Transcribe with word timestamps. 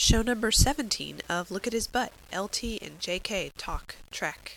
show 0.00 0.22
number 0.22 0.50
17 0.50 1.20
of 1.28 1.50
Look 1.50 1.66
at 1.66 1.74
His 1.74 1.86
Butt, 1.86 2.10
LT 2.34 2.80
and 2.80 2.98
JK 3.00 3.50
Talk 3.58 3.96
Trek. 4.10 4.56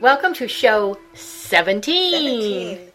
Welcome 0.00 0.34
to 0.34 0.48
show 0.48 0.98
17. 1.14 2.74
17. 2.74 2.88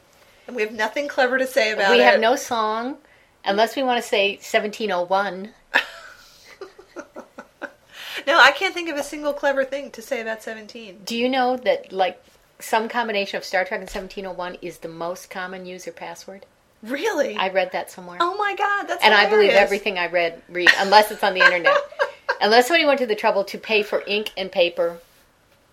And 0.47 0.55
we 0.57 0.63
have 0.63 0.73
nothing 0.73 1.07
clever 1.07 1.37
to 1.37 1.47
say 1.47 1.71
about 1.71 1.91
we 1.91 1.95
it. 1.95 1.99
We 1.99 2.03
have 2.03 2.19
no 2.19 2.35
song, 2.35 2.97
unless 3.45 3.77
we 3.77 3.83
want 3.83 4.03
to 4.03 4.07
say 4.07 4.33
1701. 4.33 5.53
No, 8.27 8.39
I 8.39 8.51
can't 8.51 8.73
think 8.73 8.89
of 8.89 8.97
a 8.97 9.03
single 9.03 9.33
clever 9.33 9.63
thing 9.65 9.91
to 9.91 10.01
say 10.01 10.21
about 10.21 10.43
17. 10.43 11.01
Do 11.05 11.15
you 11.17 11.29
know 11.29 11.57
that, 11.57 11.91
like, 11.91 12.21
some 12.59 12.87
combination 12.89 13.37
of 13.37 13.43
Star 13.43 13.63
Trek 13.65 13.79
and 13.81 13.89
1701 13.89 14.57
is 14.61 14.79
the 14.79 14.87
most 14.87 15.29
common 15.29 15.65
user 15.65 15.91
password? 15.91 16.45
Really? 16.83 17.35
I 17.35 17.49
read 17.49 17.71
that 17.73 17.91
somewhere. 17.91 18.17
oh 18.21 18.35
my 18.37 18.55
god, 18.55 18.83
that's 18.87 19.03
and 19.03 19.13
I 19.13 19.29
believe 19.29 19.51
everything 19.51 19.97
I 19.99 20.07
read, 20.07 20.41
read, 20.49 20.69
unless 20.79 21.11
it's 21.11 21.23
on 21.23 21.33
the 21.35 21.41
internet. 21.43 21.77
unless 22.41 22.67
somebody 22.67 22.85
went 22.85 22.99
to 22.99 23.05
the 23.05 23.15
trouble 23.15 23.43
to 23.45 23.57
pay 23.59 23.83
for 23.83 24.03
ink 24.07 24.31
and 24.35 24.51
paper, 24.51 24.97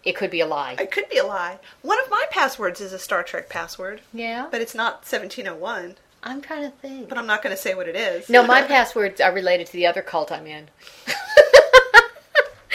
it 0.04 0.16
could 0.16 0.30
be 0.30 0.40
a 0.40 0.46
lie. 0.46 0.76
It 0.78 0.90
could 0.90 1.08
be 1.08 1.16
a 1.18 1.24
lie. 1.24 1.58
One 1.82 1.98
of 2.02 2.10
my 2.10 2.26
passwords 2.30 2.80
is 2.82 2.92
a 2.92 2.98
Star 2.98 3.22
Trek 3.22 3.48
password, 3.48 4.02
Yeah? 4.12 4.48
but 4.50 4.60
it's 4.60 4.74
not 4.74 4.96
1701. 5.10 5.96
I'm 6.22 6.40
trying 6.42 6.62
to 6.70 6.76
think. 6.76 7.08
But 7.08 7.16
I'm 7.16 7.26
not 7.26 7.42
going 7.42 7.54
to 7.54 7.60
say 7.62 7.74
what 7.74 7.88
it 7.88 7.96
is. 7.96 8.28
No, 8.28 8.46
my 8.46 8.60
passwords 8.66 9.20
are 9.20 9.32
related 9.32 9.66
to 9.68 9.72
the 9.72 9.86
other 9.86 10.02
cult 10.02 10.30
I'm 10.32 10.46
in. 10.46 10.68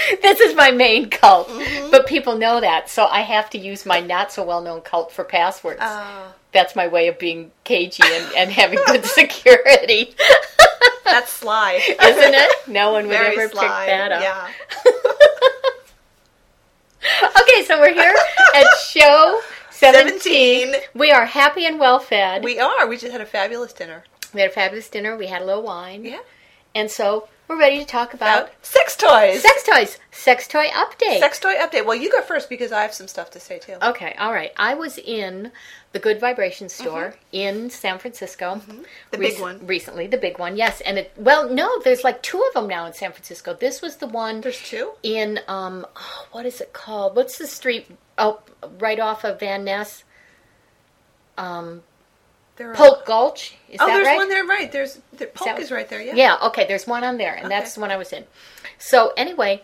this 0.22 0.40
is 0.40 0.56
my 0.56 0.72
main 0.72 1.10
cult, 1.10 1.48
Mm-hmm. 1.50 1.92
but 1.92 2.08
people 2.08 2.38
know 2.38 2.60
that, 2.62 2.90
so 2.90 3.06
I 3.06 3.22
have 3.22 3.50
to 3.52 3.58
use 3.58 3.86
my 3.86 4.00
not 4.00 4.32
so 4.32 4.44
well 4.44 4.62
known 4.62 4.82
cult 4.82 5.12
for 5.12 5.24
passwords. 5.24 5.80
Oh, 5.82 6.34
That's 6.52 6.76
my 6.76 6.88
way 6.88 7.08
of 7.08 7.18
being 7.20 7.52
cagey 7.64 8.04
and, 8.06 8.36
and 8.36 8.52
having 8.52 8.80
good 8.88 9.06
security, 9.20 10.16
that's 11.06 11.32
sly. 11.32 11.74
isn't 12.02 12.34
it? 12.34 12.52
No 12.68 12.92
one 12.92 13.08
would 13.08 13.18
Very 13.18 13.38
ever 13.38 13.50
sly. 13.50 13.62
pick 13.86 13.88
that 13.88 14.12
up. 14.12 14.22
Yeah. 14.22 14.50
Okay, 17.42 17.66
so 17.66 17.80
we're 17.80 17.94
here 17.94 18.16
at 18.56 18.66
show 18.80 19.42
17. 19.72 20.20
17. 20.72 20.82
We 20.96 21.12
are 21.12 21.26
happy 21.26 21.66
and 21.66 21.78
well 21.80 22.00
fed. 22.00 22.44
We 22.44 22.60
are. 22.60 22.88
We 22.88 22.96
just 22.98 23.12
had 23.12 23.20
a 23.22 23.26
fabulous 23.26 23.74
dinner. 23.74 24.06
we 24.34 24.40
had 24.42 24.50
a 24.52 24.54
fabulous 24.54 24.88
dinner. 24.90 25.18
We 25.18 25.28
had 25.28 25.42
a 25.42 25.46
little 25.46 25.64
wine. 25.64 26.06
Yeah. 26.06 26.20
And 26.76 26.90
so 26.90 27.28
we're 27.48 27.60
ready 27.60 27.80
to 27.80 27.86
talk 27.86 28.14
about 28.14 28.52
sex 28.66 28.96
toys. 28.96 29.42
sex 29.42 29.64
toys. 29.64 30.00
Sex 30.12 30.48
toy 30.48 30.68
update. 30.68 31.20
Sex 31.20 31.40
toy 31.40 31.56
update. 31.56 31.86
Well, 31.86 31.96
you 31.96 32.12
go 32.12 32.22
first 32.22 32.50
because 32.50 32.72
I 32.72 32.82
have 32.82 32.94
some 32.94 33.08
stuff 33.08 33.30
to 33.32 33.40
say 33.40 33.60
too. 33.60 33.76
Okay, 33.82 34.16
all 34.18 34.32
right. 34.32 34.52
I 34.58 34.74
was 34.74 34.98
in 34.98 35.52
the 35.92 36.00
Good 36.00 36.20
Vibration 36.20 36.70
store 36.70 37.16
in 37.32 37.70
San 37.70 38.00
Francisco. 38.00 38.56
Mm-hmm. 38.56 38.82
The 39.12 39.18
big 39.18 39.40
one. 39.40 39.66
Recently, 39.68 40.08
the 40.08 40.18
big 40.18 40.40
one, 40.40 40.56
yes. 40.56 40.82
And 40.82 40.98
it, 40.98 41.12
well, 41.18 41.50
no, 41.50 41.80
there's 41.82 42.04
like 42.04 42.24
two 42.24 42.42
of 42.48 42.54
them 42.54 42.68
now 42.68 42.86
in 42.86 42.94
San 42.94 43.12
Francisco. 43.12 43.54
This 43.54 43.82
was 43.82 43.98
the 43.98 44.08
one 44.08 44.42
There's 44.42 44.62
two. 44.62 44.94
in, 45.04 45.40
um, 45.48 45.86
oh, 45.96 46.28
what 46.32 46.46
is 46.46 46.62
it 46.62 46.74
called? 46.74 47.16
What's 47.16 47.38
the 47.38 47.48
street? 47.48 47.88
Oh, 48.18 48.40
right 48.80 49.00
off 49.00 49.24
of 49.24 49.40
Van 49.40 49.64
Ness. 49.64 50.04
Um, 51.38 51.84
There 52.56 52.72
are. 52.72 52.76
Polk 52.76 53.06
Gulch. 53.06 53.56
Is 53.70 53.80
oh, 53.82 53.88
that 53.88 53.94
there's 53.94 54.08
right? 54.08 54.18
one 54.18 54.30
there. 54.30 54.46
Right. 54.46 54.72
There's 54.72 55.00
the 55.18 55.26
Polk 55.28 55.56
that- 55.56 55.60
is 55.60 55.72
right 55.72 55.90
there. 55.90 56.02
Yeah. 56.02 56.14
Yeah, 56.16 56.38
okay, 56.48 56.66
there's 56.68 56.86
one 56.86 57.04
on 57.04 57.18
there, 57.18 57.34
and 57.34 57.50
that's 57.50 57.76
the 57.76 57.82
one 57.82 57.92
I 57.92 57.98
was 57.98 58.14
in. 58.14 58.26
So, 58.78 59.14
anyway, 59.18 59.62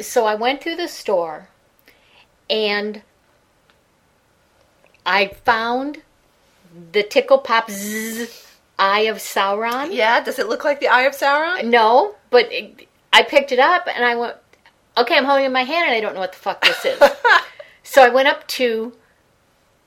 so 0.00 0.26
I 0.26 0.34
went 0.34 0.62
through 0.62 0.76
the 0.76 0.88
store 0.88 1.48
and 2.48 3.02
I 5.06 5.28
found 5.44 6.02
the 6.92 7.02
Tickle 7.02 7.38
Pop 7.38 7.70
Zzz 7.70 8.46
Eye 8.78 9.00
of 9.00 9.18
Sauron. 9.18 9.92
Yeah. 9.92 10.22
Does 10.22 10.38
it 10.38 10.48
look 10.48 10.64
like 10.64 10.80
the 10.80 10.88
Eye 10.88 11.02
of 11.02 11.12
Sauron? 11.14 11.60
Uh, 11.60 11.62
no, 11.62 12.14
but 12.30 12.50
it, 12.50 12.88
I 13.12 13.22
picked 13.22 13.52
it 13.52 13.58
up 13.58 13.86
and 13.94 14.04
I 14.04 14.16
went, 14.16 14.36
okay, 14.96 15.16
I'm 15.16 15.24
holding 15.24 15.44
it 15.44 15.48
in 15.48 15.52
my 15.52 15.62
hand 15.62 15.86
and 15.88 15.94
I 15.94 16.00
don't 16.00 16.14
know 16.14 16.20
what 16.20 16.32
the 16.32 16.38
fuck 16.38 16.64
this 16.64 16.84
is. 16.84 17.00
so 17.82 18.02
I 18.02 18.08
went 18.08 18.28
up 18.28 18.46
to 18.48 18.92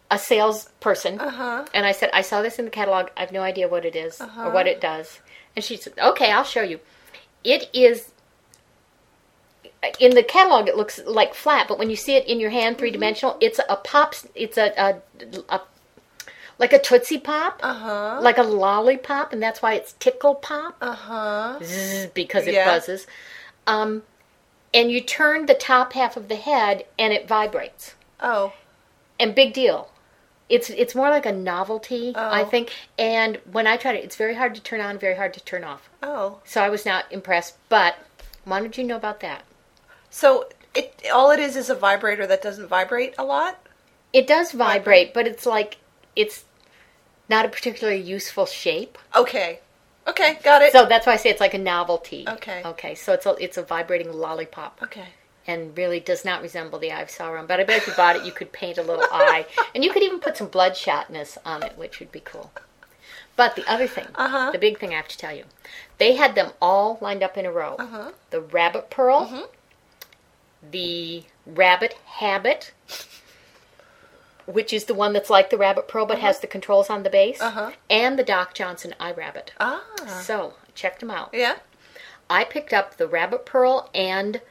a 0.10 0.18
salesperson 0.18 1.20
Uh-huh. 1.20 1.66
and 1.74 1.86
I 1.86 1.92
said, 1.92 2.10
I 2.14 2.22
saw 2.22 2.42
this 2.42 2.60
in 2.60 2.66
the 2.66 2.72
catalog. 2.72 3.08
I 3.18 3.22
have 3.22 3.32
no 3.32 3.42
idea 3.42 3.68
what 3.68 3.86
it 3.86 3.96
is 3.96 4.22
Uh-huh. 4.22 4.46
or 4.48 4.52
what 4.52 4.68
it 4.68 4.80
does. 4.80 5.20
And 5.56 5.64
she 5.66 5.76
said, 5.78 5.94
okay, 6.00 6.32
I'll 6.32 6.44
show 6.44 6.62
you. 6.62 6.80
It 7.44 7.70
is. 7.74 8.12
In 10.00 10.16
the 10.16 10.24
catalog, 10.24 10.68
it 10.68 10.76
looks 10.76 11.00
like 11.06 11.34
flat, 11.34 11.68
but 11.68 11.78
when 11.78 11.90
you 11.90 11.96
see 11.96 12.16
it 12.16 12.26
in 12.28 12.40
your 12.40 12.50
hand, 12.50 12.78
three 12.78 12.92
dimensional, 12.92 13.38
it's 13.40 13.60
a 13.70 13.76
pop. 13.76 14.16
It's 14.34 14.58
a, 14.58 14.72
a, 14.78 15.02
a 15.50 15.62
like 16.58 16.74
a 16.74 16.80
tootsie 16.80 17.20
pop, 17.20 17.60
Uh 17.64 17.74
huh. 17.74 18.20
like 18.22 18.38
a 18.38 18.44
lollipop, 18.44 19.32
and 19.34 19.42
that's 19.42 19.62
why 19.62 19.74
it's 19.76 19.94
tickle 19.94 20.36
pop 20.36 20.76
Uh 20.82 20.94
huh. 20.94 21.60
zzz, 21.64 22.08
because 22.14 22.48
it 22.48 22.54
Yeah. 22.56 22.66
buzzes. 22.66 23.06
Um, 23.68 24.04
and 24.74 24.92
you 24.92 25.00
turn 25.02 25.46
the 25.46 25.54
top 25.54 25.94
half 25.94 26.18
of 26.18 26.28
the 26.28 26.36
head, 26.36 26.86
and 26.98 27.14
it 27.14 27.28
vibrates. 27.28 27.94
Oh. 28.20 28.54
And 29.20 29.36
big 29.36 29.54
deal. 29.54 29.90
It's 30.50 30.70
it's 30.70 30.96
more 30.96 31.10
like 31.10 31.26
a 31.26 31.32
novelty, 31.32 32.14
I 32.16 32.42
Oh. 32.44 32.46
think. 32.46 32.72
And 32.98 33.38
when 33.52 33.68
I 33.68 33.76
tried 33.78 33.96
it, 33.96 34.04
it's 34.06 34.16
very 34.16 34.36
hard 34.36 34.56
to 34.56 34.62
turn 34.62 34.80
on, 34.82 34.98
very 34.98 35.16
hard 35.16 35.34
to 35.34 35.42
turn 35.44 35.64
off. 35.64 35.90
Oh. 36.02 36.40
So 36.46 36.62
I 36.62 36.70
was 36.70 36.86
not 36.86 37.06
impressed. 37.12 37.56
But 37.70 37.96
wanted 38.46 38.78
you 38.78 38.84
know 38.86 38.96
about 38.96 39.20
that. 39.20 39.44
So 40.10 40.48
it 40.74 41.02
all 41.14 41.32
it 41.32 41.40
is 41.40 41.56
is 41.58 41.70
a 41.70 41.76
vibrator 41.76 42.26
that 42.28 42.42
doesn't 42.42 42.68
vibrate 42.68 43.14
a 43.18 43.26
lot. 43.26 43.60
It 44.14 44.26
does 44.26 44.54
vibrate, 44.54 45.14
but 45.14 45.28
it's 45.28 45.46
like 45.46 45.78
it's 46.16 46.46
not 47.30 47.46
a 47.46 47.50
particularly 47.50 48.00
useful 48.00 48.46
shape. 48.46 48.98
Okay. 49.16 49.60
Okay. 50.08 50.40
Got 50.44 50.62
it. 50.62 50.72
So 50.72 50.86
that's 50.86 51.06
why 51.06 51.14
I 51.14 51.18
say 51.18 51.30
it's 51.30 51.42
like 51.42 51.54
a 51.56 51.58
novelty. 51.60 52.24
Okay. 52.26 52.62
Okay. 52.64 52.96
So 52.96 53.12
it's 53.12 53.26
a 53.26 53.32
it's 53.44 53.58
a 53.58 53.64
vibrating 53.64 54.14
lollipop. 54.14 54.80
okay. 54.84 55.08
And 55.48 55.76
really 55.78 56.00
does 56.00 56.26
not 56.26 56.42
resemble 56.42 56.78
the 56.78 56.92
eye 56.92 57.02
of 57.02 57.08
Sauron. 57.08 57.48
But 57.48 57.60
I 57.60 57.64
bet 57.64 57.78
if 57.78 57.88
you 57.88 57.94
bought 57.94 58.18
it, 58.18 58.26
you 58.26 58.32
could 58.34 58.52
paint 58.52 58.78
a 58.78 58.84
little 58.84 59.06
eye, 59.12 59.46
and 59.74 59.84
you 59.84 59.92
could 59.94 60.04
even 60.04 60.20
put 60.20 60.36
some 60.38 60.50
bloodshotness 60.50 61.38
on 61.46 61.64
it, 61.64 61.78
which 61.78 62.00
would 62.00 62.12
be 62.12 62.20
cool. 62.20 62.52
But 63.38 63.56
the 63.56 63.66
other 63.72 63.88
thing, 63.88 64.08
Uh-huh. 64.16 64.52
the 64.52 64.58
big 64.60 64.80
thing 64.80 64.92
I 64.94 64.98
have 64.98 65.08
to 65.08 65.18
tell 65.18 65.34
you, 65.34 65.46
they 66.00 66.16
had 66.16 66.36
them 66.36 66.52
all 66.62 66.98
lined 67.02 67.24
up 67.24 67.38
in 67.38 67.46
a 67.46 67.52
row. 67.52 67.76
Uh-huh. 67.80 68.12
The 68.32 68.42
rabbit 68.42 68.90
pearl, 68.90 69.48
the 70.72 71.24
rabbit 71.46 71.94
habit, 72.06 72.74
which 74.46 74.74
is 74.74 74.86
the 74.86 74.94
one 74.94 75.14
that's 75.14 75.30
like 75.30 75.50
the 75.50 75.58
rabbit 75.58 75.88
pearl 75.88 76.06
but 76.06 76.20
has 76.20 76.40
the 76.40 76.48
controls 76.48 76.90
on 76.90 77.04
the 77.04 77.10
base, 77.10 77.42
Uh-huh. 77.42 77.72
and 77.90 78.18
the 78.18 78.24
Doc 78.24 78.54
Johnson 78.54 78.96
eye 79.00 79.12
rabbit. 79.12 79.54
Ah. 79.60 79.84
So 80.24 80.56
I 80.68 80.72
checked 80.74 81.00
them 81.00 81.12
out. 81.12 81.30
Yeah. 81.34 81.58
I 82.30 82.44
picked 82.44 82.74
up 82.74 82.98
the 82.98 83.08
rabbit 83.08 83.46
pearl 83.46 83.90
and 83.94 84.42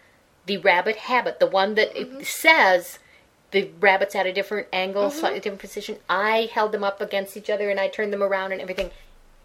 the 0.47 0.57
rabbit 0.59 0.97
habit, 0.97 1.41
the 1.41 1.47
one 1.47 1.75
that 1.75 1.95
Mm-hmm. 1.95 2.21
it 2.21 2.27
says 2.27 2.99
the 3.51 3.71
rabbit's 3.81 4.15
at 4.15 4.27
a 4.27 4.33
different 4.33 4.69
angle, 4.73 5.11
slightly 5.11 5.41
different 5.41 5.61
position. 5.61 5.99
I 6.09 6.49
held 6.53 6.73
them 6.73 6.85
up 6.85 7.01
against 7.01 7.37
each 7.37 7.51
other 7.51 7.71
and 7.71 7.79
I 7.81 7.89
turned 7.89 8.13
them 8.13 8.23
around 8.23 8.53
and 8.53 8.61
everything. 8.61 8.91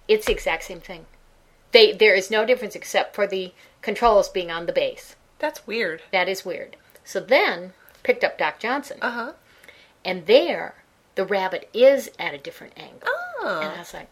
It's 0.07 0.25
the 0.25 0.31
exact 0.33 0.63
same 0.63 0.79
thing. 0.81 1.05
They 1.71 1.93
there 1.93 2.15
is 2.15 2.29
no 2.31 2.45
difference 2.45 2.75
except 2.75 3.15
for 3.15 3.25
the 3.27 3.53
controls 3.81 4.27
being 4.29 4.51
on 4.51 4.65
the 4.65 4.73
base. 4.73 5.15
That's 5.39 5.65
weird. 5.65 6.01
That 6.11 6.27
is 6.27 6.43
weird. 6.45 6.75
So 7.03 7.19
then 7.19 7.73
picked 8.03 8.23
up 8.23 8.37
Doc 8.37 8.59
Johnson, 8.59 8.97
Uh 9.01 9.11
huh. 9.11 9.31
and 10.03 10.25
there 10.25 10.75
the 11.15 11.25
rabbit 11.25 11.69
is 11.73 12.09
at 12.19 12.33
a 12.33 12.37
different 12.37 12.73
angle. 12.77 13.01
Oh. 13.07 13.59
And 13.63 13.71
I 13.73 13.79
was 13.79 13.93
like, 13.93 14.09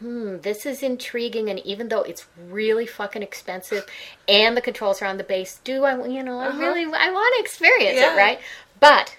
hmm, 0.00 0.38
this 0.38 0.64
is 0.66 0.82
intriguing. 0.82 1.48
And 1.50 1.58
even 1.60 1.88
though 1.88 2.02
it's 2.02 2.26
really 2.48 2.86
fucking 2.86 3.22
expensive 3.22 3.86
and 4.28 4.56
the 4.56 4.60
controls 4.60 5.02
are 5.02 5.06
on 5.06 5.16
the 5.18 5.24
base, 5.24 5.60
do 5.64 5.84
I, 5.84 6.06
you 6.06 6.22
know, 6.22 6.38
I 6.38 6.56
really, 6.58 6.84
I 6.84 7.10
want 7.10 7.34
to 7.36 7.40
experience 7.42 7.98
Uh-huh. 7.98 8.06
Yeah. 8.06 8.14
it, 8.14 8.16
right? 8.16 8.40
But, 8.80 9.16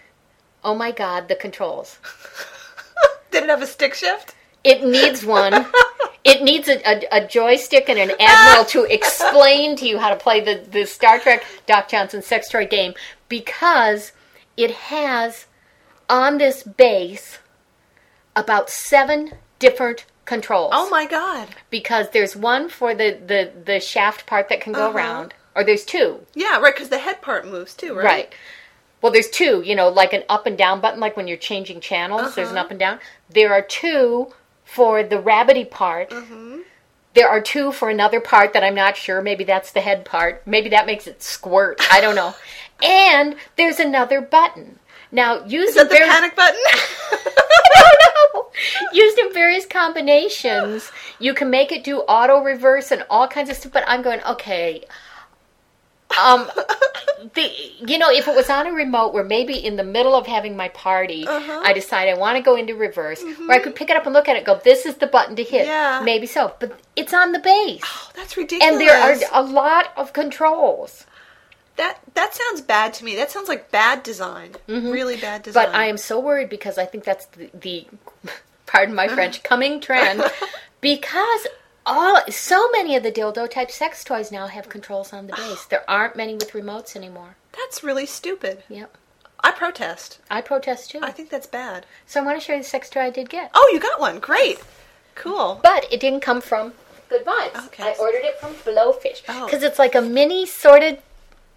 oh 0.63 0.75
my 0.75 0.91
God, 0.91 1.27
the 1.27 1.35
controls. 1.35 1.97
Did 3.31 3.43
it 3.43 3.49
have 3.49 3.61
a 3.61 3.67
stick 3.67 3.93
shift? 3.93 4.35
It 4.63 4.83
needs 4.83 5.25
one. 5.25 5.65
It 6.25 6.43
needs 6.43 6.67
a, 6.67 6.77
a, 6.85 7.23
a 7.23 7.27
joystick 7.27 7.87
and 7.87 7.97
an 7.97 8.11
admiral 8.19 8.65
to 8.65 8.83
explain 8.83 9.77
to 9.77 9.87
you 9.87 9.97
how 9.99 10.09
to 10.09 10.17
play 10.17 10.41
the, 10.41 10.61
the 10.69 10.85
Star 10.85 11.17
Trek 11.17 11.45
Doc 11.65 11.87
Johnson 11.87 12.21
sex 12.21 12.49
toy 12.49 12.67
game 12.67 12.93
because 13.29 14.11
it 14.57 14.69
has 14.69 15.45
on 16.09 16.37
this 16.37 16.61
base 16.61 17.39
about 18.35 18.69
seven 18.69 19.31
different 19.59 20.05
controls. 20.29 20.71
Oh 20.73 20.89
my 20.89 21.05
god. 21.05 21.47
because 21.69 22.09
there's 22.11 22.35
one 22.35 22.69
for 22.69 22.95
the, 22.95 23.19
the, 23.25 23.51
the 23.65 23.79
shaft 23.81 24.25
part 24.25 24.47
that 24.49 24.61
can 24.61 24.71
go 24.73 24.87
Uh-huh. 24.87 24.97
around, 24.97 25.33
or 25.55 25.63
there's 25.65 25.83
two, 25.83 26.25
Yeah, 26.35 26.59
right. 26.59 26.73
Because 26.73 26.89
the 26.89 26.99
head 26.99 27.21
part 27.21 27.45
moves 27.47 27.73
too, 27.75 27.93
right? 27.95 28.05
right? 28.05 28.33
Well, 29.01 29.11
there's 29.11 29.29
two, 29.29 29.61
you 29.65 29.75
know, 29.75 29.89
like 29.89 30.13
an 30.13 30.23
up 30.29 30.45
and 30.45 30.57
down 30.57 30.79
button, 30.81 30.99
like 30.99 31.15
when 31.17 31.27
you're 31.27 31.37
changing 31.51 31.79
channels, 31.81 32.35
there's 32.35 32.49
an 32.51 32.57
Uh-huh. 32.57 32.65
up 32.65 32.71
and 32.71 32.79
down. 32.79 32.99
There 33.29 33.51
are 33.53 33.61
two 33.61 34.33
for 34.65 35.03
the 35.03 35.17
rabbity 35.17 35.69
part. 35.69 36.09
Mm-hmm. 36.11 36.59
There 37.15 37.27
are 37.27 37.41
two 37.41 37.71
for 37.71 37.89
another 37.89 38.19
part 38.21 38.53
that 38.53 38.63
I'm 38.63 38.75
not 38.75 38.95
sure. 38.95 39.19
Maybe 39.21 39.43
that's 39.43 39.71
the 39.71 39.81
head 39.81 40.05
part. 40.05 40.45
Maybe 40.45 40.69
that 40.69 40.85
makes 40.85 41.07
it 41.07 41.23
squirt. 41.23 41.81
I 41.91 42.01
don't 42.01 42.15
know. 42.15 42.35
and 42.83 43.35
there's 43.57 43.79
another 43.79 44.21
button. 44.21 44.77
Now, 45.11 45.43
Is 45.43 45.73
that 45.75 45.89
the 45.89 45.95
very- 45.95 46.07
panic 46.07 46.35
button? 46.35 46.59
used 48.93 49.17
in 49.17 49.33
various 49.33 49.65
combinations, 49.65 50.91
you 51.19 51.33
can 51.33 51.49
make 51.49 51.71
it 51.71 51.83
do 51.83 51.99
auto 52.01 52.41
reverse 52.43 52.91
and 52.91 53.03
all 53.09 53.27
kinds 53.27 53.49
of 53.49 53.55
stuff. 53.57 53.71
But 53.71 53.83
I'm 53.87 54.01
going 54.01 54.21
okay. 54.23 54.83
Um, 56.19 56.49
the 57.35 57.51
you 57.87 57.97
know 57.99 58.09
if 58.09 58.27
it 58.27 58.35
was 58.35 58.49
on 58.49 58.65
a 58.65 58.71
remote 58.71 59.13
where 59.13 59.23
maybe 59.23 59.53
in 59.53 59.75
the 59.75 59.83
middle 59.83 60.15
of 60.15 60.25
having 60.25 60.57
my 60.57 60.69
party, 60.69 61.27
Uh-huh. 61.27 61.61
I 61.63 61.71
decide 61.73 62.09
I 62.09 62.15
want 62.17 62.37
to 62.37 62.43
go 62.43 62.55
into 62.55 62.73
reverse, 62.75 63.21
where 63.45 63.51
I 63.51 63.59
could 63.59 63.75
pick 63.75 63.89
it 63.91 63.95
up 63.95 64.05
and 64.05 64.13
look 64.13 64.27
at 64.27 64.35
it, 64.35 64.39
and 64.39 64.45
go, 64.45 64.59
this 64.63 64.85
is 64.87 64.95
the 64.95 65.07
button 65.07 65.35
to 65.35 65.43
hit. 65.43 65.61
Mm-hmm. 65.67 65.69
Yeah. 65.69 66.01
Maybe 66.03 66.25
so, 66.25 66.53
but 66.59 66.79
it's 66.95 67.13
on 67.13 67.31
the 67.31 67.39
base. 67.39 67.81
Oh, 67.85 68.09
that's 68.15 68.35
ridiculous. 68.37 68.71
And 68.71 68.81
there 68.81 68.97
are 68.97 69.15
a 69.33 69.43
lot 69.43 69.91
of 69.97 70.13
controls. 70.13 71.05
That 71.77 71.99
that 72.13 72.33
sounds 72.33 72.61
bad 72.61 72.93
to 72.95 73.05
me. 73.05 73.15
That 73.15 73.31
sounds 73.31 73.47
like 73.49 73.71
bad 73.71 74.03
design. 74.03 74.55
Really 74.67 75.17
bad 75.17 75.43
design. 75.43 75.65
Mm-hmm. 75.65 75.71
But 75.73 75.79
I 75.79 75.85
am 75.85 75.97
so 75.97 76.19
worried 76.19 76.49
because 76.49 76.77
I 76.77 76.85
think 76.85 77.03
that's 77.03 77.25
the, 77.27 77.49
the 77.53 77.87
pardon 78.65 78.95
my 78.95 79.07
French, 79.07 79.43
coming 79.51 79.79
trend. 79.79 80.21
because 80.81 81.47
all 81.85 82.21
so 82.29 82.69
many 82.71 82.95
of 82.95 83.03
the 83.03 83.11
dildo 83.11 83.49
type 83.49 83.71
sex 83.71 84.03
toys 84.03 84.31
now 84.31 84.47
have 84.47 84.69
controls 84.69 85.13
on 85.13 85.27
the 85.27 85.33
base. 85.37 85.65
There 85.65 85.89
aren't 85.89 86.15
many 86.15 86.33
with 86.33 86.51
remotes 86.51 86.95
anymore. 86.95 87.35
That's 87.53 87.83
really 87.83 88.05
stupid. 88.05 88.63
Yep. 88.69 88.95
I 89.41 89.51
protest. 89.51 90.19
I 90.29 90.41
protest 90.41 90.91
too. 90.91 90.99
I 91.01 91.11
think 91.11 91.29
that's 91.29 91.47
bad. 91.47 91.85
So 92.05 92.19
I 92.21 92.25
want 92.25 92.39
to 92.39 92.45
show 92.45 92.53
you 92.53 92.59
the 92.59 92.65
sex 92.65 92.89
toy 92.89 93.01
I 93.01 93.09
did 93.09 93.29
get. 93.29 93.51
Oh, 93.53 93.69
you 93.73 93.79
got 93.79 93.99
one. 93.99 94.19
Great. 94.19 94.59
Cool. 95.15 95.59
But 95.63 95.85
it 95.91 95.99
didn't 96.01 96.19
come 96.19 96.41
from 96.41 96.73
Good 97.09 97.25
Vibes. 97.25 97.65
Okay. 97.67 97.83
I 97.83 97.95
ordered 97.99 98.23
it 98.23 98.37
from 98.39 98.53
Blowfish 98.55 99.23
Oh. 99.29 99.45
because 99.45 99.63
it's 99.63 99.79
like 99.79 99.95
a 99.95 100.01
mini 100.01 100.45
sorted 100.45 101.01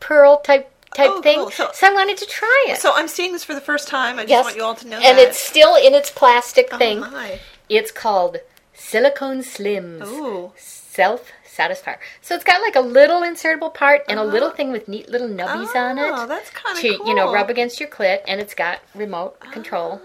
pearl 0.07 0.33
type 0.49 0.67
type 0.95 1.11
Oh, 1.11 1.23
thing. 1.23 1.39
cool. 1.39 1.51
So, 1.51 1.71
So- 1.73 1.87
I 1.89 1.93
wanted 1.95 2.17
to 2.19 2.27
try 2.27 2.61
it. 2.69 2.79
So 2.79 2.93
I'm 2.95 3.09
seeing 3.09 3.33
this 3.33 3.45
for 3.45 3.55
the 3.55 3.67
first 3.71 3.89
time. 3.89 4.19
I 4.19 4.23
just 4.23 4.31
yes, 4.31 4.45
want 4.45 4.57
you 4.57 4.65
all 4.65 4.75
to 4.83 4.87
know 4.87 4.99
that. 4.99 5.07
and 5.09 5.17
that. 5.19 5.29
it's 5.29 5.39
still 5.39 5.75
in 5.77 5.95
its 5.95 6.11
plastic 6.11 6.69
oh 6.73 6.79
thing. 6.79 7.01
my. 7.01 7.39
It's 7.69 7.91
called 7.91 8.35
Silicone 8.75 9.43
Slims. 9.43 10.07
Ooh. 10.07 10.53
Self 10.57 11.31
Satisfier. 11.57 11.99
So 12.23 12.35
it's 12.35 12.45
got 12.45 12.61
like 12.63 12.77
a 12.77 12.81
little 12.99 13.21
insertable 13.23 13.73
part 13.73 14.01
and 14.09 14.19
a 14.19 14.25
little 14.25 14.51
thing 14.51 14.73
with 14.73 14.89
neat 14.89 15.09
little 15.09 15.29
nubbies 15.29 15.75
on 15.77 15.99
it. 15.99 16.11
Oh, 16.15 16.27
that's 16.27 16.51
kinda 16.51 16.81
to 16.81 16.89
you 17.09 17.15
know 17.15 17.33
rub 17.33 17.49
against 17.51 17.79
your 17.81 17.89
clit, 17.91 18.21
and 18.27 18.41
it's 18.41 18.55
got 18.55 18.81
remote 18.95 19.39
control. 19.57 20.01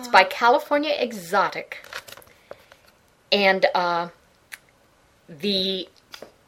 It's 0.00 0.08
by 0.08 0.24
California 0.24 0.94
Exotic, 0.98 1.84
and 3.30 3.66
uh, 3.74 4.08
the 5.28 5.88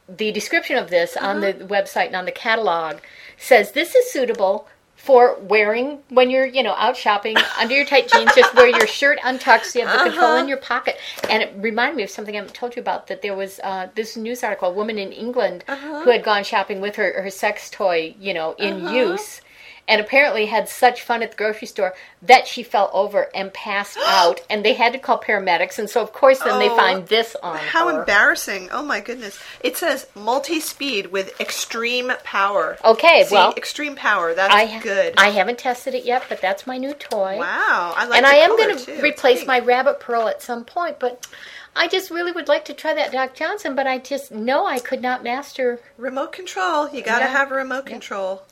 the 0.09 0.33
description 0.33 0.77
of 0.77 0.91
this 0.91 1.17
on 1.17 1.41
the 1.41 1.55
uh-huh. 1.55 1.67
website 1.67 2.07
and 2.07 2.17
on 2.17 2.25
the 2.25 2.33
catalog 2.33 2.99
says 3.37 3.73
this 3.73 3.95
is 3.95 4.11
suitable 4.11 4.67
for 4.97 5.39
wearing 5.41 6.01
when 6.09 6.29
you're 6.29 6.47
you 6.47 6.63
know 6.63 6.75
out 6.75 6.97
shopping 6.97 7.37
under 7.61 7.75
your 7.75 7.85
tight 7.85 8.11
jeans 8.11 8.35
just 8.35 8.55
wear 8.55 8.69
your 8.69 8.87
shirt 8.87 9.19
untucked 9.25 9.67
so 9.67 9.79
you 9.79 9.87
have 9.87 9.99
the 9.99 10.11
control 10.11 10.33
uh-huh. 10.33 10.43
in 10.43 10.49
your 10.49 10.59
pocket. 10.59 10.99
And 11.31 11.43
it 11.43 11.55
reminded 11.57 11.97
me 11.97 12.03
of 12.03 12.11
something 12.11 12.35
i 12.35 12.39
haven't 12.39 12.55
told 12.55 12.75
you 12.75 12.83
about 12.83 13.07
that 13.07 13.23
there 13.23 13.37
was 13.37 13.61
uh, 13.63 13.89
this 13.95 14.17
news 14.17 14.43
article 14.43 14.71
a 14.71 14.73
woman 14.73 14.99
in 14.99 15.13
england 15.13 15.65
uh-huh. 15.69 16.03
who 16.03 16.11
had 16.11 16.25
gone 16.25 16.43
shopping 16.43 16.81
with 16.81 16.97
her, 16.97 17.23
her 17.23 17.31
sex 17.31 17.71
toy 17.71 18.15
you 18.19 18.35
know 18.35 18.55
in 18.59 18.89
use 18.89 19.41
and 19.89 20.01
apparently 20.01 20.47
had 20.47 20.69
such 20.69 21.03
fun 21.03 21.23
at 21.23 21.31
the 21.33 21.37
grocery 21.37 21.67
store 21.67 21.95
that 22.23 22.47
she 22.47 22.63
fell 22.63 22.91
over 22.93 23.29
and 23.35 23.53
passed 23.53 23.99
out 24.07 24.41
and 24.49 24.65
they 24.65 24.75
had 24.75 24.93
to 24.93 24.99
call 24.99 25.19
paramedics 25.21 25.79
and 25.79 25.89
so 25.91 26.03
of 26.03 26.13
course 26.13 26.39
then 26.41 26.59
they 26.61 26.69
Oh, 26.69 26.77
find 26.77 27.07
this 27.09 27.35
on 27.43 27.57
How 27.57 27.89
her. 27.89 28.01
embarrassing. 28.01 28.69
Oh 28.71 28.83
my 28.83 29.01
goodness. 29.01 29.41
It 29.61 29.77
says 29.77 30.07
multi-speed 30.15 31.07
with 31.11 31.41
extreme 31.41 32.13
power. 32.23 32.77
Okay, 32.85 33.25
See, 33.25 33.35
well, 33.35 33.55
extreme 33.57 33.97
power. 33.97 34.35
That's 34.35 34.55
I 34.55 34.67
ha- 34.67 34.81
good. 34.83 35.15
I 35.17 35.31
haven't 35.31 35.59
tested 35.59 35.95
it 35.95 36.05
yet, 36.05 36.25
but 36.29 36.41
that's 36.41 36.67
my 36.67 36.77
new 36.77 36.93
toy. 36.95 37.39
wow. 37.39 37.95
I 37.97 38.05
like 38.07 38.19
and 38.19 38.27
I 38.27 38.35
am 38.37 38.57
going 38.57 38.77
to 38.77 39.03
replace 39.03 39.47
my 39.47 39.59
rabbit 39.61 39.99
pearl 40.01 40.29
at 40.29 40.43
some 40.43 40.65
point, 40.65 40.99
but 40.99 41.27
I 41.75 41.87
just 41.89 42.11
really 42.11 42.33
would 42.33 42.49
like 42.49 42.65
to 42.67 42.75
try 42.75 42.93
that 42.95 43.13
Doc 43.13 43.35
Johnson, 43.35 43.75
but 43.77 43.87
I 43.87 43.99
just 43.99 44.31
know 44.33 44.67
I 44.67 44.79
could 44.81 45.01
not 45.01 45.23
master. 45.23 45.81
remote 45.97 46.33
control. 46.33 46.89
You 46.91 47.03
got 47.03 47.21
to 47.21 47.25
Yeah. 47.25 47.31
have 47.31 47.53
a 47.53 47.55
remote 47.55 47.87
control. 47.87 48.43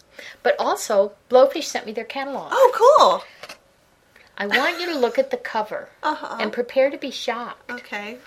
But 0.43 0.57
also, 0.59 1.13
Blowfish 1.31 1.65
sent 1.65 1.87
me 1.87 1.93
their 1.93 2.05
catalog. 2.05 2.49
Oh, 2.53 2.71
cool. 2.75 3.57
I 4.39 4.47
want 4.47 4.81
you 4.81 4.87
to 4.93 4.99
look 4.99 5.19
at 5.19 5.31
the 5.31 5.37
cover 5.37 5.89
Uh-huh. 6.03 6.37
and 6.41 6.53
prepare 6.53 6.91
to 6.91 6.99
be 6.99 7.11
shocked. 7.11 7.71
Okay. 7.71 8.19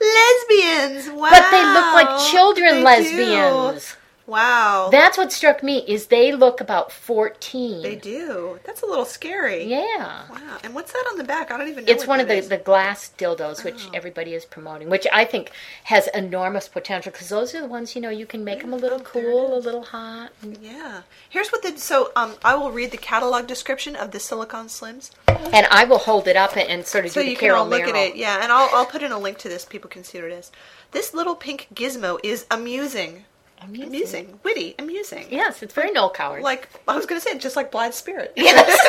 Lesbians. 0.00 1.08
Wow. 1.10 1.30
But 1.30 1.50
they 1.50 1.64
look 1.64 1.92
like 1.94 2.30
children 2.30 2.74
They 2.76 2.82
lesbians. 2.84 3.92
do. 3.92 3.96
Wow. 4.28 4.90
That's 4.92 5.16
what 5.16 5.32
struck 5.32 5.62
me 5.62 5.78
is 5.78 6.08
they 6.08 6.32
look 6.32 6.60
about 6.60 6.92
14. 6.92 7.82
they 7.82 7.96
do. 7.96 8.60
That's 8.64 8.82
a 8.82 8.86
little 8.86 9.06
scary. 9.06 9.64
Yeah. 9.64 10.24
Wow. 10.30 10.58
And 10.62 10.74
what's 10.74 10.92
that 10.92 11.08
on 11.10 11.16
the 11.16 11.24
back? 11.24 11.50
I 11.50 11.56
don't 11.56 11.68
even 11.68 11.86
know. 11.86 11.90
It's 11.92 12.06
one 12.06 12.20
of 12.20 12.28
the, 12.28 12.34
is. 12.36 12.48
the 12.50 12.58
glass 12.58 13.10
dildos, 13.16 13.64
which 13.64 13.86
Oh. 13.86 13.90
everybody 13.94 14.34
is 14.34 14.44
promoting, 14.44 14.90
which 14.90 15.06
I 15.12 15.24
think 15.24 15.50
has 15.84 16.08
enormous 16.08 16.68
potential 16.68 17.10
because 17.10 17.30
those 17.30 17.54
are 17.54 17.62
the 17.62 17.66
ones, 17.66 17.96
you 17.96 18.02
know, 18.02 18.10
you 18.10 18.26
can 18.26 18.44
make 18.44 18.60
them 18.60 18.74
a 18.74 18.76
little 18.76 18.98
oh, 19.00 19.04
cool, 19.04 19.56
a 19.56 19.60
little 19.60 19.84
hot. 19.84 20.30
Yeah. 20.60 21.02
Here's 21.30 21.48
what 21.48 21.62
the 21.62 21.78
so 21.78 22.12
um 22.14 22.34
I 22.44 22.54
will 22.54 22.70
read 22.70 22.90
the 22.90 22.98
catalog 22.98 23.46
description 23.46 23.96
of 23.96 24.10
the 24.10 24.20
Silicon 24.20 24.66
Slims 24.66 25.10
And 25.52 25.66
I 25.70 25.84
will 25.84 25.98
hold 25.98 26.28
it 26.28 26.36
up 26.36 26.54
and, 26.56 26.68
and 26.68 26.86
sort 26.86 27.06
of 27.06 27.12
so 27.12 27.20
do 27.20 27.24
the 27.24 27.30
you 27.30 27.36
can 27.38 27.50
all 27.52 27.66
look 27.66 27.82
at 27.82 27.94
it. 27.94 28.16
Yeah, 28.16 28.42
and 28.42 28.52
I'll 28.52 28.68
I'll 28.74 28.84
put 28.86 29.02
in 29.02 29.10
a 29.10 29.18
link 29.18 29.38
to 29.38 29.48
this. 29.48 29.64
People 29.64 29.88
can 29.88 30.04
see 30.04 30.18
what 30.20 30.30
it 30.30 30.34
is. 30.34 30.50
This 30.90 31.14
little 31.14 31.34
pink 31.34 31.68
gizmo 31.74 32.18
is 32.22 32.46
amusing, 32.50 33.24
Amusing. 33.62 33.88
amusing, 33.88 34.40
witty, 34.44 34.74
amusing. 34.78 35.26
Yes, 35.30 35.62
it's 35.62 35.74
very 35.74 35.90
Noel 35.90 36.10
Coward. 36.10 36.42
Like 36.42 36.68
I 36.86 36.96
was 36.96 37.06
gonna 37.06 37.20
say, 37.20 37.36
just 37.38 37.56
like 37.56 37.70
Blithe 37.70 37.92
Spirit. 37.94 38.32
yes. 38.36 38.78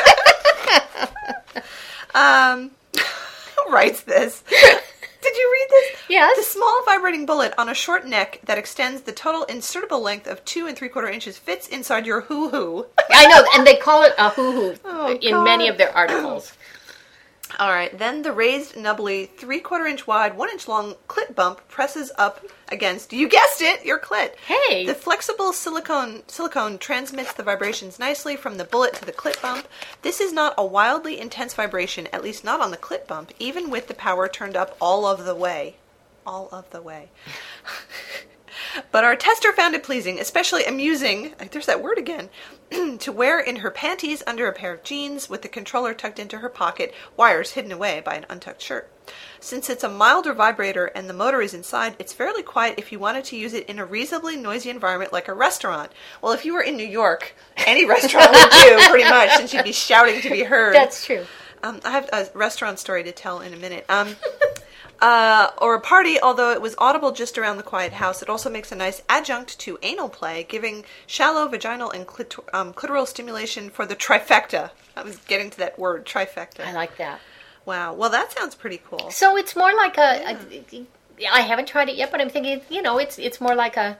Um, 2.16 2.72
who 2.96 3.72
writes 3.72 4.02
this? 4.02 4.44
Did 4.50 5.36
you 5.38 5.50
read 5.54 5.68
this? 5.70 6.00
Yes. 6.10 6.38
The 6.38 6.44
small 6.44 6.84
vibrating 6.86 7.26
bullet 7.26 7.54
on 7.58 7.70
a 7.70 7.74
short 7.74 8.08
neck 8.08 8.40
that 8.46 8.58
extends 8.58 9.02
the 9.02 9.12
total 9.12 9.46
insertable 9.46 10.02
length 10.02 10.26
of 10.28 10.44
two 10.46 10.66
and 10.66 10.78
three 10.78 10.90
quarter 10.90 11.10
inches 11.10 11.38
fits 11.38 11.68
inside 11.68 12.06
your 12.08 12.22
hoo 12.22 12.50
hoo. 12.50 12.86
I 13.12 13.28
know, 13.28 13.46
and 13.56 13.68
they 13.68 13.76
call 13.76 14.04
it 14.04 14.14
a 14.18 14.30
hoo 14.30 14.52
hoo 14.72 14.76
Oh, 14.86 15.14
in 15.22 15.44
many 15.44 15.68
of 15.68 15.78
their 15.78 15.96
articles. 15.96 16.54
All 17.58 17.72
right, 17.72 17.98
then 17.98 18.22
the 18.22 18.32
raised 18.32 18.78
nubbly 18.78 19.26
three 19.26 19.60
quarter 19.60 19.88
inch 19.88 20.06
wide, 20.06 20.38
one 20.38 20.50
inch 20.50 20.68
long 20.68 20.96
clit 21.08 21.34
bump 21.34 21.68
presses 21.68 22.12
up 22.18 22.46
against 22.70 23.12
you 23.12 23.28
guessed 23.28 23.62
it, 23.62 23.84
your 23.84 24.00
clit. 24.00 24.36
Hey. 24.46 24.86
The 24.86 24.94
flexible 24.94 25.52
silicone 25.52 26.22
silicone 26.28 26.78
transmits 26.78 27.34
the 27.34 27.44
vibrations 27.44 27.98
nicely 27.98 28.36
from 28.36 28.58
the 28.58 28.64
bullet 28.66 28.94
to 28.96 29.06
the 29.06 29.12
clit 29.12 29.42
bump. 29.42 29.68
This 30.04 30.22
is 30.22 30.32
not 30.32 30.54
a 30.58 30.66
wildly 30.66 31.20
intense 31.20 31.54
vibration, 31.54 32.08
at 32.14 32.24
least 32.24 32.44
not 32.44 32.62
on 32.62 32.72
the 32.72 32.78
clit 32.78 33.08
bump, 33.08 33.34
even 33.40 33.70
with 33.70 33.88
the 33.88 33.94
power 33.96 34.28
turned 34.28 34.56
up 34.56 34.78
all 34.80 35.06
of 35.06 35.26
the 35.26 35.36
way. 35.36 35.78
All 36.26 36.50
of 36.52 36.70
the 36.70 36.82
way. 36.82 37.10
But 38.92 39.04
our 39.04 39.16
tester 39.16 39.52
found 39.54 39.76
it 39.76 39.84
pleasing, 39.84 40.20
especially 40.20 40.66
amusing, 40.66 41.34
there's 41.52 41.66
that 41.66 41.82
word 41.84 41.98
again, 41.98 42.30
to 43.00 43.12
wear 43.12 43.40
in 43.40 43.58
her 43.58 43.72
panties 43.72 44.24
under 44.28 44.48
a 44.48 44.54
pair 44.54 44.74
of 44.74 44.84
jeans 44.84 45.30
with 45.30 45.42
the 45.42 45.48
controller 45.48 45.94
tucked 45.94 46.20
into 46.20 46.40
her 46.40 46.50
pocket, 46.50 46.94
wires 47.18 47.52
hidden 47.52 47.72
away 47.72 48.02
by 48.04 48.16
an 48.16 48.26
untucked 48.30 48.62
shirt. 48.62 48.92
Since 49.40 49.70
it's 49.70 49.84
a 49.84 49.90
milder 49.90 50.34
vibrator 50.34 50.86
and 50.86 51.10
the 51.10 51.14
motor 51.14 51.42
is 51.42 51.54
inside, 51.54 51.96
it's 51.98 52.14
fairly 52.14 52.44
quiet 52.44 52.76
if 52.78 52.92
you 52.92 53.00
wanted 53.00 53.26
to 53.26 53.38
use 53.38 53.54
it 53.54 53.68
in 53.68 53.80
a 53.80 53.86
reasonably 53.86 54.36
noisy 54.36 54.70
environment 54.70 55.14
like 55.14 55.28
a 55.28 55.34
restaurant. 55.34 55.92
Well, 56.22 56.34
if 56.34 56.46
you 56.46 56.54
were 56.54 56.62
in 56.62 56.78
New 56.78 56.88
York, 56.88 57.36
any 57.58 57.86
restaurant 57.88 58.32
would 58.32 58.52
do 58.52 58.78
pretty 58.90 59.10
much, 59.10 59.32
since 59.38 59.54
you'd 59.54 59.64
be 59.64 59.72
shouting 59.72 60.22
to 60.22 60.30
be 60.30 60.44
heard. 60.44 60.76
That's 60.76 61.06
true. 61.06 61.26
Um, 61.64 61.80
I 61.84 61.92
have 61.92 62.10
a 62.14 62.28
restaurant 62.38 62.80
story 62.80 63.04
to 63.04 63.12
tell 63.12 63.42
in 63.42 63.54
a 63.54 63.58
minute. 63.58 63.86
Um, 63.90 64.16
uh, 65.02 65.52
or 65.60 65.76
a 65.76 65.82
party, 65.82 66.20
although 66.22 66.52
it 66.52 66.62
was 66.62 66.76
audible 66.78 67.12
just 67.12 67.38
around 67.38 67.58
the 67.58 67.64
quiet 67.64 67.94
house, 67.94 68.22
it 68.22 68.30
also 68.30 68.50
makes 68.50 68.72
a 68.72 68.76
nice 68.76 69.02
adjunct 69.08 69.58
to 69.60 69.78
anal 69.82 70.10
play, 70.10 70.44
giving 70.48 70.84
shallow 71.08 71.48
vaginal 71.48 71.90
and 71.92 72.06
clit- 72.08 72.40
um, 72.54 72.74
clitoral 72.74 73.08
stimulation 73.08 73.70
for 73.70 73.86
the 73.86 73.96
trifecta. 73.96 74.72
I 74.96 75.04
was 75.04 75.18
getting 75.18 75.50
to 75.52 75.58
that 75.60 75.80
word, 75.80 76.06
trifecta. 76.06 76.66
I 76.66 76.74
like 76.74 76.98
that. 76.98 77.20
Wow. 77.66 77.94
Well, 77.94 78.10
that 78.10 78.32
sounds 78.32 78.56
pretty 78.56 78.82
cool. 78.90 79.12
So 79.12 79.38
it's 79.38 79.56
more 79.56 79.74
like 79.74 79.98
a, 79.98 80.36
a. 80.72 80.86
I 81.32 81.42
haven't 81.42 81.68
tried 81.68 81.90
it 81.90 81.96
yet, 81.96 82.12
but 82.12 82.20
I'm 82.22 82.30
thinking, 82.30 82.62
you 82.70 82.82
know, 82.82 82.98
it's 82.98 83.20
it's 83.20 83.40
more 83.40 83.56
like 83.56 83.78
a 83.78 83.98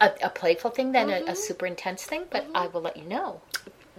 a, 0.00 0.10
a 0.24 0.30
playful 0.30 0.70
thing 0.70 0.92
than 0.92 1.08
Mm-hmm. 1.08 1.28
a, 1.28 1.32
a 1.32 1.36
super 1.36 1.66
intense 1.66 2.04
thing. 2.04 2.24
But 2.30 2.46
I 2.54 2.66
will 2.66 2.80
let 2.82 2.96
you 2.96 3.04
know. 3.04 3.40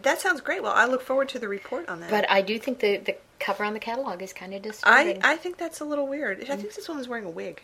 That 0.08 0.22
sounds 0.22 0.40
great. 0.40 0.64
Well, 0.64 0.74
I 0.74 0.86
look 0.86 1.02
forward 1.02 1.28
to 1.30 1.40
the 1.40 1.50
report 1.50 1.90
on 1.90 2.00
that. 2.00 2.10
But 2.10 2.30
I 2.32 2.42
do 2.42 2.58
think 2.58 2.80
the 2.80 2.98
the 2.98 3.18
cover 3.40 3.66
on 3.66 3.74
the 3.74 3.80
catalog 3.80 4.22
is 4.22 4.32
kind 4.32 4.54
of 4.54 4.62
disturbing. 4.62 5.22
I 5.22 5.34
I 5.34 5.36
think 5.36 5.58
that's 5.58 5.82
a 5.82 5.86
little 5.86 6.08
weird. 6.08 6.42
I 6.50 6.56
think 6.56 6.74
this 6.74 6.88
woman's 6.88 7.10
wearing 7.10 7.26
a 7.26 7.30
wig. 7.30 7.62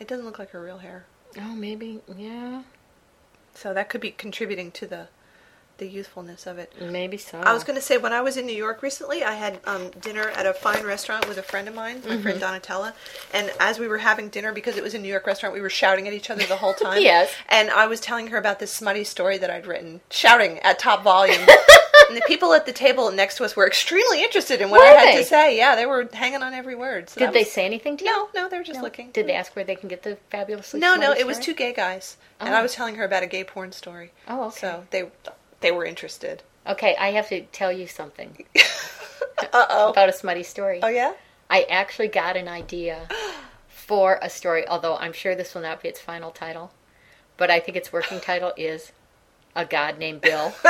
It 0.00 0.08
doesn't 0.08 0.24
look 0.24 0.38
like 0.38 0.50
her 0.50 0.62
real 0.62 0.78
hair. 0.78 1.04
oh, 1.38 1.54
maybe 1.54 2.00
yeah. 2.16 2.62
So 3.54 3.74
that 3.74 3.88
could 3.90 4.00
be 4.00 4.10
contributing 4.12 4.70
to 4.72 4.86
the 4.86 5.08
the 5.78 5.88
youthfulness 5.88 6.46
of 6.46 6.56
it. 6.58 6.72
Maybe 6.80 7.16
so. 7.16 7.40
I 7.40 7.52
was 7.52 7.64
going 7.64 7.74
to 7.74 7.82
say 7.82 7.98
when 7.98 8.12
I 8.12 8.20
was 8.20 8.36
in 8.36 8.46
New 8.46 8.54
York 8.54 8.80
recently, 8.80 9.24
I 9.24 9.34
had 9.34 9.58
um, 9.64 9.90
dinner 10.00 10.28
at 10.30 10.46
a 10.46 10.54
fine 10.54 10.84
restaurant 10.84 11.26
with 11.28 11.36
a 11.36 11.42
friend 11.42 11.66
of 11.66 11.74
mine, 11.74 12.00
my 12.08 12.16
friend 12.18 12.40
Donatella. 12.40 12.92
And 13.32 13.52
as 13.58 13.80
we 13.80 13.88
were 13.88 13.98
having 13.98 14.28
dinner, 14.28 14.52
because 14.52 14.76
it 14.76 14.84
was 14.84 14.94
a 14.94 14.98
New 14.98 15.08
York 15.08 15.26
restaurant, 15.26 15.52
we 15.52 15.60
were 15.60 15.70
shouting 15.70 16.06
at 16.06 16.14
each 16.14 16.30
other 16.30 16.44
the 16.46 16.56
whole 16.56 16.74
time. 16.86 17.02
Yes. 17.02 17.32
And 17.48 17.70
I 17.70 17.88
was 17.88 17.98
telling 18.00 18.28
her 18.28 18.38
about 18.38 18.60
this 18.60 18.72
smutty 18.72 19.02
story 19.02 19.36
that 19.38 19.50
I'd 19.50 19.66
written, 19.66 20.00
shouting 20.10 20.60
at 20.60 20.78
top 20.78 21.02
volume. 21.02 21.44
and 22.08 22.16
the 22.16 22.22
people 22.26 22.52
at 22.54 22.66
the 22.66 22.72
table 22.72 23.10
next 23.12 23.36
to 23.36 23.44
us 23.44 23.54
were 23.56 23.66
extremely 23.66 24.22
interested 24.22 24.60
in 24.60 24.70
what 24.70 24.80
Were 24.80 24.86
I 24.86 24.88
had 25.00 25.08
they? 25.14 25.22
to 25.22 25.24
say. 25.24 25.56
Yeah, 25.56 25.74
they 25.76 25.86
were 25.86 26.08
hanging 26.12 26.42
on 26.42 26.54
every 26.54 26.74
word. 26.74 27.08
So 27.10 27.18
Did 27.20 27.32
they 27.32 27.40
was- 27.40 27.52
say 27.52 27.64
anything 27.64 27.96
to 27.98 28.04
you? 28.04 28.10
No, 28.10 28.28
no, 28.34 28.48
they 28.48 28.58
were 28.58 28.64
just 28.64 28.82
looking. 28.82 29.10
Did 29.10 29.26
they 29.26 29.34
ask 29.34 29.54
where 29.56 29.64
they 29.64 29.76
can 29.76 29.88
get 29.88 30.02
the 30.02 30.16
fabulously? 30.30 30.80
No, 30.80 30.96
no, 30.96 31.12
it 31.12 31.26
was 31.26 31.38
two 31.38 31.54
gay 31.54 31.72
guys, 31.72 32.16
and 32.40 32.50
Oh. 32.54 32.58
I 32.58 32.62
was 32.62 32.74
telling 32.74 32.96
her 32.96 33.04
about 33.04 33.22
a 33.22 33.26
gay 33.26 33.44
porn 33.44 33.72
story. 33.72 34.12
Oh, 34.28 34.44
okay. 34.48 34.58
So 34.58 34.86
they 34.90 35.04
they 35.60 35.70
were 35.72 35.84
interested. 35.84 36.42
Okay, 36.66 36.96
I 36.96 37.10
have 37.12 37.28
to 37.28 37.42
tell 37.42 37.70
you 37.72 37.86
something 37.86 38.44
Uh 39.52 39.66
oh. 39.70 39.90
about 39.90 40.08
a 40.08 40.12
smutty 40.12 40.42
story. 40.42 40.80
Oh 40.82 40.88
yeah. 40.88 41.12
I 41.50 41.62
actually 41.70 42.08
got 42.08 42.36
an 42.36 42.48
idea 42.48 43.08
for 43.68 44.18
a 44.22 44.30
story, 44.30 44.66
although 44.66 44.96
I'm 44.96 45.12
sure 45.12 45.34
this 45.34 45.54
will 45.54 45.62
not 45.62 45.82
be 45.82 45.88
its 45.88 46.00
final 46.00 46.30
title. 46.30 46.72
But 47.36 47.50
I 47.50 47.60
think 47.60 47.76
its 47.76 47.92
working 47.92 48.20
title 48.20 48.52
is 48.56 48.92
A 49.56 49.64
God 49.64 49.98
Named 49.98 50.20
Bill. 50.20 50.54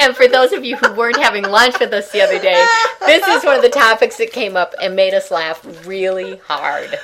and 0.00 0.16
for 0.16 0.26
those 0.26 0.52
of 0.52 0.64
you 0.64 0.76
who 0.76 0.92
weren't 0.94 1.16
having 1.18 1.44
lunch 1.44 1.78
with 1.78 1.92
us 1.92 2.10
the 2.10 2.22
other 2.22 2.38
day, 2.38 2.64
this 3.06 3.26
is 3.28 3.44
one 3.44 3.56
of 3.56 3.62
the 3.62 3.68
topics 3.68 4.16
that 4.18 4.32
came 4.32 4.56
up 4.56 4.74
and 4.82 4.96
made 4.96 5.14
us 5.14 5.30
laugh 5.30 5.64
really 5.86 6.38
hard. 6.38 6.98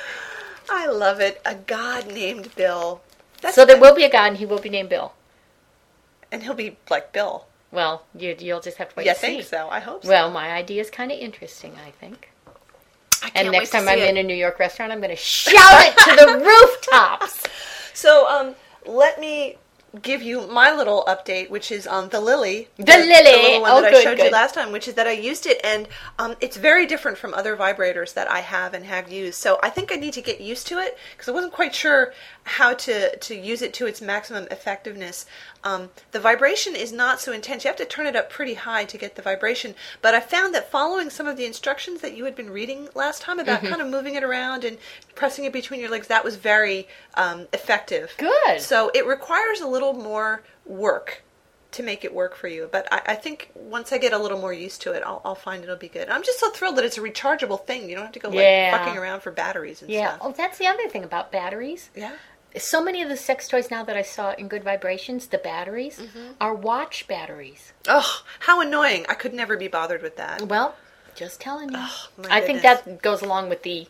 I 0.69 0.87
love 0.87 1.19
it. 1.19 1.41
A 1.45 1.55
god 1.55 2.07
named 2.07 2.53
Bill. 2.55 3.01
That's 3.41 3.55
So 3.55 3.65
there 3.65 3.79
will 3.79 3.95
be 3.95 4.03
a 4.03 4.09
God 4.11 4.27
and 4.29 4.37
he 4.37 4.45
will 4.45 4.59
be 4.59 4.69
named 4.69 4.89
Bill. 4.89 5.13
and 6.31 6.43
he'll 6.43 6.53
be 6.53 6.77
like 6.89 7.13
Bill. 7.13 7.45
Well, 7.71 8.03
you, 8.15 8.35
you'll 8.39 8.61
just 8.61 8.77
have 8.77 8.89
to 8.89 8.95
wait 8.97 9.05
Yeah, 9.05 9.11
I 9.11 9.15
and 9.15 9.19
see. 9.21 9.27
think 9.27 9.43
so. 9.45 9.69
I 9.69 9.79
hope 9.79 10.03
so. 10.03 10.09
Well, 10.09 10.31
my 10.31 10.51
idea 10.51 10.81
is 10.81 10.89
kind 10.89 11.11
of 11.11 11.17
interesting, 11.19 11.73
I 11.85 11.91
think. 11.91 12.31
I 13.23 13.31
And 13.35 13.51
next 13.51 13.71
time 13.71 13.87
I'm 13.89 13.99
it. 13.99 14.09
in 14.09 14.17
a 14.17 14.23
New 14.23 14.35
York 14.35 14.57
restaurant, 14.59 14.91
I'm 14.91 14.99
going 14.99 15.09
to 15.15 15.15
shout 15.15 15.53
it 15.85 15.97
to 15.97 16.15
the 16.25 16.45
rooftops. 16.45 17.43
So, 17.93 18.27
um, 18.29 18.55
let 18.85 19.19
me 19.19 19.57
give 20.01 20.21
you 20.21 20.47
my 20.47 20.71
little 20.71 21.03
update, 21.07 21.49
which 21.49 21.71
is 21.71 21.87
on 21.87 22.09
the 22.09 22.19
Lily. 22.19 22.69
The 22.77 22.83
Lily. 22.83 23.23
little 23.23 23.61
one 23.61 23.71
Oh, 23.71 23.81
that 23.81 23.87
I 23.87 23.91
good, 23.91 24.03
showed 24.03 24.19
you 24.19 24.29
last 24.29 24.53
time, 24.55 24.71
which 24.71 24.87
is 24.87 24.93
that 24.95 25.07
I 25.07 25.11
used 25.11 25.45
it, 25.45 25.59
and 25.63 25.87
um, 26.19 26.35
it's 26.39 26.57
very 26.57 26.85
different 26.85 27.17
from 27.17 27.33
other 27.33 27.55
vibrators 27.57 28.13
that 28.13 28.29
I 28.29 28.39
have 28.41 28.73
and 28.73 28.85
have 28.85 29.11
used. 29.11 29.39
So 29.39 29.59
I 29.63 29.69
think 29.69 29.91
I 29.91 29.95
need 29.95 30.13
to 30.13 30.21
get 30.21 30.39
used 30.41 30.67
to 30.67 30.79
it 30.79 30.97
because 31.11 31.27
I 31.29 31.31
wasn't 31.31 31.53
quite 31.53 31.73
sure 31.75 32.13
how 32.47 32.73
to 32.73 33.15
to 33.17 33.35
use 33.35 33.61
it 33.61 33.73
to 33.75 33.85
its 33.85 34.01
maximum 34.01 34.47
effectiveness. 34.49 35.25
Um, 35.63 35.89
the 36.11 36.19
vibration 36.19 36.75
is 36.75 36.91
not 36.91 37.19
so 37.19 37.31
intense. 37.33 37.63
You 37.63 37.69
have 37.69 37.77
to 37.77 37.85
turn 37.85 38.07
it 38.07 38.15
up 38.15 38.29
pretty 38.29 38.53
high 38.55 38.85
to 38.85 38.97
get 38.97 39.15
the 39.15 39.21
vibration. 39.21 39.75
But 40.01 40.15
I 40.15 40.19
found 40.21 40.55
that 40.55 40.71
following 40.71 41.09
some 41.09 41.27
of 41.27 41.37
the 41.37 41.45
instructions 41.45 42.01
that 42.01 42.15
you 42.15 42.25
had 42.25 42.35
been 42.35 42.49
reading 42.49 42.89
last 42.95 43.21
time 43.21 43.39
about 43.39 43.59
Mm-hmm. 43.59 43.67
kind 43.69 43.81
of 43.81 43.87
moving 43.89 44.15
it 44.15 44.23
around 44.23 44.63
and 44.63 44.77
pressing 45.15 45.45
it 45.45 45.53
between 45.53 45.79
your 45.79 45.89
legs, 45.89 46.07
that 46.07 46.23
was 46.23 46.35
very 46.37 46.87
um, 47.15 47.47
effective. 47.53 48.13
Good. 48.17 48.61
So 48.61 48.91
it 48.95 49.05
requires 49.05 49.61
a 49.61 49.67
little 49.67 49.93
more 49.93 50.43
work 50.65 51.23
to 51.71 51.83
make 51.83 52.05
it 52.05 52.13
work 52.13 52.33
for 52.35 52.47
you. 52.47 52.69
But 52.71 52.87
I, 52.91 53.01
I 53.07 53.15
think 53.15 53.51
once 53.53 53.91
I 53.91 53.97
get 53.97 54.13
a 54.13 54.17
little 54.17 54.39
more 54.39 54.53
used 54.53 54.81
to 54.83 54.93
it, 54.93 55.03
I'll, 55.05 55.21
I'll 55.25 55.35
find 55.35 55.61
it'll 55.63 55.75
be 55.75 55.89
good. 55.89 56.07
I'm 56.07 56.23
just 56.23 56.39
so 56.39 56.49
thrilled 56.51 56.77
that 56.77 56.85
it's 56.85 56.97
a 56.97 57.01
rechargeable 57.01 57.65
thing. 57.65 57.89
You 57.89 57.95
don't 57.95 58.05
have 58.05 58.13
to 58.13 58.19
go 58.19 58.31
Yeah. 58.31 58.69
like 58.71 58.81
fucking 58.81 58.97
around 58.97 59.19
for 59.21 59.31
batteries 59.31 59.81
and 59.81 59.91
Yeah. 59.91 60.07
stuff. 60.11 60.19
Yeah. 60.21 60.27
Oh, 60.29 60.31
that's 60.37 60.57
the 60.59 60.67
other 60.67 60.87
thing 60.87 61.03
about 61.03 61.31
batteries. 61.31 61.89
Yeah. 61.95 62.13
So 62.55 62.83
many 62.83 63.01
of 63.01 63.09
the 63.09 63.17
sex 63.17 63.47
toys 63.47 63.69
now 63.69 63.83
that 63.83 63.97
I 63.97 64.01
saw 64.01 64.31
in 64.33 64.47
Good 64.47 64.63
Vibrations, 64.63 65.27
the 65.27 65.37
batteries, 65.37 65.99
Mm-hmm. 65.99 66.31
are 66.41 66.53
watch 66.53 67.07
batteries. 67.07 67.73
Oh, 67.87 68.23
how 68.39 68.61
annoying! 68.61 69.05
I 69.09 69.13
could 69.13 69.33
never 69.33 69.57
be 69.57 69.67
bothered 69.67 70.01
with 70.01 70.17
that. 70.17 70.41
Well, 70.43 70.75
just 71.15 71.39
telling 71.41 71.69
you. 71.71 71.77
Oh, 71.79 72.07
I 72.29 72.41
think 72.41 72.61
that 72.63 73.01
goes 73.01 73.21
along 73.21 73.49
with 73.49 73.63
the 73.63 73.87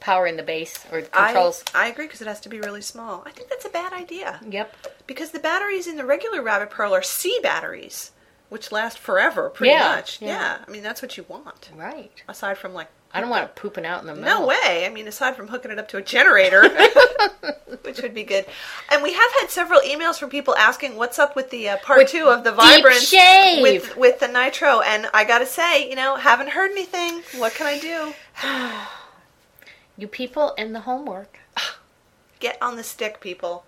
power 0.00 0.26
in 0.26 0.36
the 0.36 0.42
base 0.42 0.84
or 0.90 1.04
I, 1.12 1.26
controls. 1.26 1.64
I 1.74 1.86
agree 1.86 2.06
because 2.06 2.20
it 2.20 2.26
has 2.26 2.40
to 2.40 2.48
be 2.48 2.58
really 2.60 2.82
small. 2.82 3.22
I 3.24 3.30
think 3.30 3.48
that's 3.48 3.64
a 3.64 3.68
bad 3.70 3.92
idea 3.92 4.40
Yep. 4.48 4.74
because 5.06 5.30
the 5.30 5.38
batteries 5.38 5.86
in 5.86 5.96
the 5.96 6.04
regular 6.04 6.42
Rabbit 6.42 6.70
Pearl 6.70 6.92
are 6.92 7.02
C 7.04 7.38
batteries, 7.42 8.10
which 8.48 8.72
last 8.72 8.98
forever, 8.98 9.48
pretty 9.48 9.72
Yeah, 9.72 9.94
much. 9.94 10.20
yeah. 10.20 10.28
Yeah. 10.28 10.58
I 10.66 10.70
mean 10.70 10.82
that's 10.82 11.02
what 11.02 11.16
you 11.16 11.24
want. 11.28 11.70
Right. 11.74 12.10
Aside 12.28 12.58
from 12.58 12.74
like 12.74 12.88
I 13.14 13.20
don't 13.20 13.28
want 13.28 13.44
it 13.44 13.54
pooping 13.54 13.84
out 13.84 14.00
in 14.00 14.06
the 14.06 14.14
middle. 14.14 14.40
No 14.40 14.46
way. 14.46 14.86
I 14.86 14.88
mean, 14.88 15.06
aside 15.06 15.36
from 15.36 15.48
hooking 15.48 15.70
it 15.70 15.78
up 15.78 15.88
to 15.88 15.98
a 15.98 16.02
generator, 16.02 16.62
which 17.82 18.00
would 18.00 18.14
be 18.14 18.24
good. 18.24 18.46
And 18.90 19.02
we 19.02 19.12
have 19.12 19.32
had 19.40 19.50
several 19.50 19.80
emails 19.80 20.18
from 20.18 20.30
people 20.30 20.56
asking 20.56 20.96
what's 20.96 21.18
up 21.18 21.36
with 21.36 21.50
the 21.50 21.68
uh, 21.68 21.76
part 21.78 21.98
With 21.98 22.08
two 22.08 22.28
of 22.28 22.42
the 22.42 22.52
Vibrance 22.52 23.12
with 23.12 23.96
with 23.96 24.20
the 24.20 24.28
nitro. 24.28 24.80
And 24.80 25.08
I 25.12 25.24
gotta 25.24 25.46
say, 25.46 25.88
you 25.88 25.94
know, 25.94 26.16
haven't 26.16 26.50
heard 26.50 26.70
anything. 26.70 27.22
What 27.38 27.54
can 27.54 27.66
I 27.66 27.78
do? 27.78 28.14
You 29.98 30.08
people 30.08 30.54
and 30.56 30.74
the 30.74 30.80
homework. 30.80 31.38
Get 32.40 32.60
on 32.62 32.76
the 32.76 32.82
stick, 32.82 33.20
people. 33.20 33.64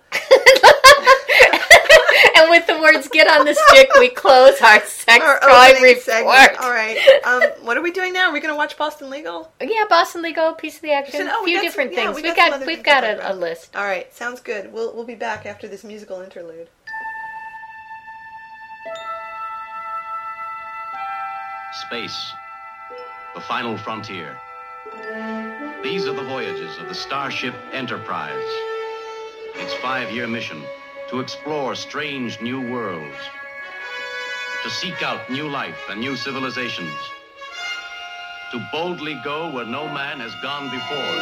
and 2.37 2.51
with 2.51 2.67
the 2.67 2.79
words 2.81 3.09
"get 3.09 3.29
on 3.29 3.45
the 3.47 3.55
stick," 3.55 3.91
we 3.99 4.09
close 4.11 4.61
our 4.61 4.81
sex 4.85 5.25
Our 5.25 5.41
toy 5.41 5.49
opening 5.71 5.83
report. 5.83 6.03
segment. 6.03 6.61
All 6.61 6.71
right. 6.71 6.99
Um, 7.25 7.43
what 7.65 7.77
are 7.77 7.83
we 7.83 7.91
doing 7.91 8.13
now? 8.13 8.29
Are 8.29 8.33
we 8.33 8.41
gonna 8.41 8.57
watch 8.57 8.77
Boston 8.77 9.11
Legal? 9.11 9.51
Yeah, 9.61 9.85
Boston 9.89 10.23
Legal, 10.23 10.53
piece 10.55 10.77
of 10.77 10.83
the 10.83 10.93
action, 10.93 11.27
So- 11.27 11.31
oh, 11.33 11.43
a 11.43 11.45
few 11.45 11.55
got 11.57 11.61
some- 11.61 11.67
different 11.67 11.93
yeah, 11.93 12.05
things. 12.05 12.17
we, 12.17 12.23
we 12.23 12.35
got, 12.35 12.51
got 12.59 12.67
we've 12.67 12.83
got 12.83 13.05
a, 13.05 13.33
a 13.33 13.35
list. 13.35 13.75
All 13.77 13.85
right. 13.85 14.13
Sounds 14.15 14.41
good. 14.41 14.73
We'll 14.73 14.95
we'll 14.95 15.05
be 15.05 15.15
back 15.15 15.47
after 15.47 15.67
this 15.69 15.85
musical 15.85 16.21
interlude. 16.21 16.69
Space, 21.87 22.33
the 23.35 23.41
final 23.41 23.77
frontier. 23.77 24.37
These 25.83 26.07
are 26.07 26.13
the 26.15 26.23
voyages 26.23 26.77
of 26.79 26.89
the 26.89 26.95
Starship 26.95 27.55
Enterprise. 27.73 28.45
Its 29.57 29.75
five 29.75 30.11
year 30.11 30.27
mission 30.27 30.63
to 31.15 31.21
explore 31.21 31.77
strange 31.77 32.41
new 32.41 32.61
worlds, 32.61 33.15
to 34.65 34.71
seek 34.71 35.01
out 35.01 35.31
new 35.31 35.49
life 35.49 35.79
and 35.89 36.01
new 36.01 36.17
civilizations, 36.17 36.93
to 38.51 38.59
boldly 38.73 39.15
go 39.23 39.49
where 39.53 39.65
no 39.65 39.87
man 39.87 40.19
has 40.19 40.35
gone 40.43 40.69
before. 40.71 41.15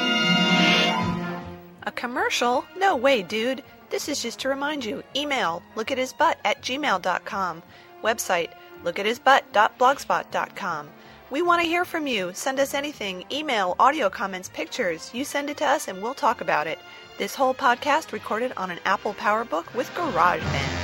A 1.83 1.93
commercial? 1.93 2.65
No 2.75 2.97
way, 2.97 3.23
dude. 3.23 3.63
This 3.91 4.09
is 4.09 4.23
just 4.23 4.39
to 4.39 4.49
remind 4.49 4.83
you. 4.83 5.03
Email 5.15 5.63
lookathisbutt 5.77 6.37
at 6.43 6.63
gmail.com. 6.63 7.63
Website 8.03 8.49
lookathisbutt.blogspot.com. 8.85 10.89
We 11.31 11.43
want 11.43 11.61
to 11.61 11.69
hear 11.69 11.85
from 11.85 12.07
you. 12.07 12.31
Send 12.33 12.59
us 12.61 12.73
anything 12.73 13.27
email, 13.31 13.77
audio 13.79 14.09
comments, 14.09 14.49
pictures. 14.49 15.11
You 15.13 15.27
send 15.27 15.51
it 15.51 15.59
to 15.59 15.67
us 15.67 15.87
and 15.87 16.03
we'll 16.03 16.15
talk 16.15 16.41
about 16.41 16.67
it. 16.67 16.79
This 17.19 17.35
whole 17.35 17.53
podcast 17.55 18.13
recorded 18.13 18.53
on 18.57 18.71
an 18.71 18.79
Apple 18.87 19.13
PowerBook 19.15 19.75
with 19.75 19.89
GarageBand. 19.91 20.79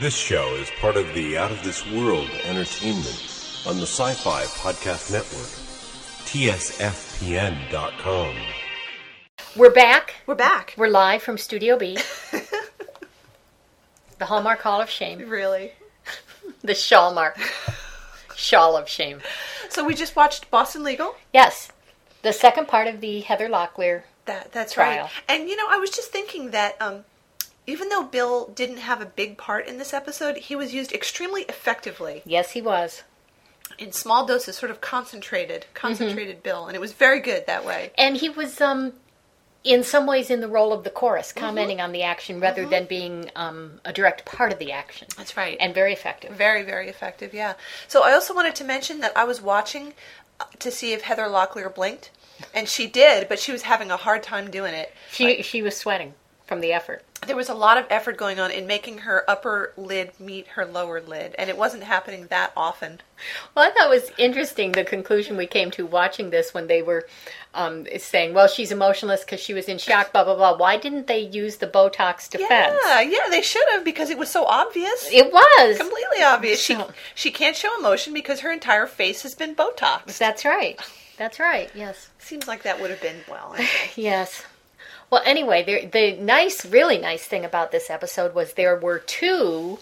This 0.00 0.16
show 0.16 0.48
is 0.56 0.68
part 0.80 0.96
of 0.96 1.06
the 1.14 1.38
Out 1.38 1.52
of 1.52 1.62
This 1.62 1.88
World 1.92 2.28
Entertainment 2.44 3.62
on 3.64 3.76
the 3.76 3.86
Sci 3.86 4.12
Fi 4.14 4.42
Podcast 4.44 5.12
Network. 5.12 5.46
TSFPN.com. 6.26 8.34
We're 9.54 9.70
back. 9.70 10.14
We're 10.26 10.34
back. 10.34 10.74
We're 10.76 10.88
live 10.88 11.22
from 11.22 11.38
Studio 11.38 11.78
B. 11.78 11.96
the 14.18 14.26
Hallmark 14.26 14.60
Hall 14.62 14.80
of 14.80 14.90
Shame. 14.90 15.28
Really? 15.28 15.70
The 16.62 16.72
Shawmark. 16.74 17.36
Shawl 18.36 18.76
of 18.76 18.88
Shame. 18.88 19.20
So 19.72 19.84
we 19.84 19.94
just 19.94 20.14
watched 20.16 20.50
Boston 20.50 20.82
Legal. 20.84 21.14
Yes. 21.32 21.70
The 22.22 22.32
second 22.32 22.68
part 22.68 22.86
of 22.86 23.00
the 23.00 23.20
Heather 23.20 23.48
Locklear. 23.48 24.02
That 24.26 24.52
that's 24.52 24.74
Trial. 24.74 25.04
right. 25.04 25.10
And 25.28 25.48
you 25.48 25.56
know, 25.56 25.66
I 25.68 25.78
was 25.78 25.90
just 25.90 26.12
thinking 26.12 26.50
that 26.50 26.80
um, 26.80 27.04
even 27.66 27.88
though 27.88 28.04
Bill 28.04 28.48
didn't 28.54 28.76
have 28.78 29.00
a 29.00 29.06
big 29.06 29.36
part 29.38 29.66
in 29.66 29.78
this 29.78 29.92
episode, 29.92 30.36
he 30.36 30.54
was 30.54 30.72
used 30.74 30.92
extremely 30.92 31.42
effectively 31.42 32.22
Yes, 32.24 32.50
he 32.52 32.62
was. 32.62 33.02
in 33.78 33.90
small 33.92 34.26
doses, 34.26 34.56
sort 34.56 34.70
of 34.70 34.80
concentrated, 34.80 35.66
concentrated 35.74 36.42
Bill, 36.42 36.66
and 36.66 36.76
it 36.76 36.80
was 36.80 36.92
very 36.92 37.18
good 37.20 37.46
that 37.46 37.64
way. 37.64 37.90
And 37.98 38.16
he 38.18 38.28
was, 38.28 38.60
um, 38.60 38.92
in 39.64 39.84
some 39.84 40.06
ways, 40.06 40.30
in 40.30 40.40
the 40.40 40.48
role 40.48 40.72
of 40.72 40.84
the 40.84 40.90
chorus, 40.90 41.28
Mm-hmm. 41.32 41.40
commenting 41.40 41.80
on 41.80 41.92
the 41.92 42.02
action 42.02 42.40
rather 42.40 42.66
than 42.66 42.86
being 42.86 43.30
um, 43.36 43.80
a 43.84 43.92
direct 43.92 44.24
part 44.24 44.52
of 44.52 44.58
the 44.58 44.72
action. 44.72 45.06
That's 45.16 45.36
right. 45.36 45.56
And 45.60 45.74
very 45.74 45.92
effective. 45.92 46.32
Very, 46.32 46.62
very 46.62 46.88
effective. 46.88 47.32
Yeah. 47.32 47.54
So 47.88 48.02
I 48.02 48.12
also 48.12 48.34
wanted 48.34 48.54
to 48.56 48.64
mention 48.64 49.00
that 49.00 49.16
I 49.16 49.24
was 49.24 49.40
watching 49.40 49.94
uh, 50.40 50.44
to 50.58 50.70
see 50.70 50.92
if 50.92 51.02
Heather 51.02 51.24
Locklear 51.24 51.72
blinked, 51.72 52.10
and 52.54 52.68
she 52.68 52.86
did, 52.88 53.28
but 53.28 53.38
she 53.38 53.52
was 53.52 53.62
having 53.62 53.90
a 53.90 53.96
hard 53.96 54.22
time 54.22 54.50
doing 54.50 54.74
it. 54.74 54.92
She 55.10 55.42
she 55.42 55.62
was 55.62 55.76
sweating 55.76 56.14
from 56.52 56.60
the 56.60 56.72
effort. 56.74 57.02
There 57.26 57.34
was 57.34 57.48
a 57.48 57.54
lot 57.54 57.78
of 57.78 57.86
effort 57.88 58.18
going 58.18 58.38
on 58.38 58.50
in 58.50 58.66
making 58.66 58.98
her 58.98 59.24
upper 59.26 59.72
lid 59.78 60.10
meet 60.20 60.48
her 60.48 60.66
lower 60.66 61.00
lid, 61.00 61.34
and 61.38 61.48
it 61.48 61.56
wasn't 61.56 61.84
happening 61.84 62.26
that 62.26 62.52
often. 62.54 63.00
Well, 63.54 63.66
I 63.66 63.70
thought 63.70 63.86
it 63.86 64.02
was 64.02 64.10
interesting 64.18 64.72
the 64.72 64.84
conclusion 64.84 65.38
we 65.38 65.46
came 65.46 65.70
to 65.70 65.86
watching 65.86 66.28
this 66.28 66.52
when 66.52 66.66
they 66.66 66.82
were 66.82 67.08
um, 67.54 67.86
saying, 67.96 68.34
well, 68.34 68.48
she's 68.48 68.70
emotionless 68.70 69.24
because 69.24 69.40
she 69.40 69.54
was 69.54 69.64
in 69.64 69.78
shock, 69.78 70.12
blah, 70.12 70.24
blah, 70.24 70.36
blah. 70.36 70.58
Why 70.58 70.76
didn't 70.76 71.06
they 71.06 71.20
use 71.20 71.56
the 71.56 71.68
Botox 71.68 72.28
defense? 72.28 72.76
Yeah, 72.84 73.00
yeah, 73.00 73.30
they 73.30 73.40
should 73.40 73.66
have 73.70 73.82
because 73.82 74.10
it 74.10 74.18
was 74.18 74.30
so 74.30 74.44
obvious. 74.44 75.08
It 75.10 75.32
was. 75.32 75.78
completely 75.78 76.22
obvious. 76.22 76.60
She 76.60 76.76
she 77.14 77.30
can't 77.30 77.56
show 77.56 77.70
emotion 77.78 78.12
because 78.12 78.40
her 78.40 78.52
entire 78.52 78.86
face 78.86 79.22
has 79.22 79.34
been 79.34 79.54
Botox. 79.54 80.18
That's 80.18 80.44
right. 80.44 80.78
That's 81.16 81.38
right, 81.40 81.70
yes. 81.74 82.10
Seems 82.18 82.46
like 82.46 82.64
that 82.64 82.78
would 82.78 82.90
have 82.90 83.00
been 83.00 83.20
well. 83.26 83.54
anyway. 83.54 83.70
Yes. 83.96 84.44
Well, 85.12 85.20
anyway, 85.26 85.62
the, 85.62 85.84
the 85.84 86.16
nice, 86.22 86.64
really 86.64 86.96
nice 86.96 87.24
thing 87.26 87.44
about 87.44 87.70
this 87.70 87.90
episode 87.90 88.34
was 88.34 88.54
there 88.54 88.74
were 88.74 88.98
two 88.98 89.78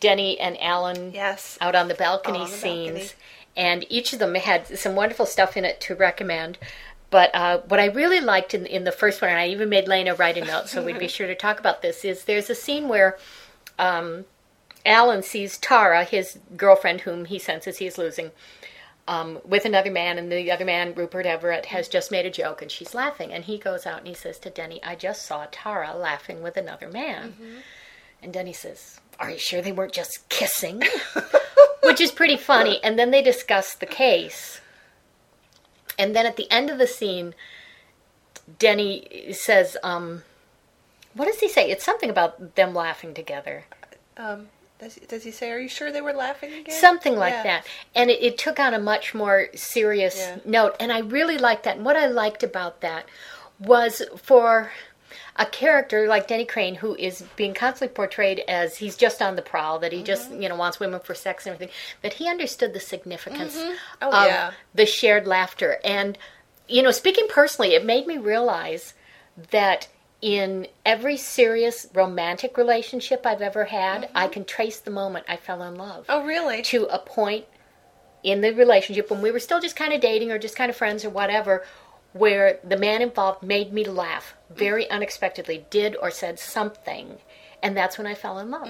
Denny 0.00 0.38
and 0.38 0.60
Alan 0.60 1.12
Yes. 1.12 1.56
out 1.62 1.74
on 1.74 1.88
the 1.88 1.94
balcony 1.94 2.40
On 2.40 2.50
the 2.50 2.54
scenes, 2.54 2.92
balcony. 2.92 3.10
and 3.56 3.86
each 3.88 4.12
of 4.12 4.18
them 4.18 4.34
had 4.34 4.78
some 4.78 4.94
wonderful 4.94 5.24
stuff 5.24 5.56
in 5.56 5.64
it 5.64 5.80
to 5.80 5.94
recommend. 5.94 6.58
But 7.08 7.34
uh, 7.34 7.60
what 7.66 7.80
I 7.80 7.86
really 7.86 8.20
liked 8.20 8.52
in, 8.52 8.66
in 8.66 8.84
the 8.84 8.92
first 8.92 9.22
one, 9.22 9.30
and 9.30 9.40
I 9.40 9.48
even 9.48 9.70
made 9.70 9.88
Lena 9.88 10.14
write 10.14 10.36
a 10.36 10.44
note, 10.44 10.68
so 10.68 10.84
we'd 10.84 10.98
be 10.98 11.08
sure 11.16 11.26
to 11.26 11.34
talk 11.34 11.58
about 11.58 11.80
this, 11.80 12.04
is 12.04 12.24
there's 12.26 12.50
a 12.50 12.54
scene 12.54 12.86
where 12.86 13.16
um, 13.78 14.26
Alan 14.84 15.22
sees 15.22 15.56
Tara, 15.56 16.04
his 16.04 16.38
girlfriend, 16.54 17.00
whom 17.00 17.24
he 17.24 17.38
senses 17.38 17.78
he's 17.78 17.96
losing, 17.96 18.30
um, 19.08 19.38
with 19.44 19.64
another 19.64 19.90
man, 19.90 20.18
and 20.18 20.30
the 20.30 20.50
other 20.50 20.64
man, 20.64 20.94
Rupert 20.94 21.26
Everett, 21.26 21.66
has 21.66 21.88
just 21.88 22.10
made 22.10 22.26
a 22.26 22.30
joke, 22.30 22.60
and 22.60 22.70
she's 22.70 22.94
laughing. 22.94 23.32
And 23.32 23.44
he 23.44 23.58
goes 23.58 23.86
out 23.86 23.98
and 23.98 24.08
he 24.08 24.14
says 24.14 24.38
to 24.40 24.50
Denny, 24.50 24.82
I 24.82 24.96
just 24.96 25.24
saw 25.24 25.46
Tara 25.50 25.96
laughing 25.96 26.42
with 26.42 26.56
another 26.56 26.88
man. 26.88 27.34
And 28.22 28.32
Denny 28.32 28.52
says, 28.52 29.00
Are 29.20 29.30
you 29.30 29.38
sure 29.38 29.62
they 29.62 29.72
weren't 29.72 29.92
just 29.92 30.28
kissing? 30.28 30.82
Which 31.82 32.00
is 32.00 32.10
pretty 32.10 32.36
funny. 32.36 32.82
And 32.82 32.98
then 32.98 33.12
they 33.12 33.22
discuss 33.22 33.74
the 33.74 33.86
case. 33.86 34.60
And 35.98 36.14
then 36.14 36.26
at 36.26 36.36
the 36.36 36.50
end 36.50 36.68
of 36.68 36.78
the 36.78 36.86
scene, 36.86 37.34
Denny 38.58 39.32
says, 39.32 39.76
um, 39.82 40.24
What 41.14 41.26
does 41.26 41.38
he 41.38 41.48
say? 41.48 41.70
It's 41.70 41.84
something 41.84 42.10
about 42.10 42.56
them 42.56 42.74
laughing 42.74 43.14
together. 43.14 43.66
Um, 44.16 44.48
does, 44.78 44.96
does 45.08 45.22
he 45.24 45.30
say, 45.30 45.50
"Are 45.50 45.58
you 45.58 45.68
sure 45.68 45.90
they 45.90 46.00
were 46.00 46.12
laughing 46.12 46.52
again"? 46.52 46.78
Something 46.80 47.16
like 47.16 47.34
Yeah. 47.34 47.42
that. 47.44 47.66
And 47.94 48.10
it, 48.10 48.22
it 48.22 48.38
took 48.38 48.58
on 48.60 48.74
a 48.74 48.78
much 48.78 49.14
more 49.14 49.48
serious 49.54 50.16
Yeah. 50.18 50.38
note. 50.44 50.76
And 50.80 50.92
I 50.92 51.00
really 51.00 51.38
liked 51.38 51.64
that. 51.64 51.76
And 51.76 51.84
what 51.84 51.96
I 51.96 52.06
liked 52.06 52.42
about 52.42 52.80
that 52.82 53.06
was 53.58 54.02
for 54.22 54.70
a 55.36 55.46
character 55.46 56.06
like 56.08 56.26
Denny 56.28 56.44
Crane, 56.44 56.74
who 56.76 56.94
is 56.96 57.22
being 57.36 57.54
constantly 57.54 57.94
portrayed 57.94 58.40
as 58.48 58.76
he's 58.78 58.96
just 58.96 59.22
on 59.22 59.36
the 59.36 59.42
prowl, 59.42 59.78
that 59.78 59.92
he 59.92 60.02
just 60.02 60.30
Mm-hmm. 60.30 60.42
you 60.42 60.48
know 60.48 60.56
wants 60.56 60.78
women 60.80 61.00
for 61.00 61.14
sex 61.14 61.46
and 61.46 61.54
everything, 61.54 61.74
that 62.02 62.14
he 62.14 62.28
understood 62.28 62.74
the 62.74 62.80
significance 62.80 63.56
Oh, 64.02 64.10
of 64.10 64.26
yeah. 64.26 64.52
the 64.74 64.86
shared 64.86 65.26
laughter. 65.26 65.78
And 65.84 66.18
you 66.68 66.82
know, 66.82 66.90
speaking 66.90 67.26
personally, 67.28 67.74
it 67.74 67.84
made 67.84 68.06
me 68.06 68.18
realize 68.18 68.92
that 69.50 69.88
in 70.26 70.66
every 70.84 71.16
serious 71.16 71.86
romantic 71.94 72.56
relationship 72.58 73.24
I've 73.24 73.40
ever 73.42 73.66
had, 73.66 74.08
I 74.12 74.26
can 74.26 74.44
trace 74.44 74.80
the 74.80 74.90
moment 74.90 75.24
I 75.28 75.36
fell 75.36 75.62
in 75.62 75.76
love 75.76 76.06
Mm-hmm. 76.08 76.20
Oh, 76.22 76.24
really? 76.26 76.62
to 76.62 76.86
a 76.86 76.98
point 76.98 77.44
in 78.24 78.40
the 78.40 78.52
relationship 78.52 79.08
when 79.08 79.22
we 79.22 79.30
were 79.30 79.38
still 79.38 79.60
just 79.60 79.76
kind 79.76 79.92
of 79.92 80.00
dating 80.00 80.32
or 80.32 80.38
just 80.38 80.56
kind 80.56 80.68
of 80.68 80.76
friends 80.76 81.04
or 81.04 81.10
whatever 81.10 81.64
where 82.12 82.58
the 82.64 82.76
man 82.76 83.02
involved 83.02 83.40
made 83.42 83.72
me 83.72 83.84
laugh 83.84 84.34
very 84.50 84.90
unexpectedly 84.90 85.64
did 85.70 85.94
or 86.02 86.10
said 86.10 86.38
something 86.40 87.18
and 87.62 87.76
that's 87.76 87.96
when 87.98 88.06
i 88.06 88.14
fell 88.14 88.38
in 88.40 88.50
love 88.50 88.66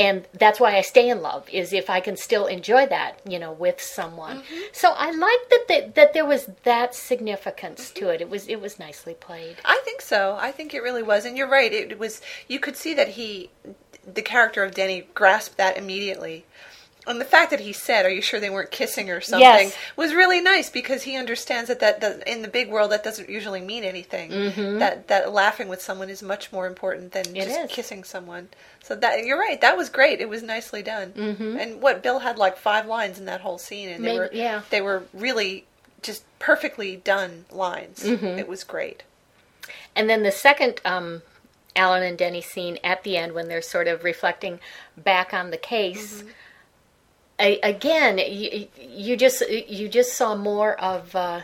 and 0.00 0.26
that's 0.32 0.58
why 0.60 0.76
i 0.76 0.80
stay 0.80 1.08
in 1.08 1.20
love 1.22 1.48
is 1.50 1.72
if 1.72 1.88
i 1.90 2.00
can 2.00 2.16
still 2.16 2.46
enjoy 2.46 2.86
that 2.86 3.12
you 3.28 3.38
know 3.38 3.52
with 3.52 3.80
someone 3.80 4.42
so 4.72 4.90
i 4.96 5.10
liked 5.10 5.50
that, 5.50 5.64
that 5.68 5.94
that 5.94 6.12
there 6.14 6.26
was 6.26 6.42
that 6.64 6.94
significance 6.94 7.90
to 7.90 8.08
it 8.08 8.20
it 8.20 8.28
was 8.30 8.46
it 8.48 8.60
was 8.60 8.78
nicely 8.78 9.14
played 9.14 9.56
I 9.64 9.80
think 9.84 10.00
so. 10.00 10.36
I 10.40 10.50
think 10.52 10.74
it 10.74 10.82
really 10.82 11.02
was, 11.02 11.24
and 11.24 11.36
you're 11.36 11.48
right. 11.48 11.72
It, 11.72 11.98
was. 11.98 12.20
You 12.48 12.58
could 12.58 12.76
see 12.76 12.94
that 12.94 13.08
he, 13.08 13.50
the 14.06 14.22
character 14.22 14.62
of 14.64 14.74
Denny, 14.74 15.06
grasped 15.14 15.56
that 15.58 15.76
immediately. 15.76 16.44
And 17.06 17.20
the 17.20 17.24
fact 17.24 17.50
that 17.50 17.60
he 17.60 17.72
said, 17.72 18.04
"Are 18.04 18.10
you 18.10 18.20
sure 18.22 18.40
they 18.40 18.50
weren't 18.50 18.70
kissing 18.70 19.10
or 19.10 19.20
something?" 19.20 19.40
Yes. 19.68 19.76
was 19.96 20.14
really 20.14 20.40
nice 20.40 20.68
because 20.70 21.02
he 21.02 21.16
understands 21.16 21.68
that 21.68 21.80
that 21.80 22.00
does, 22.00 22.22
in 22.26 22.42
the 22.42 22.48
big 22.48 22.70
world 22.70 22.90
that 22.92 23.02
doesn't 23.04 23.28
usually 23.28 23.60
mean 23.60 23.84
anything. 23.84 24.30
That 24.78 25.08
that 25.08 25.32
laughing 25.32 25.68
with 25.68 25.82
someone 25.82 26.10
is 26.10 26.22
much 26.22 26.52
more 26.52 26.66
important 26.66 27.12
than 27.12 27.24
Mm-hmm. 27.24 27.36
It 27.36 27.44
just 27.46 27.60
is. 27.60 27.70
kissing 27.70 28.04
someone. 28.04 28.48
So 28.82 28.96
that 28.96 29.24
you're 29.24 29.38
right. 29.38 29.60
That 29.60 29.76
was 29.76 29.88
great. 29.88 30.20
It 30.20 30.28
was 30.28 30.42
nicely 30.42 30.82
done. 30.82 31.12
Mm-hmm. 31.12 31.56
And 31.58 31.82
what 31.82 32.02
Bill 32.02 32.18
had 32.20 32.38
like 32.38 32.56
five 32.56 32.86
lines 32.86 33.18
in 33.18 33.26
that 33.26 33.40
whole 33.42 33.58
scene, 33.58 33.88
and 33.88 34.04
they 34.04 34.08
Maybe- 34.08 34.18
were 34.18 34.30
yeah. 34.32 34.62
they 34.70 34.80
were 34.80 35.04
really 35.12 35.66
just 36.02 36.24
perfectly 36.38 36.96
done 36.96 37.44
lines. 37.52 38.02
Mm-hmm. 38.02 38.38
It 38.38 38.48
was 38.48 38.64
great. 38.64 39.02
And 39.94 40.08
then 40.08 40.22
the 40.22 40.32
second 40.32 40.80
um, 40.84 41.22
Alan 41.76 42.02
and 42.02 42.16
Denny 42.16 42.40
scene 42.40 42.78
at 42.82 43.04
the 43.04 43.16
end 43.16 43.32
when 43.34 43.48
they're 43.48 43.60
sort 43.62 43.86
of 43.86 44.02
reflecting 44.02 44.60
back 44.96 45.34
on 45.34 45.50
the 45.50 45.56
case. 45.58 46.24
A- 47.38 47.60
again, 47.60 48.18
you, 48.18 48.68
you 48.80 49.16
just 49.16 49.42
you 49.50 49.88
just 49.88 50.14
saw 50.14 50.34
more 50.34 50.78
of 50.80 51.14
uh, 51.14 51.42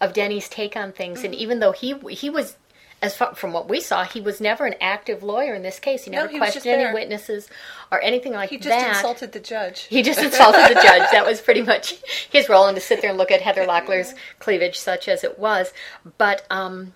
of 0.00 0.12
Denny's 0.12 0.48
take 0.48 0.76
on 0.76 0.92
things, 0.92 1.24
and 1.24 1.34
even 1.34 1.58
though 1.60 1.72
he 1.72 1.94
he 2.10 2.30
was. 2.30 2.56
As 3.00 3.16
far, 3.16 3.32
from 3.36 3.52
what 3.52 3.68
we 3.68 3.80
saw, 3.80 4.02
he 4.02 4.20
was 4.20 4.40
never 4.40 4.66
an 4.66 4.74
active 4.80 5.22
lawyer 5.22 5.54
in 5.54 5.62
this 5.62 5.78
case. 5.78 6.04
He 6.04 6.10
No, 6.10 6.18
never 6.22 6.32
he 6.32 6.38
questioned 6.38 6.66
any 6.66 6.92
witnesses 6.92 7.48
or 7.92 8.00
anything 8.02 8.32
like 8.32 8.50
that. 8.50 8.54
He 8.56 8.58
just 8.58 8.68
that. 8.70 8.96
insulted 8.96 9.30
the 9.30 9.38
judge. 9.38 9.82
He 9.82 10.02
just 10.02 10.20
insulted 10.20 10.68
the 10.76 10.80
judge. 10.82 11.08
That 11.12 11.24
was 11.24 11.40
pretty 11.40 11.62
much 11.62 11.94
his 12.30 12.48
role, 12.48 12.66
and 12.66 12.74
to 12.74 12.80
sit 12.80 13.00
there 13.00 13.10
and 13.10 13.18
look 13.18 13.30
at 13.30 13.40
Heather 13.40 13.64
Locklear's 13.66 14.14
cleavage, 14.40 14.76
such 14.76 15.06
as 15.06 15.22
it 15.22 15.38
was. 15.38 15.72
But 16.18 16.44
um, 16.50 16.94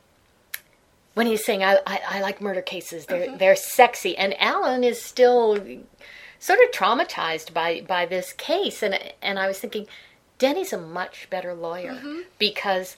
when 1.15 1.29
he's 1.29 1.45
saying, 1.45 1.63
"I, 1.63 1.79
I, 1.87 2.01
I 2.09 2.21
like 2.21 2.41
murder 2.41 2.63
cases. 2.63 3.07
They're 3.07 3.37
they're 3.37 3.55
sexy," 3.57 4.17
and 4.17 4.35
Alan 4.41 4.83
is 4.83 5.01
still 5.01 5.57
sort 6.41 6.59
of 6.59 6.71
traumatized 6.73 7.53
by 7.55 7.83
by 7.87 8.07
this 8.07 8.33
case, 8.33 8.83
and 8.83 8.99
and 9.23 9.39
I 9.39 9.47
was 9.47 9.61
thinking, 9.61 9.87
Denny's 10.39 10.73
a 10.73 10.79
much 10.79 11.29
better 11.31 11.55
lawyer 11.55 11.97
because. 12.39 12.97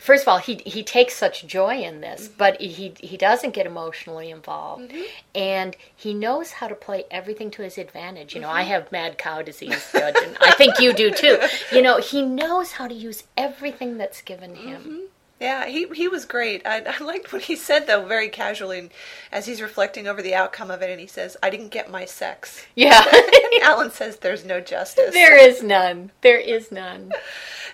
First 0.00 0.22
of 0.22 0.28
all, 0.28 0.38
he 0.38 0.62
he 0.64 0.82
takes 0.82 1.14
such 1.14 1.46
joy 1.46 1.82
in 1.82 2.00
this, 2.00 2.28
mm-hmm. 2.28 2.38
but 2.38 2.60
he 2.60 2.94
he 2.98 3.16
doesn't 3.16 3.52
get 3.52 3.66
emotionally 3.66 4.30
involved, 4.30 4.90
mm-hmm. 4.90 5.02
and 5.34 5.76
he 5.94 6.14
knows 6.14 6.52
how 6.52 6.68
to 6.68 6.74
play 6.74 7.04
everything 7.10 7.50
to 7.52 7.62
his 7.62 7.76
advantage. 7.76 8.34
You 8.34 8.40
know, 8.40 8.50
I 8.50 8.62
mm-hmm. 8.62 8.70
have 8.70 8.92
mad 8.92 9.18
cow 9.18 9.42
disease, 9.42 9.86
Judge, 9.92 10.16
and 10.24 10.36
I 10.40 10.52
think 10.52 10.80
you 10.80 10.92
do 10.92 11.10
too. 11.10 11.38
You 11.72 11.82
know, 11.82 11.98
he 11.98 12.22
knows 12.22 12.72
how 12.72 12.88
to 12.88 12.94
use 12.94 13.24
everything 13.36 13.96
that's 13.96 14.22
given 14.22 14.54
him. 14.54 15.02
Yeah, 15.40 15.66
he 15.66 15.86
he 15.94 16.06
was 16.06 16.26
great. 16.26 16.66
I, 16.66 16.82
I 16.82 17.02
liked 17.02 17.32
what 17.32 17.42
he 17.42 17.56
said 17.56 17.86
though, 17.86 18.04
very 18.04 18.28
casually, 18.28 18.78
and 18.78 18.90
as 19.32 19.46
he's 19.46 19.62
reflecting 19.62 20.06
over 20.06 20.20
the 20.20 20.34
outcome 20.34 20.70
of 20.70 20.82
it, 20.82 20.90
and 20.90 21.00
he 21.00 21.06
says, 21.06 21.36
"I 21.42 21.48
didn't 21.48 21.70
get 21.70 21.90
my 21.90 22.04
sex." 22.04 22.66
Yeah, 22.74 23.02
And 23.12 23.62
Alan 23.62 23.90
says, 23.90 24.18
"There's 24.18 24.44
no 24.44 24.60
justice." 24.60 25.14
there 25.14 25.38
is 25.38 25.62
none. 25.62 26.10
There 26.20 26.38
is 26.38 26.70
none. 26.70 27.12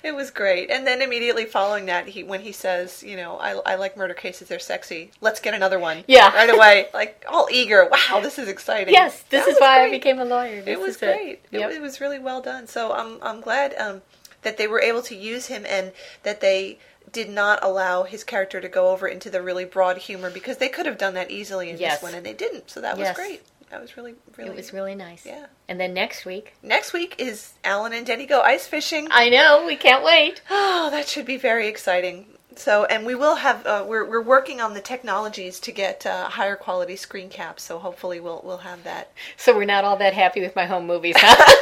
It 0.04 0.14
was 0.14 0.30
great. 0.30 0.70
And 0.70 0.86
then 0.86 1.02
immediately 1.02 1.44
following 1.46 1.86
that, 1.86 2.06
he 2.06 2.22
when 2.22 2.42
he 2.42 2.52
says, 2.52 3.02
"You 3.02 3.16
know, 3.16 3.36
I, 3.38 3.54
I 3.72 3.74
like 3.74 3.96
murder 3.96 4.14
cases. 4.14 4.46
They're 4.46 4.60
sexy. 4.60 5.10
Let's 5.20 5.40
get 5.40 5.52
another 5.54 5.80
one." 5.80 6.04
Yeah. 6.06 6.32
right 6.34 6.48
away, 6.50 6.86
like 6.94 7.24
all 7.28 7.48
eager. 7.50 7.88
Wow, 7.90 8.20
this 8.20 8.38
is 8.38 8.46
exciting. 8.46 8.94
Yes, 8.94 9.22
this 9.30 9.44
That 9.44 9.50
is 9.50 9.58
why 9.58 9.84
I 9.86 9.90
became 9.90 10.20
a 10.20 10.24
lawyer. 10.24 10.62
This 10.62 10.78
It 10.78 10.80
was 10.80 10.96
great. 10.98 11.40
It, 11.50 11.58
Yep. 11.58 11.70
it 11.72 11.82
was 11.82 12.00
really 12.00 12.20
well 12.20 12.40
done. 12.40 12.68
So 12.68 12.92
I'm 12.92 13.18
I'm 13.22 13.40
glad 13.40 13.74
um, 13.76 14.02
that 14.42 14.56
they 14.56 14.68
were 14.68 14.80
able 14.80 15.02
to 15.02 15.16
use 15.16 15.46
him 15.46 15.64
and 15.66 15.90
that 16.22 16.40
they 16.40 16.78
did 17.24 17.30
not 17.30 17.58
allow 17.62 18.02
his 18.02 18.22
character 18.24 18.60
to 18.60 18.68
go 18.68 18.90
over 18.90 19.06
into 19.08 19.28
the 19.30 19.40
really 19.40 19.64
broad 19.64 19.96
humor 19.98 20.30
because 20.30 20.58
they 20.58 20.68
could 20.68 20.86
have 20.86 20.98
done 20.98 21.14
that 21.14 21.30
easily 21.30 21.70
in 21.70 21.78
Yes. 21.78 21.94
this 21.94 22.02
one 22.02 22.14
and 22.14 22.24
they 22.26 22.32
didn't. 22.34 22.68
So 22.70 22.80
that 22.82 22.98
was 22.98 23.10
great. 23.14 23.42
That 23.70 23.80
was 23.80 23.96
really 23.96 24.14
really. 24.36 24.50
It 24.50 24.56
was 24.56 24.72
really 24.72 24.94
nice. 24.94 25.24
Yeah. 25.26 25.46
And 25.68 25.80
then 25.80 25.92
next 25.94 26.24
week, 26.24 26.52
Next 26.62 26.92
week 26.92 27.14
is 27.18 27.54
Alan 27.64 27.92
and 27.92 28.06
Denny 28.06 28.26
go 28.26 28.40
ice 28.42 28.66
fishing. 28.66 29.08
I 29.10 29.28
know 29.30 29.64
we 29.66 29.76
can't 29.76 30.04
wait. 30.04 30.42
Oh, 30.50 30.88
that 30.90 31.08
should 31.08 31.26
be 31.26 31.36
very 31.36 31.66
exciting. 31.68 32.26
So, 32.56 32.84
and 32.86 33.04
we 33.04 33.14
will 33.14 33.36
have 33.36 33.66
uh, 33.66 33.84
we're 33.86 34.04
we're 34.08 34.22
working 34.36 34.60
on 34.60 34.74
the 34.74 34.80
technologies 34.80 35.58
to 35.60 35.72
get 35.72 36.06
uh, 36.06 36.28
higher 36.28 36.56
quality 36.56 36.96
screen 36.96 37.28
caps. 37.28 37.62
So 37.64 37.78
hopefully 37.78 38.18
we'll 38.20 38.40
we'll 38.44 38.64
have 38.70 38.84
that. 38.84 39.10
So 39.36 39.54
we're 39.56 39.64
not 39.74 39.84
all 39.84 39.96
that 40.04 40.14
happy 40.14 40.40
with 40.42 40.54
my 40.54 40.66
home 40.66 40.86
movies, 40.86 41.16
huh? 41.18 41.54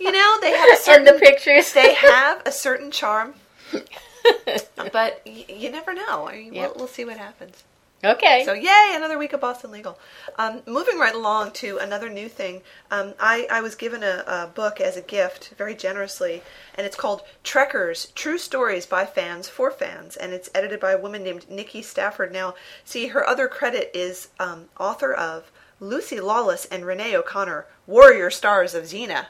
You 0.00 0.10
know, 0.12 0.38
they 0.40 0.52
have 0.52 0.68
a 0.68 0.72
and 0.76 0.80
certain 0.80 1.04
the 1.04 1.18
pictures. 1.28 1.72
they 1.72 1.94
have 1.94 2.42
a 2.46 2.52
certain 2.52 2.90
charm, 2.90 3.34
but 4.92 5.22
y- 5.26 5.44
you 5.48 5.70
never 5.70 5.94
know. 5.94 6.28
I 6.28 6.34
mean, 6.38 6.54
Yep. 6.54 6.70
we'll, 6.70 6.78
we'll 6.78 6.88
see 6.88 7.04
what 7.04 7.16
happens. 7.16 7.64
Okay. 8.04 8.42
So 8.44 8.52
yay, 8.52 8.92
another 8.96 9.16
week 9.16 9.32
of 9.32 9.40
Boston 9.40 9.70
Legal. 9.70 9.96
Um, 10.36 10.62
moving 10.66 10.98
right 10.98 11.14
along 11.14 11.52
to 11.52 11.78
another 11.78 12.08
new 12.08 12.28
thing. 12.28 12.62
Um, 12.90 13.14
I, 13.20 13.46
I 13.48 13.60
was 13.60 13.76
given 13.76 14.02
a, 14.02 14.24
a 14.26 14.46
book 14.52 14.80
as 14.80 14.96
a 14.96 15.02
gift 15.02 15.54
very 15.56 15.76
generously, 15.76 16.42
and 16.74 16.84
it's 16.84 16.96
called 16.96 17.22
Trekkers: 17.44 18.08
True 18.16 18.38
Stories 18.38 18.86
by 18.86 19.06
Fans 19.06 19.48
for 19.48 19.70
Fans, 19.70 20.16
and 20.16 20.32
it's 20.32 20.50
edited 20.52 20.80
by 20.80 20.90
a 20.92 20.98
woman 20.98 21.22
named 21.22 21.48
Nikki 21.48 21.80
Stafford. 21.80 22.32
Now, 22.32 22.54
see, 22.84 23.06
her 23.08 23.24
other 23.24 23.46
credit 23.46 23.90
is 23.94 24.30
um, 24.40 24.64
author 24.80 25.12
of 25.14 25.52
Lucy 25.78 26.18
Lawless 26.20 26.64
and 26.64 26.84
Renee 26.84 27.16
O'Connor, 27.16 27.66
Warrior 27.86 28.30
Stars 28.30 28.74
of 28.74 28.82
Xena. 28.84 29.26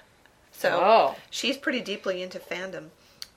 So 0.50 0.80
Oh. 0.82 1.16
she's 1.28 1.58
pretty 1.58 1.80
deeply 1.80 2.22
into 2.22 2.38
fandom. 2.38 2.88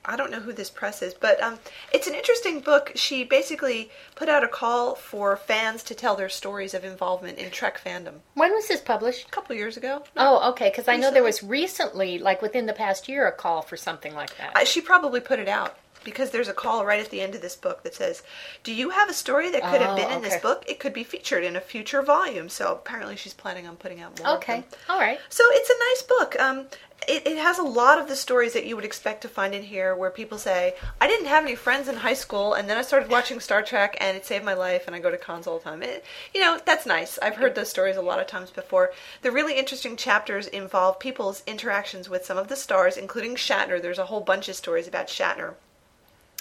I 0.06 0.16
don't 0.16 0.30
know 0.30 0.40
who 0.40 0.52
this 0.52 0.70
press 0.70 1.02
is, 1.02 1.14
but 1.14 1.42
um, 1.42 1.58
it's 1.92 2.06
an 2.06 2.14
interesting 2.14 2.60
book. 2.60 2.92
She 2.94 3.24
basically 3.24 3.90
put 4.14 4.28
out 4.28 4.44
a 4.44 4.48
call 4.48 4.94
for 4.94 5.36
fans 5.36 5.82
to 5.84 5.94
tell 5.94 6.14
their 6.14 6.28
stories 6.28 6.74
of 6.74 6.84
involvement 6.84 7.38
in 7.38 7.50
Trek 7.50 7.80
fandom 7.84 8.14
when 8.34 8.52
was 8.52 8.68
this 8.68 8.80
published? 8.80 9.26
a 9.26 9.30
couple 9.30 9.56
years 9.56 9.76
ago. 9.76 10.04
Oh, 10.16 10.50
okay. 10.50 10.70
Because 10.70 10.88
I 10.88 10.96
know 10.96 11.10
there 11.10 11.22
was 11.22 11.42
recently, 11.42 12.18
like 12.18 12.40
within 12.40 12.66
the 12.66 12.72
past 12.72 13.08
year, 13.08 13.26
a 13.26 13.32
call 13.32 13.62
for 13.62 13.76
something 13.76 14.14
like 14.14 14.36
that. 14.38 14.52
I, 14.54 14.64
she 14.64 14.80
probably 14.80 15.20
put 15.20 15.38
it 15.38 15.48
out 15.48 15.76
because 16.06 16.30
there's 16.30 16.48
a 16.48 16.54
call 16.54 16.86
right 16.86 17.00
at 17.00 17.10
the 17.10 17.20
end 17.20 17.34
of 17.34 17.42
this 17.42 17.56
book 17.56 17.82
that 17.82 17.94
says, 17.94 18.22
"Do 18.62 18.72
you 18.72 18.88
have 18.90 19.10
a 19.10 19.12
story 19.12 19.50
that 19.50 19.62
could 19.62 19.82
have 19.82 19.90
Oh, 19.90 19.96
been 19.96 20.10
in 20.10 20.22
this 20.22 20.40
book? 20.40 20.64
It 20.66 20.78
could 20.80 20.94
be 20.94 21.04
featured 21.04 21.44
in 21.44 21.56
a 21.56 21.60
future 21.60 22.00
volume." 22.00 22.48
So 22.48 22.72
apparently, 22.72 23.16
she's 23.16 23.34
planning 23.34 23.66
on 23.66 23.76
putting 23.76 24.00
out 24.00 24.18
more. 24.18 24.36
okay. 24.36 24.64
All 24.88 24.98
right. 24.98 25.18
So 25.28 25.44
it's 25.50 25.68
a 25.68 25.78
nice 25.90 26.02
book. 26.02 26.40
Um, 26.40 26.66
it, 27.06 27.26
it 27.26 27.36
has 27.36 27.58
a 27.58 27.62
lot 27.62 27.98
of 27.98 28.08
the 28.08 28.16
stories 28.16 28.54
that 28.54 28.64
you 28.64 28.74
would 28.74 28.84
expect 28.84 29.20
to 29.22 29.28
find 29.28 29.54
in 29.54 29.62
here, 29.64 29.94
where 29.94 30.10
people 30.10 30.38
say, 30.38 30.74
"I 31.00 31.06
didn't 31.06 31.26
have 31.26 31.44
any 31.44 31.54
friends 31.54 31.88
in 31.88 31.96
high 31.96 32.14
school, 32.14 32.54
and 32.54 32.70
then 32.70 32.78
I 32.78 32.82
started 32.82 33.10
watching 33.10 33.38
Star 33.38 33.62
Trek, 33.62 33.96
and 34.00 34.16
it 34.16 34.24
saved 34.24 34.44
my 34.44 34.54
life, 34.54 34.86
and 34.86 34.96
I 34.96 34.98
go 35.00 35.10
to 35.10 35.18
cons 35.18 35.46
all 35.46 35.58
the 35.58 35.64
time." 35.64 35.82
It, 35.82 36.04
you 36.32 36.40
know, 36.40 36.58
that's 36.64 36.86
nice. 36.86 37.18
I've 37.20 37.36
heard 37.36 37.54
those 37.54 37.68
stories 37.68 37.96
a 37.96 38.02
lot 38.02 38.18
of 38.20 38.26
times 38.26 38.50
before. 38.50 38.92
The 39.22 39.30
really 39.30 39.58
interesting 39.58 39.96
chapters 39.96 40.46
involve 40.46 40.98
people's 40.98 41.42
interactions 41.46 42.08
with 42.08 42.24
some 42.24 42.38
of 42.38 42.48
the 42.48 42.56
stars, 42.56 42.96
including 42.96 43.34
Shatner. 43.36 43.80
There's 43.80 43.98
a 43.98 44.06
whole 44.06 44.22
bunch 44.22 44.48
of 44.48 44.56
stories 44.56 44.88
about 44.88 45.08
Shatner 45.08 45.54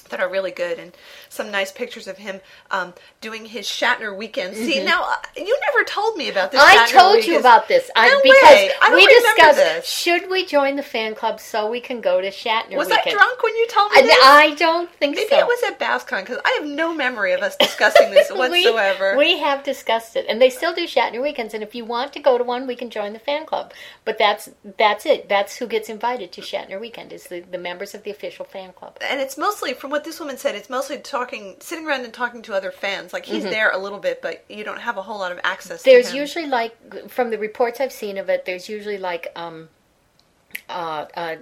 that 0.09 0.19
are 0.19 0.29
really 0.29 0.51
good 0.51 0.79
and 0.79 0.91
some 1.29 1.51
nice 1.51 1.71
pictures 1.71 2.07
of 2.07 2.17
him 2.17 2.41
um, 2.71 2.93
doing 3.21 3.45
his 3.45 3.65
Shatner 3.65 4.15
weekend. 4.15 4.55
See, 4.55 4.83
now 4.83 5.03
uh, 5.03 5.15
you 5.35 5.59
never 5.67 5.83
told 5.85 6.17
me 6.17 6.29
about 6.29 6.51
this. 6.51 6.61
Mm-hmm. 6.61 6.79
I 6.79 6.87
Shatner 6.87 6.91
told 6.91 7.25
you 7.25 7.39
about 7.39 7.67
this 7.67 7.89
I, 7.95 8.09
No 8.09 8.21
because. 8.21 8.71
I 8.81 8.95
we 8.95 9.07
discussed 9.07 9.57
this. 9.57 9.87
should 9.87 10.29
we 10.29 10.45
join 10.45 10.75
the 10.75 10.83
fan 10.83 11.15
club 11.15 11.39
so 11.39 11.69
we 11.69 11.81
can 11.81 12.01
go 12.01 12.21
to 12.21 12.29
Shatner 12.29 12.77
Was 12.77 12.87
weekend. 12.87 13.07
I 13.07 13.11
drunk 13.11 13.43
when 13.43 13.55
you 13.55 13.67
told 13.67 13.91
me 13.91 13.97
I, 13.97 14.01
this? 14.03 14.17
I 14.21 14.55
don't 14.55 14.91
think 14.93 15.15
so. 15.15 15.21
Maybe 15.21 15.29
so. 15.29 15.39
it 15.39 15.45
was 15.47 15.63
at 15.67 15.79
BassCon 15.79 16.21
because 16.21 16.39
I 16.45 16.57
have 16.59 16.67
no 16.67 16.93
memory 16.93 17.33
of 17.33 17.41
us 17.41 17.55
discussing 17.55 18.11
this 18.11 18.29
We- 18.31 18.37
whatsoever. 18.37 19.17
We, 19.17 19.35
have 19.35 19.63
discussed 19.63 20.15
it, 20.15 20.25
and 20.29 20.41
they 20.41 20.49
still 20.49 20.73
do 20.73 20.85
Shatner 20.87 21.21
weekends. 21.21 21.53
And 21.53 21.61
if 21.61 21.75
you 21.75 21.83
want 21.83 22.13
to 22.13 22.19
go 22.19 22.37
to 22.37 22.43
one, 22.43 22.67
we 22.67 22.75
can 22.75 22.89
join 22.89 23.13
the 23.13 23.19
fan 23.19 23.45
club. 23.45 23.73
But 24.05 24.17
that's 24.17 24.49
that's 24.77 25.05
it. 25.05 25.27
That's 25.27 25.57
who 25.57 25.67
gets 25.67 25.89
invited 25.89 26.31
to 26.33 26.41
Shatner 26.41 26.79
weekend 26.79 27.11
is 27.11 27.25
the, 27.25 27.41
the 27.41 27.57
members 27.57 27.93
of 27.93 28.03
the 28.03 28.11
official 28.11 28.45
fan 28.45 28.71
club. 28.73 28.97
and 29.01 29.19
it's 29.19 29.37
mostly, 29.37 29.73
from 29.73 29.91
what 29.95 30.03
this 30.03 30.19
woman 30.19 30.37
said, 30.37 30.55
it's 30.55 30.69
mostly 30.69 30.97
talking, 30.97 31.55
sitting 31.61 31.87
around 31.87 32.03
and 32.03 32.13
talking 32.13 32.41
to 32.41 32.53
other 32.53 32.69
fans. 32.69 33.13
Like 33.13 33.25
he's 33.25 33.43
there 33.43 33.71
a 33.71 33.77
little 33.77 33.99
bit, 33.99 34.21
but 34.21 34.43
you 34.49 34.65
don't 34.65 34.81
have 34.81 34.97
a 34.97 35.01
whole 35.01 35.19
lot 35.19 35.31
of 35.31 35.39
access. 35.41 35.83
Mm-hmm. 35.83 35.89
There's 35.89 36.07
to 36.07 36.11
him. 36.11 36.19
usually 36.19 36.47
like 36.47 37.09
from 37.09 37.29
the 37.29 37.37
reports 37.37 37.79
I've 37.79 37.93
seen 37.93 38.17
of 38.17 38.27
it. 38.27 38.43
There's 38.43 38.67
usually 38.67 38.97
like 38.97 39.31
um, 39.37 39.69
uh, 40.67 41.05
uh, 41.15 41.35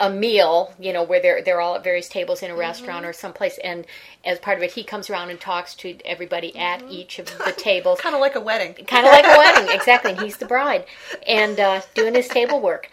a 0.00 0.10
meal, 0.10 0.74
you 0.80 0.92
know, 0.92 1.04
where 1.04 1.22
they're 1.22 1.42
they're 1.42 1.60
all 1.60 1.76
at 1.76 1.84
various 1.84 2.08
tables 2.08 2.42
in 2.42 2.50
a 2.50 2.56
restaurant 2.56 3.06
or 3.06 3.12
someplace, 3.12 3.56
and 3.62 3.86
as 4.24 4.40
part 4.40 4.58
of 4.58 4.64
it, 4.64 4.72
he 4.72 4.82
comes 4.82 5.08
around 5.08 5.30
and 5.30 5.40
talks 5.40 5.76
to 5.76 5.96
everybody 6.04 6.56
at 6.56 6.82
each 6.90 7.20
of 7.20 7.26
the 7.26 7.54
tables. 7.56 8.00
kind 8.02 8.16
of 8.16 8.20
like 8.20 8.34
a 8.34 8.40
wedding. 8.40 8.74
kind 8.84 9.06
of 9.06 9.12
like 9.12 9.24
a 9.24 9.38
wedding 9.38 9.68
exactly 9.76 10.10
and 10.10 10.20
he's 10.20 10.38
the 10.38 10.46
bride 10.46 10.86
and 11.24 11.60
uh, 11.60 11.80
doing 11.94 12.16
his 12.16 12.26
table 12.26 12.60
work 12.60 12.90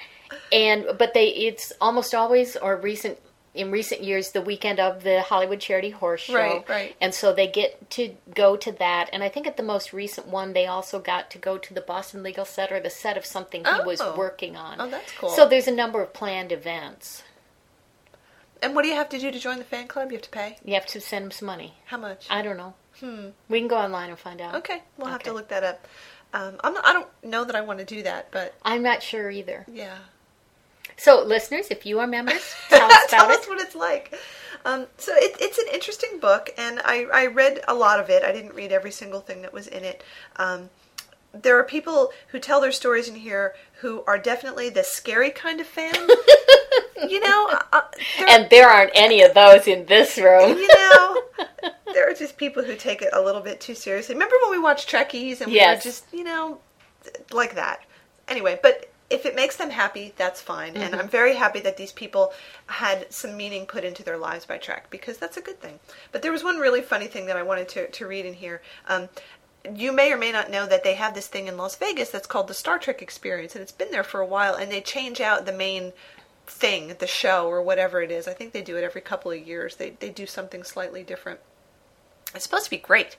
and 0.52 0.86
but 1.00 1.14
they 1.14 1.30
it's 1.30 1.74
almost 1.82 2.14
always 2.14 2.56
or 2.58 2.76
recent 2.78 3.18
in 3.58 3.72
recent 3.72 4.04
years 4.04 4.32
the 4.32 4.42
weekend 4.42 4.80
of 4.80 5.04
the 5.04 5.22
hollywood 5.22 5.60
charity 5.60 5.90
horse 5.90 6.22
show 6.22 6.34
Right, 6.36 6.70
right. 6.70 6.96
and 7.02 7.14
so 7.14 7.34
they 7.34 7.48
get 7.48 7.90
to 7.92 8.16
go 8.34 8.56
to 8.58 8.72
that 8.74 9.10
and 9.12 9.24
i 9.24 9.30
think 9.30 9.48
at 9.48 9.58
the 9.58 9.64
most 9.64 9.92
recent 9.94 10.28
one 10.28 10.54
they 10.54 10.66
also 10.68 11.00
got 11.00 11.30
to 11.32 11.38
go 11.38 11.58
to 11.58 11.74
the 11.74 11.82
boston 11.82 12.24
legal 12.24 12.46
set 12.46 12.72
or 12.72 12.80
the 12.80 12.90
set 12.90 13.18
of 13.18 13.26
something 13.26 13.66
he 13.66 13.82
was 13.86 14.00
Oh. 14.02 14.16
working 14.16 14.56
on 14.56 14.80
Oh, 14.80 14.90
that's 14.90 15.12
cool. 15.14 15.30
so 15.30 15.48
there's 15.48 15.68
a 15.68 15.72
number 15.72 16.02
of 16.02 16.14
planned 16.14 16.52
events 16.52 17.24
And 18.62 18.74
what 18.76 18.82
do 18.84 18.90
you 18.90 18.96
have 18.96 19.10
to 19.10 19.20
do 19.20 19.30
to 19.32 19.40
join 19.40 19.60
the 19.60 19.64
fan 19.64 19.88
club? 19.88 20.12
You 20.12 20.18
have 20.18 20.24
to 20.24 20.30
pay. 20.30 20.58
you 20.66 20.74
have 20.74 20.86
to 20.88 21.00
send 21.02 21.26
them 21.26 21.32
some 21.32 21.46
money 21.48 21.74
How 21.86 21.98
much? 21.98 22.28
i 22.30 22.42
don't 22.42 22.58
know 22.58 22.74
Hmm. 23.00 23.28
we 23.48 23.60
can 23.60 23.68
go 23.68 23.78
online 23.78 24.10
and 24.10 24.18
find 24.18 24.42
out 24.42 24.56
okay, 24.56 24.82
we'll 24.98 25.10
have 25.12 25.22
to 25.24 25.32
look 25.32 25.50
that 25.50 25.64
up. 25.64 25.88
Um, 26.34 26.56
I'm 26.64 26.76
I 26.84 26.94
don't 26.94 27.08
know 27.24 27.44
that 27.46 27.56
I 27.56 27.62
want 27.62 27.78
to 27.78 27.86
do 27.86 28.02
that, 28.04 28.32
but 28.32 28.56
i'm 28.64 28.82
not 28.82 29.04
sure 29.04 29.30
either 29.30 29.66
yeah. 29.72 29.98
So 30.98 31.24
listeners 31.24 31.68
if 31.72 31.86
you 31.86 32.00
are 32.00 32.08
members 32.08 32.54
tell 32.70 32.92
us 32.92 33.06
Tell 33.10 33.26
us 33.30 33.44
it 33.44 33.50
what 33.50 33.62
it's 33.62 33.76
like. 33.76 34.14
Um, 34.66 34.88
so 34.98 35.14
it, 35.16 35.38
it's 35.40 35.58
an 35.60 35.66
interesting 35.74 36.20
book, 36.20 36.50
and 36.58 36.82
I, 36.84 37.06
I 37.14 37.28
read 37.28 37.62
a 37.70 37.74
lot 37.74 38.02
of 38.02 38.10
it. 38.10 38.24
I 38.24 38.34
didn't 38.34 38.54
read 38.54 38.74
every 38.74 38.92
single 38.92 39.22
thing 39.22 39.42
that 39.44 39.54
was 39.54 39.68
in 39.68 39.86
it. 39.86 40.04
Um, 40.36 40.70
there 41.32 41.58
are 41.58 41.64
people 41.64 42.12
who 42.30 42.40
tell 42.40 42.60
their 42.60 42.72
stories 42.74 43.08
in 43.08 43.16
here 43.16 43.54
who 43.80 44.04
are 44.08 44.18
definitely 44.18 44.70
the 44.70 44.84
scary 44.84 45.30
kind 45.30 45.62
of 45.62 45.68
fan. 45.68 45.94
you 47.08 47.20
know, 47.22 47.50
uh, 47.72 47.82
there- 48.18 48.28
And 48.30 48.50
there 48.50 48.68
aren't 48.68 48.92
any 48.94 49.22
of 49.22 49.34
those 49.34 49.68
in 49.68 49.86
this 49.86 50.18
room. 50.18 50.58
you 50.58 50.68
know, 50.68 51.22
there 51.94 52.10
are 52.10 52.14
just 52.14 52.36
people 52.38 52.64
who 52.64 52.76
take 52.76 53.02
it 53.02 53.10
a 53.14 53.22
little 53.22 53.42
bit 53.42 53.62
too 53.62 53.76
seriously. 53.76 54.16
Remember 54.16 54.36
when 54.42 54.52
we 54.52 54.60
watched 54.60 54.90
Trekkies 54.90 55.40
and 55.40 55.50
we 55.52 55.58
Yes. 55.58 55.86
were 55.86 55.92
just, 55.92 56.06
you 56.12 56.24
know, 56.26 56.60
like 57.32 57.56
that. 57.56 57.82
Anyway, 58.28 58.60
but 58.62 58.90
if 59.10 59.26
it 59.26 59.36
makes 59.36 59.56
them 59.56 59.70
happy, 59.70 60.14
that's 60.18 60.42
fine. 60.42 60.76
And 60.76 60.94
I'm 60.96 61.08
very 61.08 61.36
happy 61.36 61.62
that 61.62 61.78
these 61.78 61.94
people 61.94 62.34
had 62.66 63.12
some 63.12 63.38
meaning 63.38 63.66
put 63.66 63.86
into 63.86 64.04
their 64.04 64.18
lives 64.18 64.46
by 64.46 64.58
Trek 64.58 64.90
because 64.90 65.18
that's 65.18 65.38
a 65.38 65.42
good 65.42 65.62
thing. 65.62 65.80
But 66.12 66.22
there 66.22 66.32
was 66.32 66.44
one 66.44 66.58
really 66.58 66.82
funny 66.82 67.08
thing 67.08 67.26
that 67.28 67.38
I 67.38 67.44
wanted 67.44 67.70
to, 67.70 67.90
to 67.90 68.08
read 68.08 68.26
in 68.26 68.34
here. 68.34 68.62
Um, 68.88 69.08
you 69.74 69.92
may 69.92 70.12
or 70.12 70.18
may 70.18 70.32
not 70.32 70.52
know 70.52 70.66
that 70.66 70.84
they 70.84 70.96
have 70.96 71.14
this 71.14 71.28
thing 71.28 71.48
in 71.48 71.58
Las 71.58 71.76
Vegas 71.76 72.10
that's 72.10 72.28
called 72.28 72.48
the 72.48 72.54
Star 72.54 72.80
Trek 72.80 73.02
Experience, 73.02 73.56
and 73.56 73.62
it's 73.62 73.72
been 73.72 73.92
there 73.92 74.04
for 74.04 74.20
a 74.20 74.26
while, 74.26 74.56
and 74.56 74.72
they 74.72 74.82
change 74.82 75.22
out 75.22 75.46
the 75.46 75.54
main 75.54 75.94
thing, 76.46 76.96
the 77.00 77.08
show, 77.08 77.48
or 77.48 77.62
whatever 77.62 78.02
it 78.02 78.12
is. 78.12 78.28
I 78.28 78.34
think 78.34 78.54
they 78.54 78.62
do 78.62 78.78
it 78.78 78.84
every 78.84 79.02
couple 79.02 79.32
of 79.32 79.46
years. 79.46 79.76
They, 79.78 79.92
they 79.92 80.10
do 80.10 80.26
something 80.26 80.64
slightly 80.64 81.04
different. 81.04 81.40
It's 82.36 82.44
supposed 82.44 82.66
to 82.66 82.70
be 82.70 82.78
great, 82.78 83.16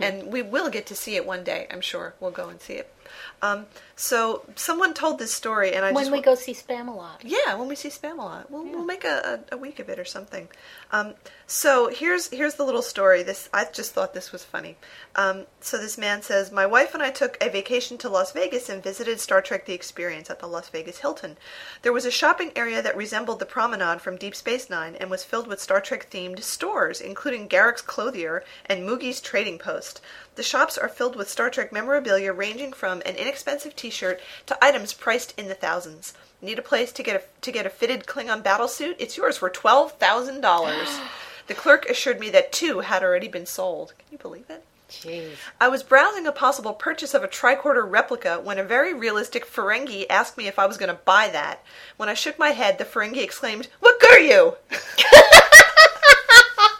and 0.00 0.32
we 0.32 0.40
will 0.40 0.70
get 0.70 0.86
to 0.86 0.94
see 0.94 1.16
it 1.16 1.26
one 1.26 1.42
day. 1.42 1.66
I'm 1.70 1.80
sure 1.80 2.14
we'll 2.20 2.30
go 2.30 2.48
and 2.48 2.60
see 2.60 2.74
it. 2.74 2.92
Um, 3.40 3.66
so 3.96 4.44
someone 4.56 4.94
told 4.94 5.18
this 5.18 5.32
story, 5.32 5.74
and 5.74 5.84
I 5.84 5.92
just 5.92 6.10
When 6.10 6.12
we 6.12 6.22
go 6.22 6.34
see 6.34 6.54
Spamalot. 6.54 7.18
yeah, 7.22 7.54
when 7.54 7.68
we 7.68 7.74
see 7.76 7.88
Spamalot, 7.88 8.50
we'll 8.50 8.64
we'll 8.64 8.84
make 8.84 9.04
a, 9.04 9.40
a, 9.50 9.54
a 9.54 9.58
week 9.58 9.78
of 9.78 9.88
it 9.88 9.98
or 9.98 10.04
something. 10.04 10.48
Um, 10.90 11.14
so 11.46 11.88
here's 11.88 12.28
here's 12.30 12.54
the 12.54 12.64
little 12.64 12.82
story. 12.82 13.22
This 13.22 13.48
I 13.52 13.66
just 13.72 13.92
thought 13.92 14.14
this 14.14 14.32
was 14.32 14.44
funny. 14.44 14.76
Um, 15.14 15.46
so 15.60 15.78
this 15.78 15.98
man 15.98 16.22
says, 16.22 16.50
my 16.50 16.66
wife 16.66 16.94
and 16.94 17.02
I 17.02 17.10
took 17.10 17.36
a 17.40 17.48
vacation 17.50 17.98
to 17.98 18.08
Las 18.08 18.32
Vegas 18.32 18.68
and 18.68 18.82
visited 18.82 19.20
Star 19.20 19.42
Trek: 19.42 19.66
The 19.66 19.74
Experience 19.74 20.30
at 20.30 20.38
the 20.38 20.46
Las 20.46 20.68
Vegas 20.70 20.98
Hilton. 20.98 21.36
There 21.82 21.92
was 21.92 22.04
a 22.04 22.10
shopping 22.10 22.52
area 22.56 22.82
that 22.82 22.96
resembled 22.96 23.38
the 23.38 23.46
promenade 23.46 24.00
from 24.00 24.16
Deep 24.16 24.34
Space 24.34 24.70
Nine 24.70 24.96
and 24.96 25.10
was 25.10 25.24
filled 25.24 25.46
with 25.46 25.60
Star 25.60 25.80
Trek 25.80 26.10
themed 26.10 26.42
stores, 26.42 27.00
including 27.00 27.48
Garak's 27.48 27.82
Clothier 27.82 28.42
and 28.66 28.88
Moogie's 28.88 29.20
Trading 29.20 29.58
Post. 29.58 30.00
The 30.34 30.42
shops 30.42 30.78
are 30.78 30.88
filled 30.88 31.14
with 31.14 31.28
Star 31.28 31.50
Trek 31.50 31.72
memorabilia 31.72 32.32
ranging 32.32 32.72
from 32.72 33.02
an 33.04 33.16
inexpensive 33.16 33.76
T-shirt 33.76 34.20
to 34.46 34.64
items 34.64 34.94
priced 34.94 35.38
in 35.38 35.48
the 35.48 35.54
thousands. 35.54 36.14
Need 36.40 36.58
a 36.58 36.62
place 36.62 36.90
to 36.92 37.02
get 37.02 37.16
a 37.16 37.22
to 37.42 37.52
get 37.52 37.66
a 37.66 37.70
fitted 37.70 38.06
Klingon 38.06 38.42
battlesuit? 38.42 38.96
It's 38.98 39.16
yours 39.16 39.36
for 39.36 39.50
twelve 39.50 39.92
thousand 39.92 40.40
dollars. 40.40 40.88
The 41.48 41.54
clerk 41.54 41.86
assured 41.86 42.20
me 42.20 42.30
that 42.30 42.52
two 42.52 42.80
had 42.80 43.02
already 43.02 43.26
been 43.26 43.46
sold. 43.46 43.94
Can 43.98 44.06
you 44.12 44.16
believe 44.16 44.48
it? 44.48 44.64
Jeez. 44.88 45.32
I 45.60 45.68
was 45.68 45.82
browsing 45.82 46.24
a 46.26 46.32
possible 46.32 46.72
purchase 46.72 47.14
of 47.14 47.24
a 47.24 47.28
tricorder 47.28 47.84
replica 47.84 48.38
when 48.40 48.58
a 48.58 48.64
very 48.64 48.94
realistic 48.94 49.44
Ferengi 49.44 50.06
asked 50.08 50.38
me 50.38 50.46
if 50.46 50.56
I 50.58 50.66
was 50.66 50.76
going 50.78 50.88
to 50.88 51.00
buy 51.04 51.28
that. 51.32 51.64
When 51.96 52.08
I 52.08 52.14
shook 52.14 52.38
my 52.38 52.50
head, 52.50 52.78
the 52.78 52.84
Ferengi 52.84 53.24
exclaimed, 53.24 53.66
"What 53.80 53.98
good 54.00 54.12
are 54.12 54.20
you?" 54.20 54.56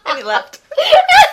and 0.06 0.18
he 0.18 0.22
left. 0.22 0.60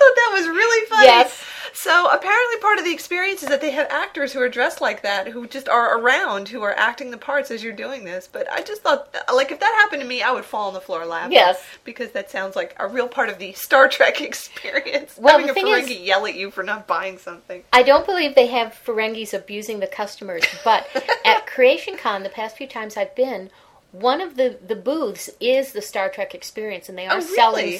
I 0.00 0.04
thought 0.04 0.16
that 0.16 0.38
was 0.38 0.48
really 0.48 0.86
funny. 0.88 1.06
Yes. 1.06 1.44
So 1.72 2.06
apparently, 2.10 2.56
part 2.60 2.78
of 2.78 2.84
the 2.84 2.92
experience 2.92 3.42
is 3.42 3.48
that 3.48 3.60
they 3.60 3.70
have 3.70 3.86
actors 3.90 4.32
who 4.32 4.40
are 4.40 4.48
dressed 4.48 4.80
like 4.80 5.02
that, 5.02 5.28
who 5.28 5.46
just 5.46 5.68
are 5.68 5.98
around, 5.98 6.48
who 6.48 6.62
are 6.62 6.74
acting 6.76 7.10
the 7.10 7.16
parts 7.16 7.50
as 7.50 7.62
you're 7.62 7.72
doing 7.72 8.04
this. 8.04 8.28
But 8.30 8.50
I 8.52 8.60
just 8.62 8.82
thought, 8.82 9.14
like, 9.32 9.50
if 9.52 9.60
that 9.60 9.72
happened 9.80 10.02
to 10.02 10.08
me, 10.08 10.20
I 10.20 10.32
would 10.32 10.44
fall 10.44 10.68
on 10.68 10.74
the 10.74 10.80
floor 10.80 11.06
laughing. 11.06 11.32
Yes. 11.32 11.62
because 11.84 12.10
that 12.10 12.30
sounds 12.30 12.56
like 12.56 12.74
a 12.78 12.86
real 12.88 13.08
part 13.08 13.28
of 13.30 13.38
the 13.38 13.52
Star 13.52 13.88
Trek 13.88 14.20
experience. 14.60 15.16
Well, 15.16 15.38
Having 15.38 15.46
the 15.46 15.52
a 15.52 15.54
thing 15.54 15.66
Ferengi 15.66 16.00
is- 16.00 16.06
yell 16.06 16.26
at 16.26 16.34
you 16.34 16.50
for 16.50 16.62
not 16.64 16.86
buying 16.86 17.18
something. 17.18 17.62
I 17.72 17.82
don't 17.82 18.04
believe 18.04 18.34
they 18.34 18.48
have 18.48 18.74
Ferengis 18.84 19.32
abusing 19.32 19.80
the 19.80 19.86
customers, 19.86 20.44
but 20.64 20.86
at 21.24 21.46
Creation 21.46 21.96
Con, 21.96 22.24
the 22.24 22.28
past 22.30 22.56
few 22.56 22.66
times 22.66 22.96
I've 22.96 23.14
been, 23.14 23.48
one 23.92 24.20
of 24.20 24.36
the, 24.36 24.58
the 24.66 24.76
booths 24.76 25.30
is 25.40 25.72
the 25.72 25.82
Star 25.82 26.08
Trek 26.10 26.34
experience, 26.34 26.88
and 26.88 26.98
they 26.98 27.06
oh, 27.06 27.10
are 27.12 27.16
Oh, 27.18 27.20
selling 27.20 27.64
really? 27.66 27.78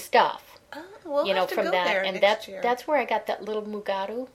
Stuff. 0.72 0.84
we'll 1.04 1.26
you 1.26 1.34
know, 1.34 1.40
have 1.40 1.48
to 1.50 1.54
from 1.54 1.64
go 1.66 1.70
that, 1.72 1.84
there 1.86 2.04
and 2.04 2.20
that's 2.20 2.48
year. 2.48 2.60
that's 2.62 2.86
where 2.86 2.98
I 2.98 3.04
got 3.04 3.26
that 3.26 3.42
little 3.44 3.62
mugaru. 3.62 4.28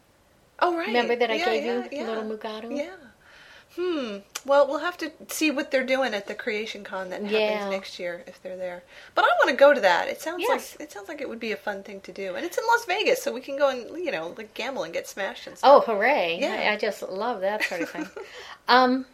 Oh 0.60 0.76
right. 0.78 0.88
Remember 0.88 1.15
that 1.15 1.30
I 1.30 1.36
Yeah, 1.36 1.45
gave 1.45 1.63
yeah, 1.65 1.74
you 1.84 1.89
yeah. 1.91 2.08
little 2.08 2.24
mugaru? 2.24 2.78
Yeah. 2.78 2.95
Hmm. 3.76 4.17
Well, 4.45 4.67
we'll 4.67 4.80
have 4.80 4.95
to 5.00 5.12
see 5.28 5.52
what 5.52 5.69
they're 5.69 5.84
doing 5.86 6.13
at 6.13 6.28
the 6.28 6.34
Creation 6.36 6.86
Con 6.86 7.10
that 7.10 7.26
Yeah. 7.26 7.39
happens 7.58 7.71
next 7.71 8.00
year 8.00 8.24
if 8.26 8.41
they're 8.41 8.56
there. 8.56 8.84
But 9.15 9.26
I 9.26 9.28
want 9.39 9.50
to 9.50 9.56
go 9.56 9.74
to 9.74 9.82
that. 9.82 10.08
It 10.08 10.21
sounds 10.21 10.45
Yes. 10.48 10.76
like 10.80 10.88
it 10.88 10.91
sounds 10.93 11.10
like 11.10 11.19
it 11.19 11.28
would 11.28 11.41
be 11.41 11.52
a 11.52 11.58
fun 11.58 11.84
thing 11.84 12.00
to 12.02 12.12
do, 12.13 12.36
and 12.36 12.45
it's 12.45 12.58
in 12.58 12.63
Las 12.67 12.86
Vegas, 12.86 13.21
so 13.21 13.34
we 13.34 13.41
can 13.41 13.58
go 13.58 13.67
and 13.69 13.98
you 14.04 14.12
know 14.12 14.34
like 14.38 14.54
gamble 14.54 14.84
and 14.84 14.93
get 14.93 15.08
smashed 15.10 15.48
and 15.48 15.58
stuff. 15.58 15.84
Oh, 15.88 15.91
hooray! 15.93 16.38
Yeah. 16.39 16.69
I, 16.69 16.74
I 16.74 16.78
just 16.78 17.02
love 17.02 17.41
that 17.41 17.63
sort 17.65 17.82
of 17.82 17.89
thing. 17.89 18.08
um, 18.69 19.06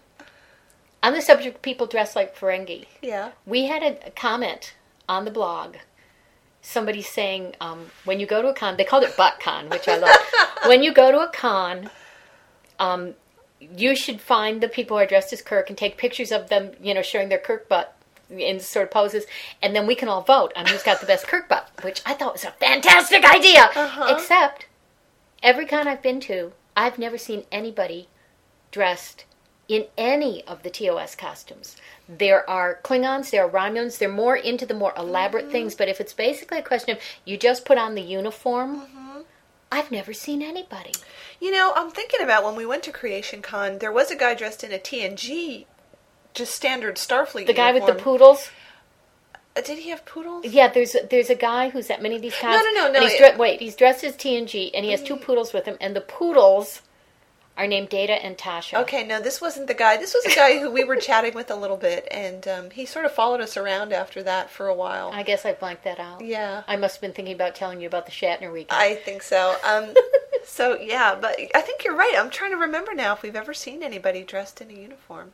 on 1.02 1.14
the 1.14 1.22
subject 1.22 1.56
of 1.56 1.62
people 1.64 1.88
dressed 1.88 2.16
like 2.16 2.38
Ferengi, 2.38 2.86
yeah. 3.02 3.32
we 3.48 3.66
had 3.66 3.82
a 3.82 4.12
comment 4.12 4.76
on 5.10 5.26
the 5.26 5.32
blog. 5.32 5.78
Somebody 6.62 7.02
saying 7.02 7.56
um, 7.60 7.88
when 8.06 8.20
you 8.20 8.28
go 8.28 8.42
to 8.42 8.50
a 8.50 8.54
con, 8.54 8.78
they 8.78 8.84
called 8.84 9.04
it 9.04 9.18
butt 9.18 9.40
con, 9.40 9.70
which 9.70 9.88
I 9.88 9.98
love. 9.98 10.16
when 10.68 10.84
you 10.84 10.94
go 10.94 11.12
to 11.12 11.20
a 11.20 11.28
con, 11.28 11.90
um, 12.80 13.16
you 13.60 13.96
should 13.96 14.22
find 14.22 14.62
the 14.62 14.68
people 14.68 14.98
who 14.98 15.04
are 15.04 15.08
dressed 15.08 15.34
as 15.34 15.42
Kirk 15.42 15.70
and 15.70 15.78
take 15.78 15.98
pictures 15.98 16.32
of 16.32 16.50
them, 16.50 16.72
you 16.82 16.94
know, 16.94 17.02
showing 17.02 17.30
their 17.30 17.40
Kirk 17.40 17.68
butt 17.68 17.96
in 18.30 18.60
sort 18.60 18.86
of 18.86 18.92
poses, 18.92 19.26
and 19.62 19.76
then 19.76 19.86
we 19.86 19.96
can 19.96 20.08
all 20.08 20.22
vote 20.22 20.54
on 20.56 20.66
who's 20.68 20.84
got 20.84 21.02
the 21.02 21.06
best 21.06 21.28
Kirk 21.28 21.50
butt, 21.50 21.70
which 21.82 22.02
I 22.06 22.14
thought 22.14 22.34
was 22.34 22.46
a 22.46 22.52
fantastic 22.52 23.26
idea. 23.26 23.70
Uh-huh. 23.76 24.16
Except 24.16 24.68
every 25.44 25.66
con 25.66 25.88
I've 25.88 26.02
been 26.02 26.20
to, 26.22 26.54
I've 26.76 26.98
never 26.98 27.18
seen 27.18 27.44
anybody 27.52 28.08
dressed 28.72 29.26
in 29.68 29.86
any 29.98 30.44
of 30.46 30.64
the 30.64 30.70
TOS 30.70 31.16
costumes. 31.16 31.78
There 32.10 32.48
are 32.50 32.80
Klingons, 32.84 33.30
there 33.32 33.46
are 33.46 33.50
Romulans, 33.50 33.98
they're 33.98 34.10
more 34.10 34.36
into 34.36 34.66
the 34.66 34.74
more 34.74 34.94
elaborate 34.98 35.44
Mm-hmm. 35.46 35.52
things, 35.52 35.76
but 35.76 35.88
if 35.88 36.02
it's 36.02 36.14
basically 36.14 36.60
a 36.60 36.64
question 36.64 36.96
of 36.96 37.02
you 37.26 37.38
just 37.38 37.64
put 37.66 37.78
on 37.78 37.96
the 37.96 38.02
uniform, 38.02 38.82
Mm-hmm. 38.82 38.98
I've 39.74 39.90
never 39.90 40.12
seen 40.12 40.42
anybody. 40.42 40.92
You 41.40 41.52
know, 41.54 41.72
I'm 41.74 41.92
thinking 41.92 42.22
about 42.22 42.44
when 42.44 42.56
we 42.58 42.66
went 42.66 42.84
to 42.84 42.92
Creation 42.92 43.42
Con. 43.42 43.78
There 43.78 43.92
was 43.92 44.12
a 44.12 44.18
guy 44.18 44.34
dressed 44.36 44.66
in 44.66 44.74
a 44.74 44.78
TNG, 44.78 45.66
just 46.34 46.54
standard 46.54 46.96
Starfleet. 46.98 47.48
The 47.48 47.54
guy 47.54 47.72
with 47.72 47.86
the 47.86 47.94
poodles? 47.96 48.52
Uh, 49.56 49.62
Did 49.62 49.78
he 49.80 49.90
have 49.92 50.06
poodles? 50.06 50.44
Yeah, 50.46 50.68
there's 50.68 50.98
there's 51.10 51.30
a 51.30 51.36
guy 51.36 51.70
who's 51.70 51.90
at 51.90 52.02
many 52.02 52.18
of 52.18 52.22
these 52.22 52.36
cons. 52.36 52.62
no, 52.62 52.72
no, 52.74 52.86
and 52.88 52.94
no, 52.96 53.00
He's 53.08 53.18
dre- 53.18 53.38
wait, 53.38 53.62
he's 53.62 53.78
dressed 53.78 54.04
as 54.04 54.16
TNG, 54.18 54.72
and 54.74 54.84
he 54.84 54.92
has 54.92 55.02
two 55.02 55.16
poodles 55.16 55.54
with 55.54 55.64
him, 55.66 55.78
and 55.80 55.96
the 55.96 56.02
poodles 56.02 56.82
are 57.62 57.68
named 57.68 57.90
Data 57.90 58.14
and 58.14 58.38
Tasha. 58.38 58.82
Okay, 58.82 59.06
no, 59.06 59.20
this 59.22 59.40
wasn't 59.40 59.68
the 59.68 59.74
guy. 59.76 59.98
This 59.98 60.14
was 60.16 60.26
a 60.26 60.36
guy 60.36 60.58
who 60.60 60.72
we 60.72 60.84
were 60.84 60.96
chatting 60.96 61.34
with 61.36 61.52
a 61.52 61.56
little 61.56 61.78
bit, 61.78 62.08
and 62.10 62.48
um, 62.48 62.70
he 62.72 62.86
sort 62.88 63.06
of 63.06 63.12
followed 63.12 63.40
us 63.40 63.56
around 63.56 63.94
after 63.94 64.24
that 64.24 64.50
for 64.50 64.68
a 64.68 64.74
while. 64.74 65.12
I 65.14 65.22
guess 65.24 65.46
I 65.46 65.54
blanked 65.54 65.84
that 65.84 66.00
out. 66.00 66.26
Yeah. 66.26 66.64
I 66.68 66.76
must 66.76 66.96
have 66.96 67.02
been 67.02 67.14
thinking 67.14 67.36
about 67.36 67.54
telling 67.54 67.80
you 67.80 67.88
about 67.88 68.06
the 68.08 68.12
Shatner 68.12 68.52
weekend. 68.52 68.82
I 68.82 68.96
think 68.96 69.22
so. 69.22 69.56
Um, 69.64 69.94
so 70.44 70.78
yeah, 70.80 71.16
but 71.20 71.36
I 71.54 71.62
think 71.62 71.84
you're 71.86 71.96
right. 71.96 72.16
I'm 72.18 72.30
trying 72.32 72.52
to 72.52 72.58
remember 72.58 72.94
now 72.96 73.14
if 73.14 73.22
we've 73.22 73.36
ever 73.36 73.54
seen 73.54 73.84
anybody 73.84 74.24
dressed 74.24 74.60
in 74.62 74.72
a 74.72 74.74
uniform. 74.74 75.34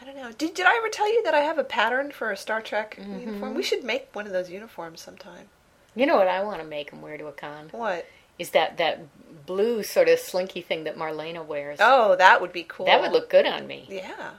I 0.00 0.04
don't 0.06 0.16
know. 0.16 0.30
Did 0.32 0.54
did 0.54 0.64
I 0.64 0.76
ever 0.78 0.88
tell 0.88 1.12
you 1.12 1.22
that 1.24 1.34
I 1.34 1.40
have 1.40 1.58
a 1.58 1.64
pattern 1.64 2.12
for 2.12 2.30
a 2.30 2.36
Star 2.36 2.62
Trek 2.62 2.96
Mm-hmm. 3.00 3.18
uniform? 3.20 3.54
We 3.54 3.62
should 3.62 3.84
make 3.84 4.08
one 4.14 4.26
of 4.26 4.32
those 4.32 4.48
uniforms 4.48 5.00
sometime. 5.00 5.48
You 5.94 6.06
know 6.06 6.16
what 6.16 6.28
I 6.28 6.42
want 6.42 6.60
to 6.60 6.66
make 6.66 6.90
him 6.90 7.02
wear 7.02 7.18
to 7.18 7.26
a 7.26 7.32
con? 7.32 7.68
What? 7.72 8.06
Is 8.38 8.50
that 8.50 8.76
that 8.78 9.00
blue 9.46 9.82
sort 9.82 10.08
of 10.08 10.18
slinky 10.18 10.60
thing 10.60 10.84
that 10.84 10.96
Marlena 10.96 11.44
wears? 11.44 11.78
Oh, 11.80 12.16
that 12.16 12.40
would 12.40 12.52
be 12.52 12.62
cool. 12.64 12.86
that 12.86 13.00
would 13.00 13.12
look 13.12 13.30
good 13.30 13.46
on 13.46 13.66
me. 13.66 13.86
Yeah, 13.88 14.30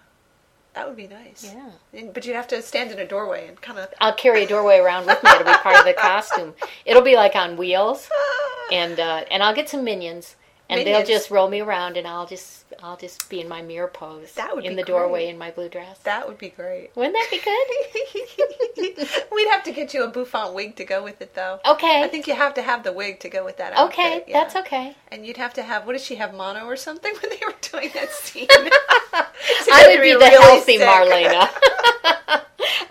that 0.74 0.88
would 0.88 0.96
be 0.98 1.08
nice. 1.08 1.44
Yeah. 1.54 1.72
And- 2.00 2.14
But 2.14 2.26
you'd 2.26 2.36
have 2.36 2.48
to 2.50 2.62
stand 2.62 2.92
in 2.92 3.00
a 3.00 3.08
doorway 3.08 3.48
and 3.48 3.60
kind 3.62 3.80
of. 3.80 3.90
I'll 4.00 4.14
carry 4.16 4.44
a 4.44 4.48
doorway 4.48 4.78
around 4.78 5.06
with 5.08 5.22
me. 5.24 5.30
It'll 5.32 5.44
be 5.46 5.54
part 5.60 5.78
of 5.78 5.86
the 5.86 5.94
costume. 5.94 6.54
It'll 6.86 7.02
be 7.02 7.16
like 7.16 7.36
on 7.36 7.58
wheels, 7.58 8.10
and 8.72 9.00
uh, 9.00 9.26
and 9.32 9.42
I'll 9.44 9.56
get 9.56 9.68
some 9.70 9.84
minions, 9.84 10.36
and 10.70 10.86
they'll 10.86 11.06
just 11.06 11.32
roll 11.32 11.50
me 11.50 11.62
around, 11.62 11.98
and 11.98 12.08
I'll 12.08 12.28
just 12.28 12.66
I'll 12.84 12.98
just 12.98 13.30
be 13.30 13.42
in 13.42 13.48
my 13.48 13.62
mirror 13.62 13.88
pose. 13.88 14.34
That 14.34 14.56
would 14.56 14.66
in 14.66 14.76
be 14.76 14.82
the 14.82 14.84
doorway 14.84 15.24
great. 15.24 15.30
in 15.34 15.38
my 15.38 15.52
blue 15.52 15.68
dress. 15.70 15.98
That 16.00 16.28
would 16.28 16.38
be 16.38 16.50
great. 16.50 16.92
Wouldn't 16.96 17.16
that 17.16 17.28
be 17.32 17.40
good? 17.40 19.08
We'd 19.32 19.50
have 19.50 19.64
to 19.64 19.72
get 19.72 19.94
you 19.94 20.04
a 20.04 20.08
bouffant 20.08 20.54
wig 20.54 20.76
to 20.76 20.86
go 20.86 21.04
with 21.04 21.22
it, 21.22 21.34
though. 21.34 21.60
Okay. 21.68 22.04
I 22.04 22.08
think 22.08 22.28
you 22.28 22.36
have 22.36 22.54
to 22.56 22.62
have 22.62 22.84
the 22.84 22.94
wig 22.94 23.20
to 23.22 23.30
go 23.30 23.44
with 23.44 23.58
that 23.58 23.74
outfit. 23.74 24.00
okay, 24.00 24.24
yeah. 24.28 24.40
that's 24.40 24.56
okay. 24.56 24.96
And 25.12 25.26
you'd 25.26 25.38
have 25.38 25.54
to 25.56 25.64
have 25.64 25.86
what 25.86 25.94
did 25.94 26.02
she 26.02 26.16
have 26.16 26.34
mono 26.34 26.66
or 26.66 26.76
something 26.76 27.14
when 27.22 27.32
they 27.32 27.46
were 27.46 27.56
doing 27.62 27.90
that 27.96 28.12
scene? 28.12 28.48
I 28.52 29.86
would 29.88 30.02
be 30.02 30.14
the 30.16 30.28
healthy 30.28 30.78
Marlena. 30.78 31.50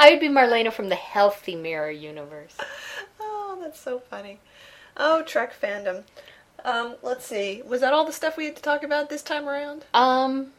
I 0.00 0.10
would 0.10 0.20
be 0.20 0.28
Marlena 0.28 0.72
from 0.72 0.88
the 0.88 0.94
Healthy 0.96 1.56
Mirror 1.56 1.90
universe. 1.92 2.56
oh, 3.20 3.58
that's 3.60 3.80
so 3.80 3.98
funny. 3.98 4.38
Oh, 4.96 5.22
Trek 5.22 5.52
fandom. 5.60 6.04
Um, 6.64 6.96
let's 7.02 7.24
see. 7.26 7.62
Was 7.64 7.80
that 7.80 7.92
all 7.92 8.04
the 8.04 8.12
stuff 8.12 8.36
we 8.36 8.46
had 8.46 8.56
to 8.56 8.62
talk 8.62 8.82
about 8.82 9.10
this 9.10 9.22
time 9.22 9.48
around? 9.48 9.84
Um, 9.94 10.52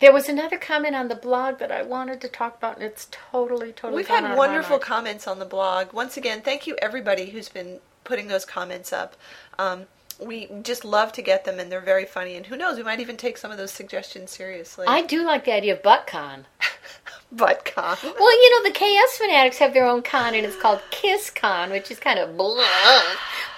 there 0.00 0.12
was 0.12 0.28
another 0.28 0.56
comment 0.56 0.96
on 0.96 1.08
the 1.08 1.14
blog 1.14 1.58
that 1.58 1.70
I 1.70 1.82
wanted 1.82 2.20
to 2.22 2.28
talk 2.28 2.56
about, 2.56 2.76
and 2.76 2.84
it's 2.84 3.06
totally, 3.10 3.72
totally. 3.72 3.96
We've 3.96 4.08
had 4.08 4.36
wonderful 4.36 4.78
comments 4.78 5.28
on 5.28 5.38
the 5.38 5.44
blog. 5.44 5.92
Once 5.92 6.16
again, 6.16 6.40
thank 6.40 6.66
you 6.66 6.76
everybody 6.80 7.30
who's 7.30 7.50
been 7.50 7.80
putting 8.04 8.28
those 8.28 8.46
comments 8.46 8.92
up. 8.92 9.14
Um, 9.58 9.86
we 10.18 10.48
just 10.62 10.84
love 10.84 11.12
to 11.12 11.22
get 11.22 11.44
them, 11.44 11.60
and 11.60 11.70
they're 11.70 11.80
very 11.80 12.06
funny. 12.06 12.34
And 12.36 12.46
who 12.46 12.56
knows, 12.56 12.78
we 12.78 12.82
might 12.82 13.00
even 13.00 13.16
take 13.18 13.36
some 13.36 13.50
of 13.50 13.58
those 13.58 13.72
suggestions 13.72 14.30
seriously. 14.30 14.86
I 14.88 15.02
do 15.02 15.24
like 15.24 15.44
the 15.44 15.52
idea 15.52 15.74
of 15.74 15.82
ButtCon. 15.82 16.44
but 17.32 17.64
con. 17.64 17.96
Well, 18.02 18.42
you 18.42 18.50
know, 18.50 18.70
the 18.70 18.78
KS 18.78 19.18
fanatics 19.18 19.58
have 19.58 19.72
their 19.72 19.86
own 19.86 20.02
con, 20.02 20.34
and 20.34 20.44
it's 20.44 20.56
called 20.56 20.80
Kiss 20.90 21.30
Con, 21.30 21.70
which 21.70 21.90
is 21.90 21.98
kind 21.98 22.18
of 22.18 22.36
blah. 22.36 22.64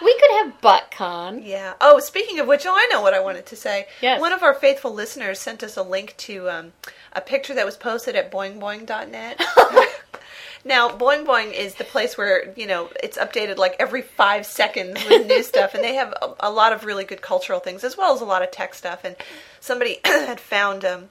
We 0.02 0.14
could 0.18 0.30
have 0.32 0.60
Butt 0.60 0.90
Con. 0.90 1.42
Yeah. 1.42 1.74
Oh, 1.80 1.98
speaking 2.00 2.38
of 2.40 2.46
which, 2.46 2.66
oh, 2.66 2.74
I 2.74 2.88
know 2.90 3.00
what 3.00 3.14
I 3.14 3.20
wanted 3.20 3.46
to 3.46 3.56
say. 3.56 3.86
Yes. 4.00 4.20
One 4.20 4.32
of 4.32 4.42
our 4.42 4.54
faithful 4.54 4.92
listeners 4.92 5.38
sent 5.38 5.62
us 5.62 5.76
a 5.76 5.82
link 5.82 6.14
to 6.18 6.50
um, 6.50 6.72
a 7.12 7.20
picture 7.20 7.54
that 7.54 7.64
was 7.64 7.76
posted 7.76 8.16
at 8.16 8.30
boingboing.net. 8.30 9.40
now, 10.64 10.88
Boing 10.90 11.24
Boing 11.24 11.52
is 11.52 11.76
the 11.76 11.84
place 11.84 12.18
where, 12.18 12.52
you 12.56 12.66
know, 12.66 12.90
it's 13.02 13.16
updated 13.16 13.58
like 13.58 13.76
every 13.78 14.02
five 14.02 14.44
seconds 14.44 15.04
with 15.08 15.26
new 15.26 15.42
stuff, 15.44 15.74
and 15.74 15.84
they 15.84 15.94
have 15.94 16.12
a, 16.20 16.34
a 16.40 16.50
lot 16.50 16.72
of 16.72 16.84
really 16.84 17.04
good 17.04 17.22
cultural 17.22 17.60
things 17.60 17.84
as 17.84 17.96
well 17.96 18.14
as 18.14 18.20
a 18.20 18.26
lot 18.26 18.42
of 18.42 18.50
tech 18.50 18.74
stuff. 18.74 19.04
And 19.04 19.16
somebody 19.60 19.98
had 20.04 20.40
found 20.40 20.84
um, 20.84 21.10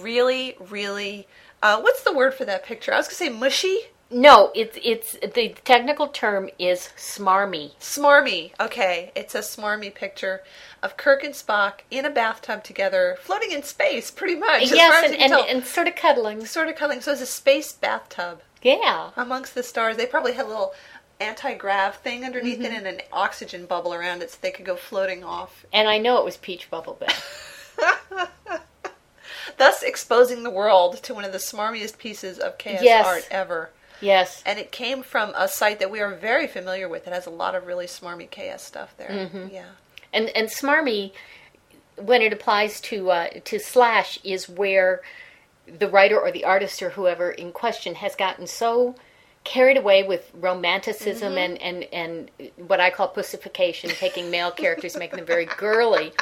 really, 0.00 0.56
really, 0.70 1.26
uh, 1.62 1.80
what's 1.80 2.02
the 2.02 2.12
word 2.12 2.34
for 2.34 2.44
that 2.44 2.64
picture? 2.64 2.92
I 2.92 2.96
was 2.98 3.06
going 3.06 3.16
to 3.30 3.34
say 3.34 3.38
mushy. 3.40 3.78
No, 4.10 4.52
it's 4.54 4.78
it's 4.84 5.12
the 5.34 5.56
technical 5.64 6.08
term 6.08 6.48
is 6.58 6.90
smarmy. 6.96 7.72
Smarmy. 7.80 8.52
Okay, 8.60 9.10
it's 9.16 9.34
a 9.34 9.38
smarmy 9.40 9.92
picture 9.92 10.42
of 10.82 10.96
Kirk 10.96 11.24
and 11.24 11.34
Spock 11.34 11.80
in 11.90 12.04
a 12.04 12.10
bathtub 12.10 12.62
together, 12.62 13.16
floating 13.22 13.50
in 13.50 13.62
space, 13.62 14.10
pretty 14.10 14.36
much. 14.36 14.70
yes, 14.70 15.10
and, 15.10 15.20
and, 15.20 15.32
and 15.32 15.64
sort 15.64 15.88
of 15.88 15.96
cuddling. 15.96 16.44
sort 16.46 16.68
of 16.68 16.76
cuddling. 16.76 17.00
So 17.00 17.12
it's 17.12 17.22
a 17.22 17.26
space 17.26 17.72
bathtub 17.72 18.42
Yeah. 18.62 19.10
amongst 19.16 19.54
the 19.54 19.62
stars. 19.62 19.96
They 19.96 20.06
probably 20.06 20.32
had 20.34 20.44
a 20.44 20.48
little 20.48 20.74
anti-grav 21.18 21.96
thing 21.96 22.24
underneath 22.24 22.58
Mm-hmm. 22.58 22.64
it 22.66 22.72
and 22.74 22.86
an 22.86 23.00
oxygen 23.12 23.64
bubble 23.66 23.94
around 23.94 24.22
it, 24.22 24.30
so 24.30 24.38
they 24.42 24.50
could 24.52 24.66
go 24.66 24.76
floating 24.76 25.24
off, 25.24 25.64
And 25.72 25.88
I 25.88 25.98
know 25.98 26.18
it 26.18 26.24
was 26.24 26.36
Peach 26.36 26.70
Bubble 26.70 26.98
Bath. 27.00 27.70
thus 29.58 29.82
exposing 29.82 30.42
the 30.42 30.50
world 30.50 31.02
to 31.04 31.14
one 31.14 31.24
of 31.24 31.32
the 31.32 31.38
smarmiest 31.38 31.98
pieces 31.98 32.38
of 32.38 32.58
KS 32.58 32.82
Yes. 32.82 33.06
art 33.06 33.28
ever. 33.30 33.70
yes. 34.00 34.42
And 34.46 34.58
it 34.58 34.72
came 34.72 35.02
from 35.02 35.32
a 35.36 35.48
site 35.48 35.78
that 35.80 35.90
we 35.90 36.00
are 36.00 36.14
very 36.14 36.46
familiar 36.46 36.88
with. 36.88 37.06
It 37.06 37.12
has 37.12 37.26
a 37.26 37.30
lot 37.30 37.54
of 37.54 37.66
really 37.66 37.86
smarmy 37.86 38.28
KS 38.30 38.62
stuff 38.62 38.94
there. 38.96 39.08
Mm-hmm. 39.10 39.54
Yeah. 39.54 39.64
And 40.12 40.28
and 40.30 40.48
smarmy, 40.48 41.12
when 41.96 42.22
it 42.22 42.32
applies 42.32 42.80
to 42.82 43.10
uh, 43.10 43.28
to 43.44 43.58
slash, 43.58 44.18
is 44.24 44.48
where 44.48 45.00
the 45.66 45.88
writer 45.88 46.18
or 46.20 46.30
the 46.30 46.44
artist 46.44 46.82
or 46.82 46.90
whoever 46.90 47.30
in 47.30 47.50
question 47.52 47.94
has 47.96 48.14
gotten 48.14 48.46
so 48.46 48.94
carried 49.44 49.76
away 49.76 50.02
with 50.02 50.30
romanticism 50.34 51.36
and, 51.36 51.60
and, 51.60 51.84
and 51.92 52.30
what 52.56 52.80
I 52.80 52.88
call 52.88 53.08
pussification, 53.08 53.90
taking 53.90 54.30
male 54.30 54.50
characters, 54.50 54.96
making 54.96 55.18
them 55.18 55.26
very 55.26 55.44
girly, 55.44 56.12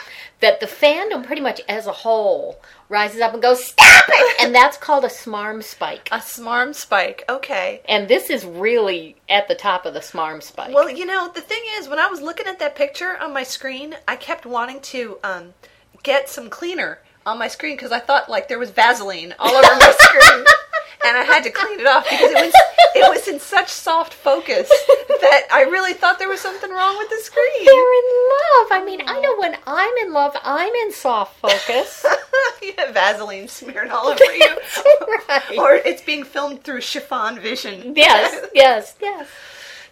that 0.41 0.59
the 0.59 0.67
fandom 0.67 1.25
pretty 1.25 1.41
much 1.41 1.61
as 1.69 1.87
a 1.87 1.93
whole 1.93 2.61
rises 2.89 3.21
up 3.21 3.33
and 3.33 3.41
goes, 3.41 3.65
Stop 3.65 4.05
it! 4.09 4.43
And 4.43 4.53
that's 4.53 4.77
called 4.77 5.05
a 5.05 5.09
smarm 5.09 5.63
spike. 5.63 6.09
A 6.11 6.19
smarm 6.19 6.75
spike. 6.75 7.25
Okay. 7.29 7.81
And 7.89 8.09
this 8.09 8.29
is 8.29 8.45
really 8.45 9.17
at 9.29 9.47
the 9.47 9.55
top 9.55 9.87
of 9.87 9.95
the 9.95 10.01
smarm 10.01 10.43
spike. 10.43 10.75
Well, 10.75 10.91
you 10.91 11.07
know, 11.07 11.31
the 11.33 11.41
thing 11.41 11.63
is, 11.79 11.89
when 11.89 12.01
I 12.01 12.09
was 12.09 12.21
looking 12.21 12.49
at 12.49 12.59
that 12.59 12.75
picture 12.75 13.17
on 13.19 13.33
my 13.33 13.45
screen, 13.45 13.95
I 14.09 14.17
kept 14.17 14.45
wanting 14.45 14.81
to 14.81 15.19
um, 15.23 15.55
get 16.03 16.29
some 16.29 16.51
cleaner 16.51 16.99
on 17.25 17.39
my 17.39 17.49
screen 17.49 17.77
because 17.77 17.93
I 17.93 18.01
thought 18.01 18.29
like 18.29 18.49
there 18.49 18.59
was 18.59 18.71
Vaseline 18.71 19.35
all 19.39 19.55
over 19.55 19.77
my 19.77 19.95
screen, 19.99 20.45
and 21.07 21.17
I 21.17 21.25
had 21.25 21.45
to 21.45 21.51
clean 21.51 21.81
it 21.81 21.87
off 21.87 22.05
because 22.09 22.31
it 22.31 22.35
was 22.35 22.55
it 22.95 23.09
was 23.09 23.29
in 23.29 23.41
such 23.41 23.69
soft 23.69 24.15
focus 24.15 24.69
that 24.69 25.47
I 25.53 25.63
really 25.63 25.95
thought 25.95 26.19
there 26.19 26.29
was 26.29 26.41
something 26.41 26.71
wrong 26.71 26.99
with 26.99 27.09
the 27.11 27.17
screen. 27.23 27.65
They're 27.65 27.75
in 27.75 28.09
love. 28.35 28.69
I 28.71 28.83
mean, 28.85 29.03
I 29.07 29.21
know 29.21 29.37
when 29.39 29.57
I'm 29.67 29.97
in 30.07 30.13
love, 30.13 30.37
I'm 30.43 30.73
in 30.75 30.93
soft 30.93 31.39
focus. 31.39 32.05
you 32.63 32.73
have 32.79 32.95
Vaseline 32.95 33.49
smeared 33.49 33.91
all 33.91 34.07
over 34.09 34.25
you, 34.35 34.57
right. 35.29 35.59
or 35.59 35.75
it's 35.75 36.03
being 36.03 36.25
filmed 36.25 36.63
through 36.65 36.81
chiffon 36.81 37.39
vision. 37.39 37.95
yes, 37.97 38.47
yes, 38.55 38.95
yes. 39.01 39.29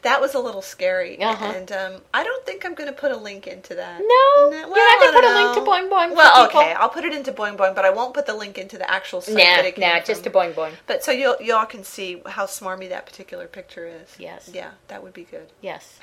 That 0.02 0.20
was 0.20 0.34
a 0.34 0.38
little 0.38 0.62
scary, 0.62 1.20
Uh-huh. 1.22 1.52
and 1.54 1.70
um, 1.72 1.92
I 2.14 2.24
don't 2.24 2.44
think 2.46 2.64
I'm 2.64 2.74
going 2.74 2.88
to 2.88 2.98
put 2.98 3.12
a 3.12 3.16
link 3.16 3.46
into 3.46 3.74
that. 3.74 3.98
No? 4.00 4.48
well, 4.48 4.50
You're 4.50 4.66
not 4.68 5.00
gonna 5.00 5.12
put 5.12 5.20
don't 5.22 5.36
a 5.36 5.44
link 5.44 5.54
to. 5.64 5.70
Boing 5.70 5.90
Boing 5.90 6.16
Well, 6.16 6.46
people? 6.46 6.60
okay, 6.60 6.72
I'll 6.72 6.88
put 6.88 7.04
it 7.04 7.12
into 7.12 7.32
Boing 7.32 7.56
Boing, 7.56 7.74
but 7.74 7.84
I 7.84 7.90
won't 7.90 8.14
put 8.14 8.24
the 8.26 8.34
link 8.34 8.56
into 8.58 8.78
the 8.78 8.90
actual 8.90 9.20
site 9.20 9.34
Nah, 9.34 9.42
that 9.56 9.64
it 9.66 9.74
came 9.76 9.88
nah, 9.88 9.96
from. 9.96 10.06
just 10.06 10.24
to 10.24 10.30
boing 10.30 10.54
boing. 10.54 10.72
But 10.86 11.04
so 11.04 11.12
you 11.12 11.36
y'all 11.40 11.66
can 11.66 11.84
see 11.84 12.22
how 12.26 12.46
smarmy 12.46 12.88
that 12.88 13.04
particular 13.06 13.46
picture 13.46 13.86
is. 13.86 14.16
Yes. 14.18 14.48
Yeah, 14.52 14.70
that 14.88 15.02
would 15.02 15.12
be 15.12 15.24
good. 15.24 15.48
Yes. 15.60 15.98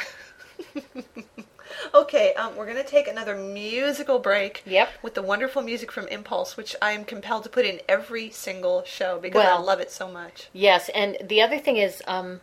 Okay, 1.94 2.34
um, 2.36 2.56
we're 2.56 2.66
going 2.66 2.78
to 2.78 2.90
take 2.90 3.10
another 3.10 3.36
musical 3.36 4.20
break. 4.20 4.64
Yep. 4.66 4.90
With 5.02 5.16
the 5.16 5.22
wonderful 5.22 5.62
music 5.62 5.92
from 5.92 6.08
Impulse, 6.08 6.56
which 6.56 6.76
I 6.82 6.92
am 6.94 7.04
compelled 7.04 7.44
to 7.44 7.50
put 7.50 7.66
in 7.66 7.82
every 7.90 8.30
single 8.30 8.84
show 8.86 9.20
because 9.20 9.46
I 9.46 9.58
love 9.60 9.82
it 9.82 9.92
so 9.92 10.08
much. 10.08 10.48
Yes, 10.54 10.90
and 10.96 11.18
the 11.22 11.42
other 11.42 11.58
thing 11.60 11.76
is, 11.76 12.02
um, 12.08 12.40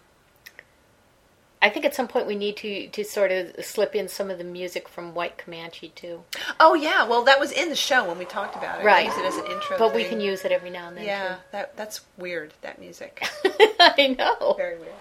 I 1.65 1.71
think 1.71 1.87
at 1.87 1.95
some 1.95 2.09
point 2.09 2.27
we 2.27 2.35
need 2.37 2.59
to, 2.59 2.89
to 2.89 3.05
sort 3.05 3.33
of 3.33 3.65
slip 3.65 3.95
in 3.95 4.07
some 4.07 4.31
of 4.31 4.37
the 4.37 4.45
music 4.45 4.87
from 4.87 5.15
White 5.15 5.39
Comanche 5.39 5.89
too. 5.97 6.23
Oh 6.61 6.75
yeah, 6.75 7.09
well 7.09 7.25
that 7.25 7.41
was 7.41 7.53
in 7.53 7.71
the 7.71 7.75
show 7.75 8.07
when 8.07 8.19
we 8.19 8.27
talked 8.27 8.55
about 8.55 8.83
it. 8.83 8.85
Right. 8.85 9.09
We 9.09 9.15
used 9.15 9.19
it 9.19 9.25
as 9.25 9.37
an 9.39 9.51
intro. 9.51 9.79
But 9.79 9.95
we 9.95 10.05
can 10.05 10.21
use 10.21 10.45
it 10.45 10.53
every 10.53 10.69
now 10.69 10.89
and 10.89 10.97
then 10.99 11.07
Yeah, 11.07 11.37
that 11.53 11.75
that's 11.75 12.03
weird. 12.19 12.53
That 12.61 12.79
music. 12.79 13.27
I 13.81 14.15
know. 14.19 14.53
very 14.59 14.79
weird. 14.79 14.93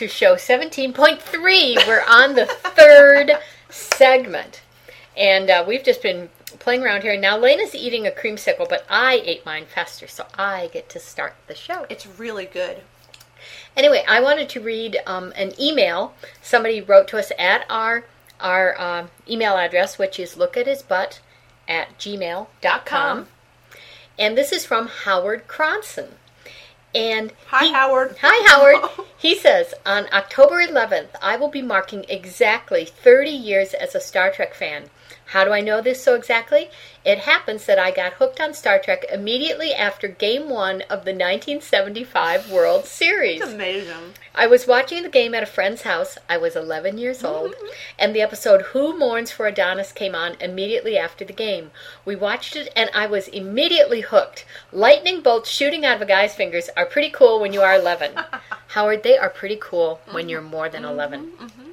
To 0.00 0.08
show 0.08 0.34
17.3. 0.34 1.86
We're 1.86 2.02
on 2.08 2.34
the 2.34 2.46
third 2.46 3.32
segment. 3.68 4.62
And 5.14 5.50
uh, 5.50 5.62
we've 5.68 5.84
just 5.84 6.00
been 6.00 6.30
playing 6.58 6.82
around 6.82 7.02
here. 7.02 7.20
Now, 7.20 7.36
Lena's 7.36 7.74
eating 7.74 8.06
a 8.06 8.10
creamsicle, 8.10 8.66
but 8.66 8.86
I 8.88 9.20
ate 9.22 9.44
mine 9.44 9.66
faster, 9.66 10.08
so 10.08 10.24
I 10.38 10.70
get 10.72 10.88
to 10.88 10.98
start 10.98 11.34
the 11.48 11.54
show. 11.54 11.84
It's 11.90 12.06
really 12.06 12.46
good. 12.46 12.78
Anyway, 13.76 14.02
I 14.08 14.22
wanted 14.22 14.48
to 14.48 14.60
read 14.62 14.96
um, 15.04 15.34
an 15.36 15.52
email 15.60 16.14
somebody 16.40 16.80
wrote 16.80 17.06
to 17.08 17.18
us 17.18 17.30
at 17.38 17.66
our 17.68 18.04
our 18.40 18.80
um, 18.80 19.10
email 19.28 19.58
address, 19.58 19.98
which 19.98 20.18
is 20.18 20.34
lookatisbutt 20.34 21.18
at 21.68 21.98
gmail.com. 21.98 23.26
And 24.18 24.38
this 24.38 24.50
is 24.50 24.64
from 24.64 24.86
Howard 24.86 25.46
Cronson. 25.46 26.14
And 26.94 27.32
Hi, 27.48 27.66
he- 27.66 27.72
Howard. 27.72 28.16
Hi, 28.20 28.48
Howard. 28.48 28.90
He 29.20 29.34
says, 29.34 29.74
on 29.84 30.06
October 30.14 30.62
11th, 30.62 31.08
I 31.20 31.36
will 31.36 31.50
be 31.50 31.60
marking 31.60 32.06
exactly 32.08 32.86
30 32.86 33.28
years 33.28 33.74
as 33.74 33.94
a 33.94 34.00
Star 34.00 34.30
Trek 34.32 34.54
fan. 34.54 34.84
How 35.30 35.44
do 35.44 35.52
I 35.52 35.60
know 35.60 35.80
this 35.80 36.02
so 36.02 36.16
exactly? 36.16 36.70
It 37.04 37.18
happens 37.18 37.64
that 37.66 37.78
I 37.78 37.92
got 37.92 38.14
hooked 38.14 38.40
on 38.40 38.52
Star 38.52 38.80
Trek 38.80 39.04
immediately 39.12 39.72
after 39.72 40.08
Game 40.08 40.48
1 40.48 40.82
of 40.82 41.04
the 41.04 41.12
1975 41.12 42.50
World 42.50 42.84
Series. 42.84 43.40
It's 43.40 43.52
amazing. 43.52 44.14
I 44.34 44.48
was 44.48 44.66
watching 44.66 45.04
the 45.04 45.08
game 45.08 45.32
at 45.32 45.44
a 45.44 45.46
friend's 45.46 45.82
house. 45.82 46.18
I 46.28 46.36
was 46.36 46.56
11 46.56 46.98
years 46.98 47.22
old, 47.22 47.52
mm-hmm. 47.52 47.66
and 47.96 48.12
the 48.12 48.22
episode 48.22 48.62
Who 48.72 48.98
Mourns 48.98 49.30
for 49.30 49.46
Adonais 49.46 49.92
came 49.94 50.16
on 50.16 50.34
immediately 50.40 50.98
after 50.98 51.24
the 51.24 51.32
game. 51.32 51.70
We 52.04 52.16
watched 52.16 52.56
it, 52.56 52.72
and 52.74 52.90
I 52.92 53.06
was 53.06 53.28
immediately 53.28 54.00
hooked. 54.00 54.44
Lightning 54.72 55.20
bolts 55.20 55.48
shooting 55.48 55.84
out 55.84 55.94
of 55.94 56.02
a 56.02 56.06
guy's 56.06 56.34
fingers 56.34 56.70
are 56.76 56.86
pretty 56.86 57.10
cool 57.10 57.38
when 57.38 57.52
you 57.52 57.62
are 57.62 57.76
11. 57.76 58.14
Howard, 58.68 59.04
they 59.04 59.16
are 59.16 59.30
pretty 59.30 59.58
cool 59.60 60.00
when 60.10 60.28
you're 60.28 60.42
more 60.42 60.68
than 60.68 60.82
mm-hmm. 60.82 60.92
11. 60.92 61.32
Mm-hmm. 61.38 61.69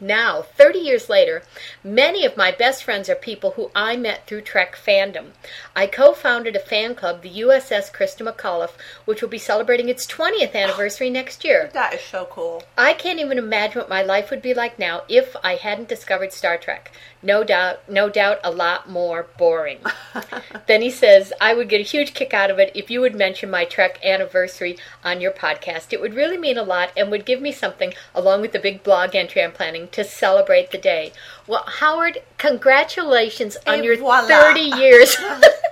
Now, 0.00 0.40
30 0.40 0.78
years 0.78 1.10
later, 1.10 1.42
many 1.84 2.24
of 2.24 2.36
my 2.36 2.50
best 2.50 2.82
friends 2.82 3.10
are 3.10 3.14
people 3.14 3.52
who 3.52 3.70
I 3.74 3.96
met 3.96 4.26
through 4.26 4.40
Trek 4.42 4.74
fandom. 4.74 5.32
I 5.76 5.86
co 5.86 6.14
founded 6.14 6.56
a 6.56 6.60
fan 6.60 6.94
club, 6.94 7.20
the 7.20 7.40
USS 7.40 7.92
Christa 7.92 8.26
McAuliffe, 8.26 8.80
which 9.04 9.20
will 9.20 9.28
be 9.28 9.38
celebrating 9.38 9.90
its 9.90 10.06
20th 10.06 10.54
anniversary 10.54 11.10
next 11.10 11.44
year. 11.44 11.68
That 11.74 11.92
is 11.92 12.00
so 12.00 12.26
cool. 12.30 12.62
I 12.78 12.94
can't 12.94 13.20
even 13.20 13.36
imagine 13.36 13.80
what 13.80 13.90
my 13.90 14.02
life 14.02 14.30
would 14.30 14.40
be 14.40 14.54
like 14.54 14.78
now 14.78 15.02
if 15.06 15.36
I 15.44 15.56
hadn't 15.56 15.88
discovered 15.88 16.32
Star 16.32 16.56
Trek. 16.56 16.90
No 17.22 17.44
doubt, 17.44 17.86
no 17.88 18.08
doubt, 18.08 18.38
a 18.42 18.50
lot 18.50 18.88
more 18.88 19.26
boring. 19.36 19.80
then 20.66 20.80
he 20.80 20.90
says, 20.90 21.34
I 21.38 21.52
would 21.52 21.68
get 21.68 21.80
a 21.80 21.84
huge 21.84 22.14
kick 22.14 22.32
out 22.32 22.50
of 22.50 22.58
it 22.58 22.72
if 22.74 22.90
you 22.90 23.02
would 23.02 23.14
mention 23.14 23.50
my 23.50 23.66
Trek 23.66 24.02
anniversary 24.02 24.78
on 25.04 25.20
your 25.20 25.30
podcast. 25.30 25.92
It 25.92 26.00
would 26.00 26.14
really 26.14 26.38
mean 26.38 26.56
a 26.56 26.62
lot 26.62 26.92
and 26.96 27.10
would 27.10 27.26
give 27.26 27.42
me 27.42 27.52
something, 27.52 27.92
along 28.14 28.40
with 28.40 28.52
the 28.52 28.58
big 28.58 28.82
blog 28.82 29.14
entry 29.14 29.42
I'm 29.42 29.52
planning, 29.52 29.88
to 29.88 30.02
celebrate 30.02 30.70
the 30.70 30.78
day. 30.78 31.12
Well, 31.46 31.64
Howard, 31.66 32.22
congratulations 32.38 33.58
on 33.66 33.80
Et 33.80 33.84
your 33.84 33.98
voila. 33.98 34.26
30 34.26 34.60
years 34.60 35.16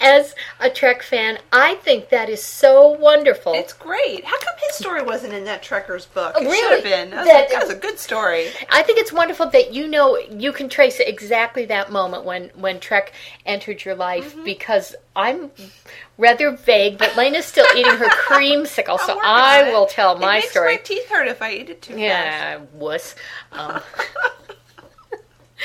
as 0.00 0.34
a 0.60 0.68
Trek 0.70 1.02
fan. 1.02 1.38
I 1.52 1.74
think 1.76 2.10
that 2.10 2.28
is 2.28 2.42
so 2.42 2.90
wonderful. 2.90 3.54
It's 3.54 3.72
great. 3.72 4.24
How 4.24 4.38
come 4.38 4.54
his 4.66 4.76
story 4.76 5.02
wasn't 5.02 5.32
in 5.34 5.44
that 5.44 5.62
Trekker's 5.62 6.06
book? 6.06 6.34
It 6.38 6.42
should 6.54 6.72
have 6.72 6.82
been. 6.84 7.10
That's, 7.10 7.28
That- 7.28 7.48
a, 7.50 7.52
that's 7.52 7.70
a 7.70 7.74
good 7.74 7.98
story. 7.98 8.48
I 8.70 8.82
think 8.82 8.98
it's 8.98 9.12
wonderful 9.12 9.48
that 9.50 9.72
you 9.72 9.88
know 9.88 10.18
you 10.18 10.52
can 10.52 10.68
trace 10.68 11.00
exactly 11.00 11.64
that 11.66 11.90
moment 11.90 12.24
when 12.24 12.50
when 12.54 12.80
Trek 12.80 13.12
entered 13.44 13.84
your 13.84 13.94
life 13.94 14.34
Mm-hmm. 14.34 14.44
because 14.44 14.94
I'm 15.14 15.50
rather 16.18 16.50
vague, 16.50 16.98
but 16.98 17.16
Lena's 17.16 17.46
still 17.46 17.66
eating 17.76 17.96
her 17.96 18.08
creamsicle, 18.08 18.98
so 19.06 19.18
I 19.22 19.62
on 19.62 19.68
it. 19.68 19.72
will 19.72 19.86
tell 19.86 20.16
It 20.16 20.20
my 20.20 20.36
makes 20.36 20.50
story. 20.50 20.74
my 20.74 20.82
teeth 20.82 21.08
hurt 21.08 21.28
if 21.28 21.40
I 21.42 21.52
eat 21.52 21.70
it 21.70 21.82
too 21.82 21.92
fast. 21.94 22.00
yeah, 22.02 22.58
wuss. 22.74 23.14
Um, 23.52 23.80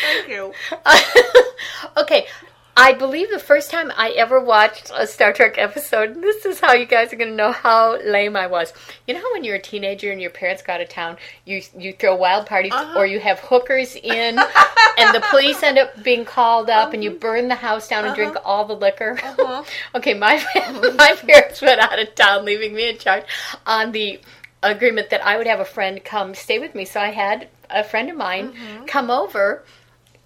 Thank 0.01 0.29
you. 0.29 0.53
okay. 1.97 2.27
I 2.75 2.93
believe 2.93 3.29
the 3.29 3.39
first 3.39 3.69
time 3.69 3.91
I 3.95 4.11
ever 4.11 4.39
watched 4.39 4.91
a 4.95 5.05
Star 5.05 5.33
Trek 5.33 5.55
episode, 5.57 6.21
this 6.21 6.45
is 6.45 6.59
how 6.59 6.73
you 6.73 6.85
guys 6.85 7.11
are 7.11 7.17
going 7.17 7.29
to 7.29 7.35
know 7.35 7.51
how 7.51 8.01
lame 8.01 8.35
I 8.35 8.47
was. 8.47 8.73
You 9.05 9.13
know 9.13 9.19
how 9.19 9.33
when 9.33 9.43
you're 9.43 9.57
a 9.57 9.61
teenager 9.61 10.11
and 10.11 10.21
your 10.21 10.29
parents 10.29 10.61
go 10.61 10.73
out 10.73 10.81
of 10.81 10.87
town, 10.87 11.17
you 11.45 11.61
you 11.77 11.93
throw 11.93 12.15
wild 12.15 12.45
parties 12.45 12.71
Uh-huh. 12.73 12.97
or 12.97 13.05
you 13.05 13.19
have 13.19 13.39
hookers 13.39 13.95
in, 13.95 14.39
and 14.97 15.15
the 15.15 15.23
police 15.29 15.61
end 15.63 15.77
up 15.77 16.01
being 16.01 16.23
called 16.23 16.69
up, 16.69 16.93
and 16.93 17.03
you 17.03 17.09
uh-huh. 17.11 17.19
burn 17.19 17.47
the 17.49 17.55
house 17.55 17.89
down 17.89 18.05
and 18.05 18.15
drink 18.15 18.35
uh-huh. 18.35 18.49
all 18.49 18.65
the 18.65 18.75
liquor. 18.75 19.19
Uh-huh. 19.21 19.63
okay, 19.95 20.13
my 20.13 20.41
my 20.95 21.15
parents 21.15 21.61
went 21.61 21.81
out 21.81 21.99
of 21.99 22.15
town, 22.15 22.45
leaving 22.45 22.73
me 22.73 22.89
in 22.89 22.97
charge 22.97 23.25
on 23.65 23.91
the 23.91 24.19
agreement 24.63 25.09
that 25.09 25.25
I 25.25 25.37
would 25.37 25.47
have 25.47 25.59
a 25.59 25.65
friend 25.65 26.03
come 26.03 26.35
stay 26.35 26.59
with 26.59 26.73
me. 26.73 26.85
So 26.85 27.01
I 27.01 27.09
had 27.09 27.49
a 27.69 27.83
friend 27.83 28.09
of 28.09 28.15
mine 28.15 28.53
mm-hmm. 28.53 28.85
come 28.85 29.09
over 29.09 29.63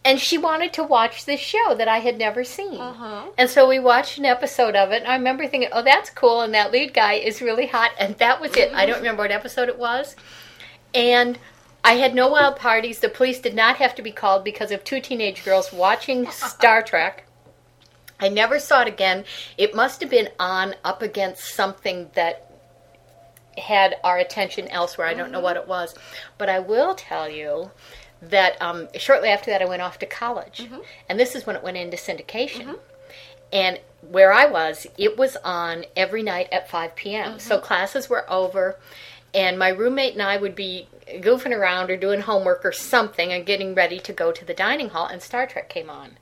and 0.06 0.20
she 0.20 0.38
wanted 0.38 0.72
to 0.74 0.84
watch 0.84 1.26
this 1.26 1.40
show 1.40 1.74
that 1.76 1.88
I 1.88 1.98
had 1.98 2.18
never 2.18 2.44
seen. 2.44 2.80
Uh-huh. 2.80 3.24
And 3.38 3.50
so 3.50 3.68
we 3.68 3.80
watched 3.80 4.20
an 4.20 4.26
episode 4.26 4.76
of 4.76 4.92
it, 4.92 5.02
and 5.02 5.12
I 5.12 5.16
remember 5.16 5.48
thinking, 5.48 5.70
"Oh, 5.74 5.82
that's 5.82 6.12
cool!" 6.12 6.42
And 6.42 6.54
that 6.54 6.72
lead 6.72 6.94
guy 6.94 7.14
is 7.14 7.42
really 7.42 7.66
hot, 7.66 7.92
and 8.00 8.16
that 8.20 8.40
was 8.40 8.56
it. 8.56 8.72
I 8.74 8.86
don't 8.86 8.98
remember 9.04 9.24
what 9.24 9.32
episode 9.32 9.68
it 9.68 9.78
was, 9.78 10.16
and. 10.94 11.38
I 11.88 11.98
had 11.98 12.16
no 12.16 12.30
wild 12.30 12.56
parties. 12.56 12.98
The 12.98 13.10
police 13.10 13.40
did 13.40 13.54
not 13.54 13.76
have 13.76 13.94
to 13.94 14.02
be 14.02 14.12
called 14.12 14.44
because 14.44 14.72
of 14.72 14.84
two 14.84 15.00
teenage 15.00 15.46
girls 15.46 15.72
watching 15.72 16.28
Star 16.32 16.82
Trek. 16.82 17.28
I 18.20 18.28
never 18.28 18.58
saw 18.58 18.82
it 18.82 18.88
again. 18.88 19.24
It 19.56 19.76
must 19.76 20.02
have 20.02 20.10
been 20.10 20.30
on 20.40 20.74
up 20.84 21.04
against 21.04 21.54
something 21.54 22.10
that 22.16 22.52
had 23.58 23.98
our 24.04 24.18
attention 24.18 24.68
elsewhere. 24.70 25.06
I 25.06 25.14
don't 25.14 25.32
know 25.32 25.38
mm-hmm. 25.38 25.44
what 25.44 25.58
it 25.58 25.68
was, 25.68 25.94
but 26.40 26.50
I 26.50 26.58
will 26.58 26.96
tell 26.96 27.30
you 27.30 27.70
that 28.22 28.62
um, 28.62 28.88
shortly 28.98 29.30
after 29.30 29.52
that, 29.52 29.62
I 29.62 29.66
went 29.66 29.82
off 29.82 30.00
to 30.00 30.06
college, 30.06 30.60
mm-hmm. 30.64 30.80
and 31.10 31.20
this 31.20 31.36
is 31.36 31.46
when 31.46 31.56
it 31.56 31.64
went 31.64 31.78
into 31.78 31.98
syndication. 31.98 32.62
Mm-hmm. 32.62 32.74
And 33.54 33.80
where 34.02 34.34
I 34.34 34.48
was, 34.48 34.88
it 34.98 35.18
was 35.18 35.38
on 35.38 35.86
every 35.96 36.24
night 36.24 36.50
at 36.52 36.70
5 36.70 36.96
p.m. 36.96 37.40
So 37.40 37.56
mm-hmm. 37.56 37.66
classes 37.66 38.10
were 38.10 38.30
over, 38.30 38.78
and 39.34 39.60
my 39.60 39.70
roommate 39.70 40.14
and 40.14 40.22
I 40.22 40.38
would 40.38 40.56
be 40.56 40.88
goofing 41.08 41.56
around 41.56 41.92
or 41.92 41.98
doing 41.98 42.22
homework 42.22 42.66
or 42.66 42.72
something 42.72 43.32
and 43.32 43.46
getting 43.46 43.76
ready 43.76 44.00
to 44.00 44.14
go 44.14 44.32
to 44.32 44.46
the 44.46 44.54
dining 44.54 44.90
hall, 44.90 45.08
and 45.08 45.22
Star 45.22 45.46
Trek 45.46 45.70
came 45.70 45.90
on. 45.90 46.18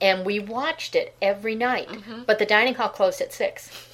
And 0.00 0.24
we 0.24 0.38
watched 0.38 0.94
it 0.94 1.14
every 1.20 1.54
night, 1.54 1.88
but 2.26 2.38
the 2.38 2.46
dining 2.46 2.74
hall 2.74 2.88
closed 2.88 3.20
at 3.20 3.32
6. 3.32 3.88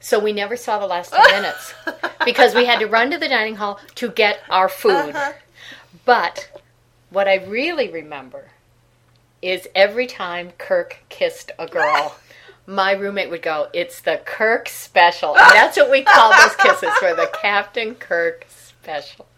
So 0.00 0.18
we 0.18 0.32
never 0.32 0.56
saw 0.56 0.78
the 0.78 0.86
last 0.86 1.12
10 1.12 1.42
minutes 1.42 1.74
because 2.24 2.54
we 2.54 2.64
had 2.64 2.80
to 2.80 2.86
run 2.86 3.10
to 3.10 3.18
the 3.18 3.28
dining 3.28 3.56
hall 3.56 3.78
to 3.96 4.10
get 4.10 4.40
our 4.48 4.68
food. 4.68 4.92
Uh-huh. 4.92 5.32
But 6.10 6.50
what 7.10 7.28
I 7.28 7.36
really 7.36 7.88
remember 7.88 8.46
is 9.40 9.68
every 9.76 10.08
time 10.08 10.50
Kirk 10.58 11.04
kissed 11.08 11.52
a 11.56 11.68
girl, 11.68 12.16
my 12.66 12.90
roommate 12.94 13.30
would 13.30 13.42
go, 13.42 13.68
It's 13.72 14.00
the 14.00 14.20
Kirk 14.24 14.68
special. 14.68 15.38
And 15.38 15.52
that's 15.52 15.76
what 15.76 15.88
we 15.88 16.02
call 16.02 16.32
those 16.32 16.56
kisses 16.56 16.90
for 16.98 17.14
the 17.14 17.30
Captain 17.40 17.94
Kirk 17.94 18.44
special. 18.48 19.28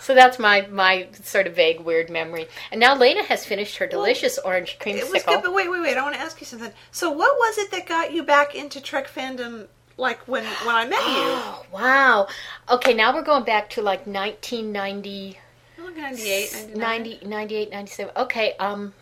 So 0.00 0.16
that's 0.16 0.40
my, 0.40 0.62
my 0.62 1.06
sort 1.12 1.46
of 1.46 1.54
vague, 1.54 1.78
weird 1.78 2.10
memory. 2.10 2.48
And 2.72 2.80
now 2.80 2.96
Lena 2.96 3.22
has 3.22 3.46
finished 3.46 3.76
her 3.76 3.86
delicious 3.86 4.36
orange 4.36 4.78
It 4.84 5.08
was 5.08 5.22
good, 5.22 5.44
but 5.44 5.54
wait, 5.54 5.70
wait, 5.70 5.80
wait. 5.80 5.96
I 5.96 6.02
want 6.02 6.16
to 6.16 6.20
ask 6.20 6.40
you 6.40 6.46
something. 6.48 6.72
So, 6.90 7.08
what 7.08 7.36
was 7.36 7.56
it 7.58 7.70
that 7.70 7.86
got 7.86 8.12
you 8.12 8.24
back 8.24 8.56
into 8.56 8.80
Trek 8.80 9.06
fandom? 9.06 9.68
Like 9.96 10.26
when 10.26 10.44
when 10.44 10.74
I 10.74 10.86
met 10.86 10.98
you, 10.98 11.04
Oh 11.06 11.66
Wow. 11.72 12.26
Okay, 12.68 12.94
now 12.94 13.14
we're 13.14 13.22
going 13.22 13.44
back 13.44 13.70
to 13.70 13.80
like 13.80 14.08
1990. 14.08 15.38
Like 15.78 15.96
98, 15.96 16.52
99? 16.76 16.78
90, 16.78 17.26
98, 17.26 17.70
97. 17.70 18.12
Okay, 18.16 18.54
um, 18.58 18.92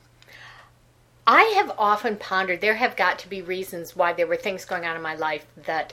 I 1.27 1.43
have 1.57 1.72
often 1.79 2.16
pondered 2.16 2.61
there 2.61 2.75
have 2.75 2.97
got 2.97 3.18
to 3.20 3.29
be 3.29 3.43
reasons 3.43 3.97
why 3.97 4.12
there 4.12 4.27
were 4.27 4.37
things 4.37 4.64
going 4.64 4.85
on 4.85 4.97
in 4.97 5.03
my 5.03 5.14
life 5.14 5.47
that 5.66 5.93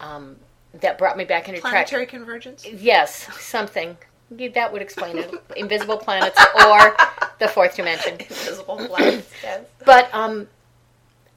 um, 0.00 0.36
that 0.80 0.98
brought 0.98 1.16
me 1.16 1.24
back 1.24 1.48
into 1.48 1.60
planetary 1.60 2.06
track. 2.06 2.10
convergence. 2.10 2.66
Yes, 2.66 3.28
something. 3.40 3.96
That 4.30 4.72
would 4.72 4.82
explain 4.82 5.18
it. 5.18 5.34
Invisible 5.56 5.98
planets 5.98 6.38
or 6.66 6.96
the 7.40 7.48
fourth 7.48 7.74
dimension. 7.74 8.12
Invisible 8.20 8.76
planets. 8.86 9.28
Yes. 9.42 9.64
But 9.84 10.14
um, 10.14 10.46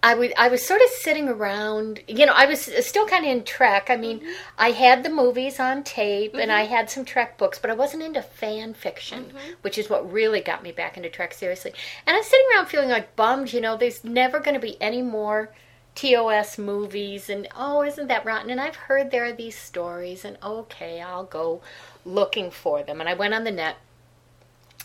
I 0.03 0.13
would 0.15 0.33
I 0.37 0.49
was 0.49 0.65
sort 0.65 0.81
of 0.81 0.89
sitting 0.89 1.29
around. 1.29 2.01
You 2.07 2.25
know, 2.25 2.33
I 2.33 2.45
was 2.45 2.67
uh, 2.67 2.81
still 2.81 3.07
kind 3.07 3.25
of 3.25 3.31
in 3.31 3.43
Trek. 3.43 3.89
I 3.89 3.95
mean, 3.95 4.19
mm-hmm. 4.19 4.31
I 4.57 4.71
had 4.71 5.03
the 5.03 5.09
movies 5.09 5.59
on 5.59 5.83
tape 5.83 6.35
and 6.35 6.51
I 6.51 6.63
mm-hmm. 6.63 6.73
had 6.73 6.89
some 6.89 7.05
Trek 7.05 7.37
books, 7.37 7.57
but 7.57 7.71
I 7.71 7.73
wasn't 7.73 8.03
into 8.03 8.21
fan 8.21 8.73
fiction, 8.73 9.25
mm-hmm. 9.25 9.53
which 9.61 9.77
is 9.77 9.89
what 9.89 10.11
really 10.11 10.41
got 10.41 10.61
me 10.61 10.71
back 10.71 10.97
into 10.97 11.09
Trek 11.09 11.33
seriously. 11.33 11.73
And 12.05 12.15
I 12.15 12.19
was 12.19 12.27
sitting 12.27 12.45
around 12.53 12.67
feeling 12.67 12.89
like 12.89 13.15
bummed. 13.15 13.53
You 13.53 13.61
know, 13.61 13.77
there's 13.77 14.03
never 14.03 14.39
going 14.39 14.55
to 14.55 14.59
be 14.59 14.79
any 14.81 15.01
more. 15.01 15.53
TOS 15.95 16.57
movies 16.57 17.29
and 17.29 17.47
oh 17.55 17.83
isn't 17.83 18.07
that 18.07 18.25
rotten 18.25 18.49
and 18.49 18.59
I've 18.59 18.75
heard 18.75 19.11
there 19.11 19.25
are 19.25 19.31
these 19.31 19.55
stories 19.55 20.25
and 20.25 20.39
okay 20.41 20.99
I'll 20.99 21.23
go 21.23 21.61
looking 22.03 22.49
for 22.49 22.81
them 22.81 22.99
and 22.99 23.07
I 23.07 23.13
went 23.13 23.35
on 23.35 23.43
the 23.43 23.51
net 23.51 23.77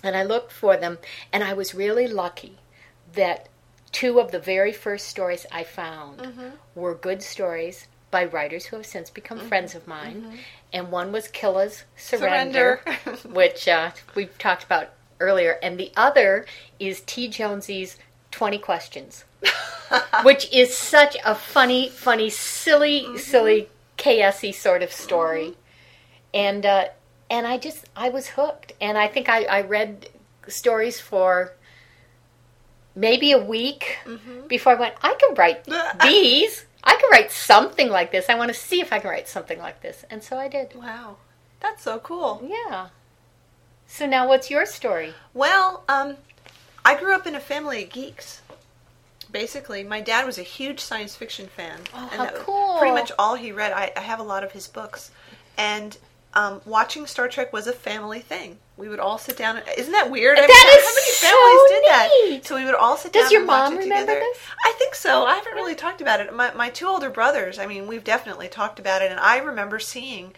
and 0.03 0.17
I 0.17 0.23
looked 0.23 0.53
for 0.53 0.77
them, 0.77 0.99
and 1.33 1.43
I 1.43 1.53
was 1.55 1.75
really 1.75 2.07
lucky 2.07 2.59
that 3.15 3.49
two 3.93 4.21
of 4.21 4.31
the 4.31 4.39
very 4.39 4.73
first 4.73 5.09
stories 5.09 5.47
I 5.51 5.65
found 5.65 6.19
mm-hmm. 6.21 6.49
were 6.75 6.95
good 6.95 7.23
stories 7.23 7.89
by 8.11 8.25
writers 8.25 8.67
who 8.67 8.77
have 8.77 8.87
since 8.87 9.11
become 9.11 9.39
mm-hmm. 9.39 9.49
friends 9.49 9.75
of 9.75 9.87
mine. 9.87 10.23
Mm-hmm. 10.23 10.37
And 10.73 10.91
one 10.91 11.13
was 11.13 11.29
Killa's 11.29 11.85
Surrender, 11.97 12.81
Surrender. 12.85 13.29
which 13.29 13.69
uh, 13.69 13.93
we've 14.15 14.37
talked 14.39 14.65
about 14.65 14.91
earlier, 15.21 15.59
and 15.63 15.79
the 15.79 15.93
other 15.97 16.47
is 16.79 17.01
T. 17.07 17.29
Jonesy's 17.29 17.97
20 18.31 18.59
Questions, 18.59 19.25
which 20.23 20.53
is 20.53 20.77
such 20.77 21.17
a 21.25 21.35
funny, 21.35 21.89
funny, 21.89 22.29
silly, 22.31 23.17
silly, 23.19 23.69
KSE 23.97 24.55
sort 24.55 24.83
of 24.83 24.93
story. 24.93 25.55
And 26.35 26.67
uh, 26.67 26.89
and 27.31 27.47
I 27.47 27.57
just 27.59 27.87
I 27.97 28.11
was 28.11 28.29
hooked, 28.29 28.73
and 28.81 28.99
I 28.99 29.09
think 29.09 29.29
I, 29.29 29.45
I 29.45 29.61
read 29.63 30.11
stories 30.47 31.01
for 31.01 31.55
maybe 32.99 33.33
a 33.33 33.39
week 33.39 33.99
before 34.49 34.73
I 34.73 34.81
went. 34.81 34.95
I 35.03 35.15
can 35.15 35.35
write 35.35 35.65
these. 36.03 36.65
I 36.85 36.95
can 36.97 37.11
write 37.11 37.31
something 37.31 37.89
like 37.89 38.13
this. 38.13 38.29
I 38.29 38.35
want 38.35 38.49
to 38.49 38.55
see 38.59 38.81
if 38.81 38.93
I 38.93 38.99
can 38.99 39.11
write 39.11 39.29
something 39.29 39.59
like 39.59 39.81
this, 39.83 40.05
and 40.11 40.23
so 40.23 40.37
I 40.37 40.49
did. 40.49 40.75
Wow, 40.75 41.17
that's 41.61 41.83
so 41.83 41.99
cool. 41.99 42.43
Yeah. 42.47 42.89
So 43.87 44.07
now, 44.07 44.29
what's 44.29 44.51
your 44.51 44.67
story? 44.67 45.15
Well, 45.35 45.83
um, 45.89 46.17
I 46.85 46.99
grew 46.99 47.15
up 47.15 47.27
in 47.27 47.35
a 47.35 47.41
family 47.41 47.85
of 47.85 47.91
geeks. 47.91 48.43
Basically, 49.31 49.83
my 49.85 50.01
dad 50.01 50.25
was 50.25 50.39
a 50.39 50.43
huge 50.43 50.81
science 50.81 51.15
fiction 51.17 51.47
fan, 51.49 51.81
Oh, 51.95 52.09
and 52.13 52.23
how 52.23 52.31
cool. 52.37 52.79
pretty 52.79 52.95
much 52.95 53.13
all 53.19 53.35
he 53.35 53.53
read. 53.53 53.73
I, 53.73 53.93
I 53.97 54.01
have 54.01 54.21
a 54.21 54.23
lot 54.23 54.43
of 54.45 54.53
his 54.53 54.67
books, 54.67 55.11
and 55.59 55.97
um, 56.35 56.61
watching 56.65 57.07
Star 57.07 57.29
Trek 57.29 57.53
was 57.53 57.67
a 57.67 57.73
family 57.73 58.21
thing. 58.21 58.59
We 58.79 58.89
would 58.89 59.01
all 59.01 59.19
sit 59.19 59.37
down. 59.37 59.57
And, 59.57 59.67
isn't 59.77 59.93
that 59.93 60.11
weird? 60.11 60.39
I 60.39 60.43
That 60.43 60.49
mean, 60.49 60.79
is 60.79 60.85
how 60.87 60.95
many 60.95 61.13
so 61.13 61.27
families 61.27 61.71
did 61.71 61.85
that? 61.85 62.47
So 62.47 62.55
we 62.57 62.65
would 62.65 62.75
all 62.77 62.97
sit 62.97 63.13
down. 63.13 63.25
Does 63.25 63.33
your 63.33 63.41
and 63.41 63.49
watch 63.49 63.71
mom 63.71 63.73
it 63.75 63.79
remember 63.81 64.13
together. 64.13 64.21
this? 64.21 64.39
I 64.65 64.73
think 64.79 64.95
so. 64.95 65.25
I 65.27 65.35
haven't 65.35 65.55
really 65.55 65.75
talked 65.75 66.01
about 66.01 66.21
it. 66.21 66.33
My 66.33 66.53
my 66.55 66.69
two 66.71 66.87
older 66.87 67.11
brothers. 67.11 67.59
I 67.59 67.67
mean, 67.67 67.87
we've 67.89 68.05
definitely 68.05 68.49
talked 68.49 68.79
about 68.79 69.03
it, 69.03 69.11
and 69.11 69.21
I 69.21 69.39
remember 69.39 69.79
seeing. 69.79 70.33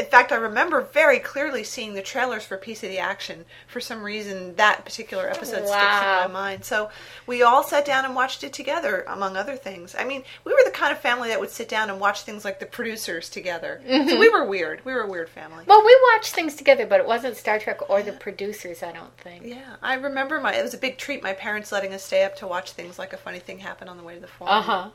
In 0.00 0.06
fact, 0.06 0.32
I 0.32 0.36
remember 0.36 0.80
very 0.80 1.20
clearly 1.20 1.62
seeing 1.62 1.94
the 1.94 2.02
trailers 2.02 2.44
for 2.44 2.56
Piece 2.56 2.82
of 2.82 2.90
the 2.90 2.98
Action. 2.98 3.44
For 3.68 3.78
some 3.80 4.02
reason, 4.02 4.56
that 4.56 4.84
particular 4.84 5.28
episode 5.28 5.64
sticks 5.66 5.70
in 5.70 5.70
my 5.70 6.26
mind. 6.26 6.64
So 6.64 6.90
we 7.26 7.42
all 7.42 7.62
sat 7.62 7.84
down 7.86 8.04
and 8.04 8.14
watched 8.14 8.42
it 8.42 8.52
together, 8.52 9.04
among 9.06 9.36
other 9.36 9.54
things. 9.54 9.94
I 9.96 10.04
mean, 10.04 10.24
we 10.44 10.52
were 10.52 10.62
the 10.64 10.72
kind 10.72 10.90
of 10.90 10.98
family 10.98 11.28
that 11.28 11.38
would 11.38 11.50
sit 11.50 11.68
down 11.68 11.88
and 11.88 12.00
watch 12.00 12.22
things 12.22 12.44
like 12.44 12.58
The 12.58 12.66
Producers 12.66 13.28
together. 13.30 13.80
So 13.86 14.18
we 14.18 14.28
were 14.28 14.44
weird. 14.44 14.84
We 14.84 14.92
were 14.92 15.02
a 15.02 15.08
weird 15.08 15.28
family. 15.28 15.64
Well, 15.68 15.84
we 15.86 15.96
watched 16.12 16.34
things 16.34 16.56
together, 16.56 16.84
but 16.84 16.98
it 16.98 17.06
wasn't 17.06 17.36
Star 17.36 17.60
Trek 17.60 17.88
or 17.88 18.02
the 18.02 18.12
producers. 18.12 18.82
I 18.82 18.90
don't 18.90 19.16
think. 19.18 19.44
yeah, 19.46 19.76
I 19.82 19.94
remember 19.94 20.40
my. 20.40 20.54
It 20.54 20.62
was 20.62 20.74
a 20.74 20.78
big 20.78 20.98
treat. 20.98 21.22
My 21.22 21.32
parents 21.32 21.70
letting 21.70 21.92
us 21.94 22.02
stay 22.02 22.24
up 22.24 22.34
to 22.38 22.46
watch 22.48 22.72
things 22.72 22.98
like 22.98 23.12
a 23.12 23.16
funny 23.16 23.38
thing 23.38 23.60
happen 23.60 23.88
on 23.88 23.96
the 23.98 24.02
way 24.02 24.14
to 24.16 24.20
the 24.20 24.26
Forum. 24.26 24.52
Uh 24.52 24.62
huh. 24.62 24.88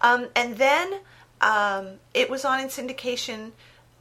Um, 0.00 0.26
and 0.34 0.56
then 0.56 0.94
um, 1.40 1.88
it 2.14 2.28
was 2.30 2.44
on 2.44 2.60
in 2.60 2.66
syndication 2.68 3.52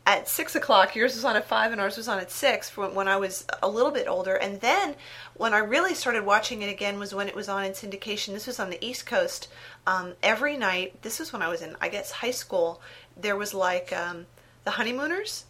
at 0.07 0.29
six 0.29 0.55
o'clock. 0.55 0.95
Yours 0.95 1.15
was 1.15 1.25
on 1.25 1.35
at 1.35 1.45
five, 1.45 1.73
and 1.73 1.81
ours 1.81 1.97
was 1.97 2.07
on 2.07 2.17
at 2.17 2.31
six 2.31 2.69
for 2.69 2.89
when 2.89 3.09
I 3.09 3.17
was 3.17 3.45
a 3.61 3.67
little 3.67 3.91
bit 3.91 4.07
older. 4.07 4.35
And 4.35 4.61
then 4.61 4.95
when 5.35 5.53
I 5.53 5.59
really 5.59 5.93
started 5.93 6.25
watching 6.25 6.61
it 6.61 6.69
again 6.69 6.97
was 6.97 7.13
when 7.13 7.27
it 7.27 7.35
was 7.35 7.49
on 7.49 7.65
in 7.65 7.73
syndication. 7.73 8.33
This 8.33 8.47
was 8.47 8.59
on 8.59 8.69
the 8.69 8.83
East 8.83 9.05
Coast. 9.05 9.49
Um, 9.85 10.13
every 10.23 10.57
night. 10.57 11.01
This 11.01 11.19
was 11.19 11.31
when 11.31 11.41
I 11.41 11.49
was 11.49 11.61
in, 11.61 11.75
I 11.81 11.89
guess, 11.89 12.11
high 12.11 12.31
school. 12.31 12.81
There 13.15 13.35
was 13.35 13.53
like 13.53 13.91
um, 13.91 14.25
the 14.63 14.71
Honeymooners 14.71 15.43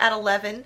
at 0.00 0.12
eleven. 0.12 0.64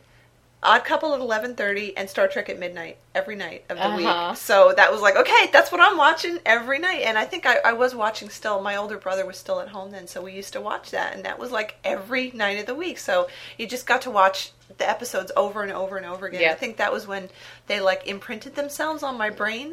Odd 0.66 0.84
Couple 0.84 1.14
at 1.14 1.20
eleven 1.20 1.54
thirty 1.54 1.96
and 1.96 2.10
Star 2.10 2.28
Trek 2.28 2.48
at 2.50 2.58
midnight 2.58 2.98
every 3.14 3.36
night 3.36 3.64
of 3.70 3.76
the 3.78 3.84
Uh-huh. 3.84 4.28
week. 4.30 4.36
So 4.38 4.72
that 4.76 4.90
was 4.92 5.00
like, 5.00 5.16
okay, 5.16 5.48
that's 5.52 5.70
what 5.72 5.80
I'm 5.80 5.96
watching 5.96 6.38
every 6.44 6.78
night. 6.78 7.02
And 7.04 7.16
I 7.16 7.24
think 7.24 7.46
I, 7.46 7.56
I 7.64 7.72
was 7.72 7.94
watching 7.94 8.28
still. 8.28 8.60
My 8.60 8.76
older 8.76 8.98
brother 8.98 9.24
was 9.24 9.36
still 9.38 9.60
at 9.60 9.68
home 9.68 9.90
then, 9.92 10.06
so 10.06 10.20
we 10.22 10.32
used 10.32 10.52
to 10.54 10.60
watch 10.60 10.90
that, 10.90 11.14
and 11.14 11.24
that 11.24 11.38
was 11.38 11.50
like 11.50 11.76
every 11.84 12.30
night 12.32 12.58
of 12.60 12.66
the 12.66 12.74
week. 12.74 12.98
So 12.98 13.28
you 13.56 13.66
just 13.66 13.86
got 13.86 14.02
to 14.02 14.10
watch 14.10 14.50
the 14.78 14.88
episodes 14.88 15.30
over 15.36 15.62
and 15.62 15.70
over 15.72 15.96
and 15.96 16.04
over 16.04 16.26
again. 16.26 16.40
Yeah. 16.42 16.50
I 16.50 16.54
think 16.54 16.76
that 16.78 16.92
was 16.92 17.06
when 17.06 17.30
they 17.68 17.80
like 17.80 18.06
imprinted 18.06 18.56
themselves 18.56 19.02
on 19.02 19.16
my 19.16 19.30
brain. 19.30 19.72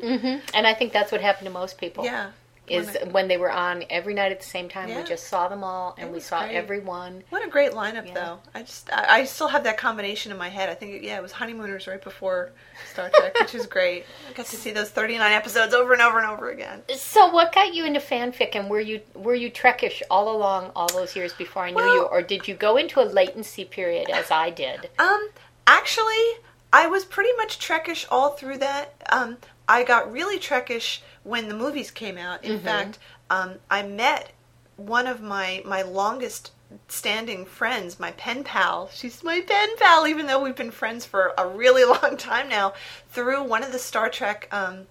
And 0.54 0.68
I 0.68 0.74
think 0.76 0.94
that's 0.94 1.12
what 1.12 1.20
happened 1.22 1.48
to 1.48 1.52
most 1.52 1.78
people. 1.80 2.06
Yeah. 2.06 2.30
Is 2.68 2.88
When 2.88 2.98
I- 2.98 3.12
when 3.12 3.28
they 3.28 3.38
were 3.38 3.52
on 3.52 3.84
every 3.90 4.14
night 4.14 4.32
at 4.32 4.40
the 4.40 4.46
same 4.48 4.70
time. 4.70 4.88
Yeah. 4.90 5.00
We 5.02 5.04
just 5.04 5.28
saw 5.28 5.48
them 5.50 5.64
all, 5.64 5.96
and 5.98 6.14
we 6.14 6.20
saw 6.22 6.44
great. 6.46 6.56
every 6.56 6.80
one. 6.80 7.24
What 7.30 7.46
a 7.46 7.50
great 7.50 7.72
lineup, 7.74 8.08
Yeah. 8.08 8.14
though. 8.14 8.40
I 8.56 8.64
just, 8.64 8.92
I, 8.94 9.20
I 9.20 9.24
still 9.26 9.50
have 9.50 9.66
that 9.66 9.78
combination 9.78 10.32
in 10.32 10.38
my 10.38 10.48
head. 10.50 10.70
I 10.70 10.74
think, 10.74 11.04
yeah, 11.04 11.18
it 11.18 11.22
was 11.22 11.34
Honeymooners 11.34 11.88
right 11.88 12.02
before 12.02 12.52
Star 12.92 13.10
Trek, 13.14 13.38
which 13.40 13.54
is 13.54 13.66
great. 13.66 14.06
I 14.30 14.34
got 14.34 14.46
to 14.46 14.56
see 14.56 14.72
those 14.72 14.90
39 14.90 15.32
episodes 15.34 15.74
over 15.74 15.92
and 15.94 16.02
over 16.02 16.20
and 16.20 16.28
over 16.30 16.50
again. 16.52 16.84
So, 16.96 17.28
what 17.32 17.54
got 17.54 17.74
you 17.74 17.86
into 17.86 18.00
fanfic, 18.00 18.56
and 18.56 18.70
were 18.70 18.80
you 18.80 19.02
were 19.14 19.36
you 19.36 19.52
Trekish 19.52 20.02
all 20.10 20.34
along, 20.34 20.72
all 20.76 20.88
those 20.88 21.16
years 21.18 21.34
before 21.34 21.64
I 21.64 21.70
knew 21.72 21.76
Well- 21.76 21.94
you, 21.96 22.02
or 22.04 22.22
did 22.22 22.48
you 22.48 22.56
go 22.56 22.78
into 22.78 23.02
a 23.02 23.04
latency 23.04 23.66
period 23.66 24.10
as 24.10 24.32
I 24.32 24.50
did? 24.52 24.90
Um, 24.98 25.30
actually, 25.68 26.38
I 26.72 26.88
was 26.88 27.06
pretty 27.06 27.32
much 27.38 27.60
Trekish 27.60 28.06
all 28.10 28.32
through 28.32 28.58
that. 28.60 28.94
Um, 29.12 29.38
I 29.68 29.84
got 29.84 30.12
really 30.12 30.40
Trekish 30.40 31.02
when 31.24 31.48
the 31.48 31.56
movies 31.56 31.92
came 31.92 32.18
out. 32.18 32.44
In 32.44 32.60
fact, 32.60 33.00
um, 33.30 33.56
I 33.70 33.84
met 33.84 34.32
one 34.76 35.08
of 35.08 35.22
my 35.22 35.62
my 35.66 35.82
longest 35.82 36.52
standing 36.88 37.46
friends, 37.46 38.00
my 38.00 38.12
pen 38.12 38.44
pal. 38.44 38.90
She's 38.94 39.24
my 39.24 39.42
pen 39.42 39.70
pal, 39.78 40.08
even 40.08 40.26
though 40.26 40.42
we've 40.42 40.56
been 40.56 40.72
friends 40.72 41.06
for 41.06 41.34
a 41.38 41.48
really 41.48 41.84
long 42.02 42.18
time 42.18 42.50
now. 42.50 42.74
Through 43.10 43.44
one 43.44 43.64
of 43.64 43.72
the 43.72 43.80
Star 43.80 44.10
Trek 44.10 44.48
um, 44.52 44.88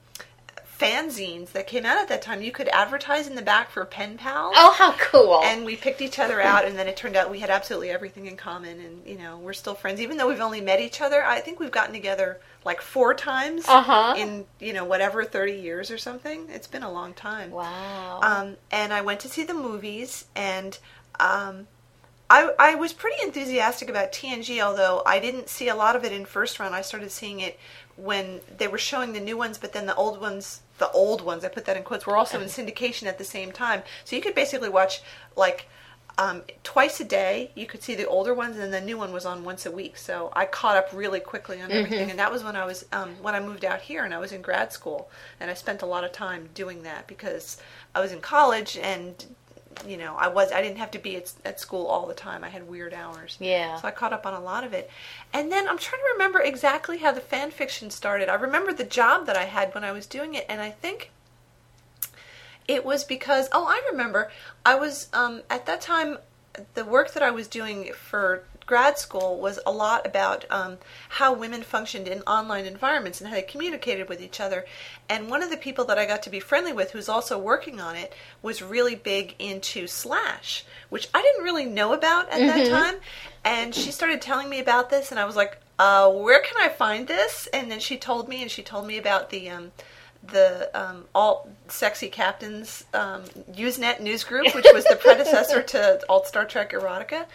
fanzines 0.82 1.52
that 1.52 1.66
came 1.66 1.86
out 1.86 1.98
at 1.98 2.08
that 2.08 2.22
time. 2.22 2.42
You 2.42 2.52
could 2.52 2.68
advertise 2.68 3.26
in 3.26 3.34
the 3.36 3.42
back 3.42 3.70
for 3.70 3.84
pen 3.84 4.18
pals. 4.18 4.54
Oh, 4.56 4.72
how 4.76 4.92
cool! 4.92 5.40
And 5.44 5.64
we 5.64 5.76
picked 5.76 6.02
each 6.02 6.18
other 6.18 6.40
out, 6.40 6.64
and 6.64 6.76
then 6.78 6.88
it 6.88 6.96
turned 6.96 7.16
out 7.16 7.30
we 7.30 7.38
had 7.40 7.50
absolutely 7.50 7.90
everything 7.90 8.26
in 8.26 8.36
common, 8.36 8.80
and 8.80 9.06
you 9.06 9.16
know 9.18 9.38
we're 9.38 9.52
still 9.52 9.74
friends, 9.74 10.00
even 10.00 10.16
though 10.16 10.28
we've 10.28 10.40
only 10.40 10.60
met 10.60 10.80
each 10.80 11.00
other. 11.00 11.22
I 11.24 11.40
think 11.40 11.60
we've 11.60 11.70
gotten 11.70 11.92
together 11.94 12.40
like 12.64 12.80
four 12.80 13.12
times 13.14 13.64
Uh-huh. 13.68 14.14
in 14.16 14.44
you 14.60 14.72
know 14.72 14.84
whatever 14.84 15.24
thirty 15.24 15.54
years 15.54 15.90
or 15.90 15.98
something. 15.98 16.46
It's 16.48 16.66
been 16.66 16.82
a 16.82 16.92
long 16.92 17.14
time. 17.14 17.50
wow. 17.50 18.20
Um, 18.22 18.56
and 18.70 18.92
I 18.92 19.00
went 19.02 19.20
to 19.20 19.28
see 19.28 19.44
the 19.44 19.54
movies, 19.54 20.26
and 20.36 20.78
um, 21.20 21.66
I, 22.30 22.50
I 22.58 22.74
was 22.76 22.92
pretty 22.94 23.22
enthusiastic 23.22 23.90
about 23.90 24.10
TNG, 24.12 24.62
although 24.62 25.02
I 25.04 25.18
didn't 25.18 25.50
see 25.50 25.68
a 25.68 25.74
lot 25.74 25.96
of 25.96 26.04
it 26.04 26.12
in 26.12 26.24
first 26.24 26.58
run. 26.58 26.72
I 26.72 26.80
started 26.80 27.10
seeing 27.10 27.40
it 27.40 27.58
when 28.02 28.40
they 28.58 28.66
were 28.66 28.78
showing 28.78 29.12
the 29.12 29.20
new 29.20 29.36
ones, 29.36 29.58
but 29.58 29.72
then 29.72 29.86
the 29.86 29.94
old 29.94 30.20
ones, 30.20 30.62
the 30.78 30.90
old 30.90 31.22
ones, 31.22 31.44
I 31.44 31.48
put 31.48 31.64
that 31.66 31.76
in 31.76 31.84
quotes, 31.84 32.06
were 32.06 32.16
also 32.16 32.40
in 32.40 32.48
syndication 32.48 33.06
at 33.06 33.18
the 33.18 33.24
same 33.24 33.52
time. 33.52 33.82
So 34.04 34.16
you 34.16 34.22
could 34.22 34.34
basically 34.34 34.68
watch 34.68 35.02
like 35.36 35.68
um, 36.18 36.42
twice 36.64 37.00
a 37.00 37.04
day. 37.04 37.52
You 37.54 37.66
could 37.66 37.82
see 37.82 37.94
the 37.94 38.06
older 38.06 38.34
ones, 38.34 38.56
and 38.56 38.62
then 38.62 38.70
the 38.72 38.80
new 38.80 38.98
one 38.98 39.12
was 39.12 39.24
on 39.24 39.44
once 39.44 39.66
a 39.66 39.70
week. 39.70 39.96
So 39.96 40.30
I 40.34 40.46
caught 40.46 40.76
up 40.76 40.88
really 40.92 41.20
quickly 41.20 41.62
on 41.62 41.70
everything, 41.70 42.10
and 42.10 42.18
that 42.18 42.32
was 42.32 42.42
when 42.42 42.56
I 42.56 42.64
was 42.64 42.84
um, 42.92 43.10
when 43.22 43.34
I 43.34 43.40
moved 43.40 43.64
out 43.64 43.80
here, 43.80 44.04
and 44.04 44.12
I 44.12 44.18
was 44.18 44.32
in 44.32 44.42
grad 44.42 44.72
school, 44.72 45.08
and 45.38 45.48
I 45.48 45.54
spent 45.54 45.82
a 45.82 45.86
lot 45.86 46.02
of 46.02 46.10
time 46.10 46.48
doing 46.54 46.82
that 46.82 47.06
because 47.06 47.56
I 47.94 48.00
was 48.00 48.10
in 48.10 48.20
college 48.20 48.76
and 48.76 49.24
you 49.86 49.96
know 49.96 50.14
I 50.16 50.28
was 50.28 50.52
I 50.52 50.62
didn't 50.62 50.78
have 50.78 50.90
to 50.92 50.98
be 50.98 51.16
at, 51.16 51.32
at 51.44 51.60
school 51.60 51.86
all 51.86 52.06
the 52.06 52.14
time. 52.14 52.44
I 52.44 52.48
had 52.48 52.68
weird 52.68 52.94
hours. 52.94 53.36
Yeah. 53.40 53.76
So 53.80 53.88
I 53.88 53.90
caught 53.90 54.12
up 54.12 54.26
on 54.26 54.34
a 54.34 54.40
lot 54.40 54.64
of 54.64 54.72
it. 54.72 54.90
And 55.32 55.50
then 55.50 55.68
I'm 55.68 55.78
trying 55.78 56.00
to 56.00 56.12
remember 56.12 56.40
exactly 56.40 56.98
how 56.98 57.12
the 57.12 57.20
fan 57.20 57.50
fiction 57.50 57.90
started. 57.90 58.28
I 58.28 58.34
remember 58.34 58.72
the 58.72 58.84
job 58.84 59.26
that 59.26 59.36
I 59.36 59.44
had 59.44 59.74
when 59.74 59.84
I 59.84 59.92
was 59.92 60.06
doing 60.06 60.34
it 60.34 60.46
and 60.48 60.60
I 60.60 60.70
think 60.70 61.10
it 62.68 62.84
was 62.84 63.04
because 63.04 63.48
oh 63.52 63.66
I 63.66 63.82
remember 63.90 64.30
I 64.64 64.74
was 64.76 65.08
um, 65.12 65.42
at 65.50 65.66
that 65.66 65.80
time 65.80 66.18
the 66.74 66.84
work 66.84 67.12
that 67.14 67.22
I 67.22 67.30
was 67.30 67.48
doing 67.48 67.92
for 67.94 68.44
grad 68.66 68.98
school 68.98 69.38
was 69.38 69.58
a 69.66 69.72
lot 69.72 70.06
about 70.06 70.44
um, 70.50 70.78
how 71.10 71.32
women 71.32 71.62
functioned 71.62 72.08
in 72.08 72.22
online 72.22 72.64
environments 72.64 73.20
and 73.20 73.28
how 73.28 73.34
they 73.36 73.42
communicated 73.42 74.08
with 74.08 74.20
each 74.20 74.40
other. 74.40 74.64
And 75.08 75.28
one 75.28 75.42
of 75.42 75.50
the 75.50 75.56
people 75.56 75.84
that 75.86 75.98
I 75.98 76.06
got 76.06 76.22
to 76.24 76.30
be 76.30 76.40
friendly 76.40 76.72
with, 76.72 76.92
who's 76.92 77.08
also 77.08 77.38
working 77.38 77.80
on 77.80 77.96
it, 77.96 78.12
was 78.42 78.62
really 78.62 78.94
big 78.94 79.34
into 79.38 79.86
Slash, 79.86 80.64
which 80.88 81.08
I 81.12 81.22
didn't 81.22 81.44
really 81.44 81.66
know 81.66 81.92
about 81.92 82.30
at 82.30 82.40
that 82.40 82.68
time. 82.68 83.00
And 83.44 83.74
she 83.74 83.90
started 83.90 84.22
telling 84.22 84.48
me 84.48 84.60
about 84.60 84.90
this, 84.90 85.10
and 85.10 85.18
I 85.18 85.24
was 85.24 85.36
like, 85.36 85.58
uh, 85.78 86.10
"Where 86.10 86.40
can 86.40 86.56
I 86.58 86.68
find 86.68 87.08
this?" 87.08 87.48
And 87.52 87.70
then 87.70 87.80
she 87.80 87.96
told 87.96 88.28
me, 88.28 88.40
and 88.40 88.50
she 88.50 88.62
told 88.62 88.86
me 88.86 88.98
about 88.98 89.30
the. 89.30 89.50
Um, 89.50 89.72
the 90.24 90.70
um, 90.74 91.04
alt 91.14 91.48
sexy 91.68 92.08
captains 92.08 92.84
um, 92.94 93.22
Usenet 93.52 94.00
news 94.00 94.24
group, 94.24 94.54
which 94.54 94.66
was 94.72 94.84
the 94.84 94.96
predecessor 95.02 95.62
to 95.62 96.00
alt 96.08 96.26
Star 96.26 96.44
Trek 96.44 96.72
erotica, 96.72 97.26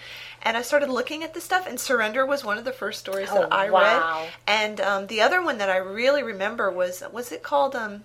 and 0.41 0.55
I 0.55 0.61
started 0.61 0.89
looking 0.89 1.23
at 1.23 1.33
this 1.33 1.43
stuff. 1.43 1.67
And 1.67 1.79
Surrender 1.79 2.25
was 2.25 2.43
one 2.45 2.57
of 2.57 2.65
the 2.65 2.71
first 2.71 2.99
stories 2.99 3.29
Oh, 3.31 3.41
that 3.41 3.53
I 3.53 3.69
wow. 3.69 4.21
read, 4.23 4.29
and 4.47 4.81
um, 4.81 5.07
the 5.07 5.21
other 5.21 5.41
one 5.43 5.57
that 5.57 5.69
I 5.69 5.77
really 5.77 6.23
remember 6.23 6.71
was 6.71 7.03
was 7.11 7.31
it 7.31 7.43
called? 7.43 7.75
Um, 7.75 8.03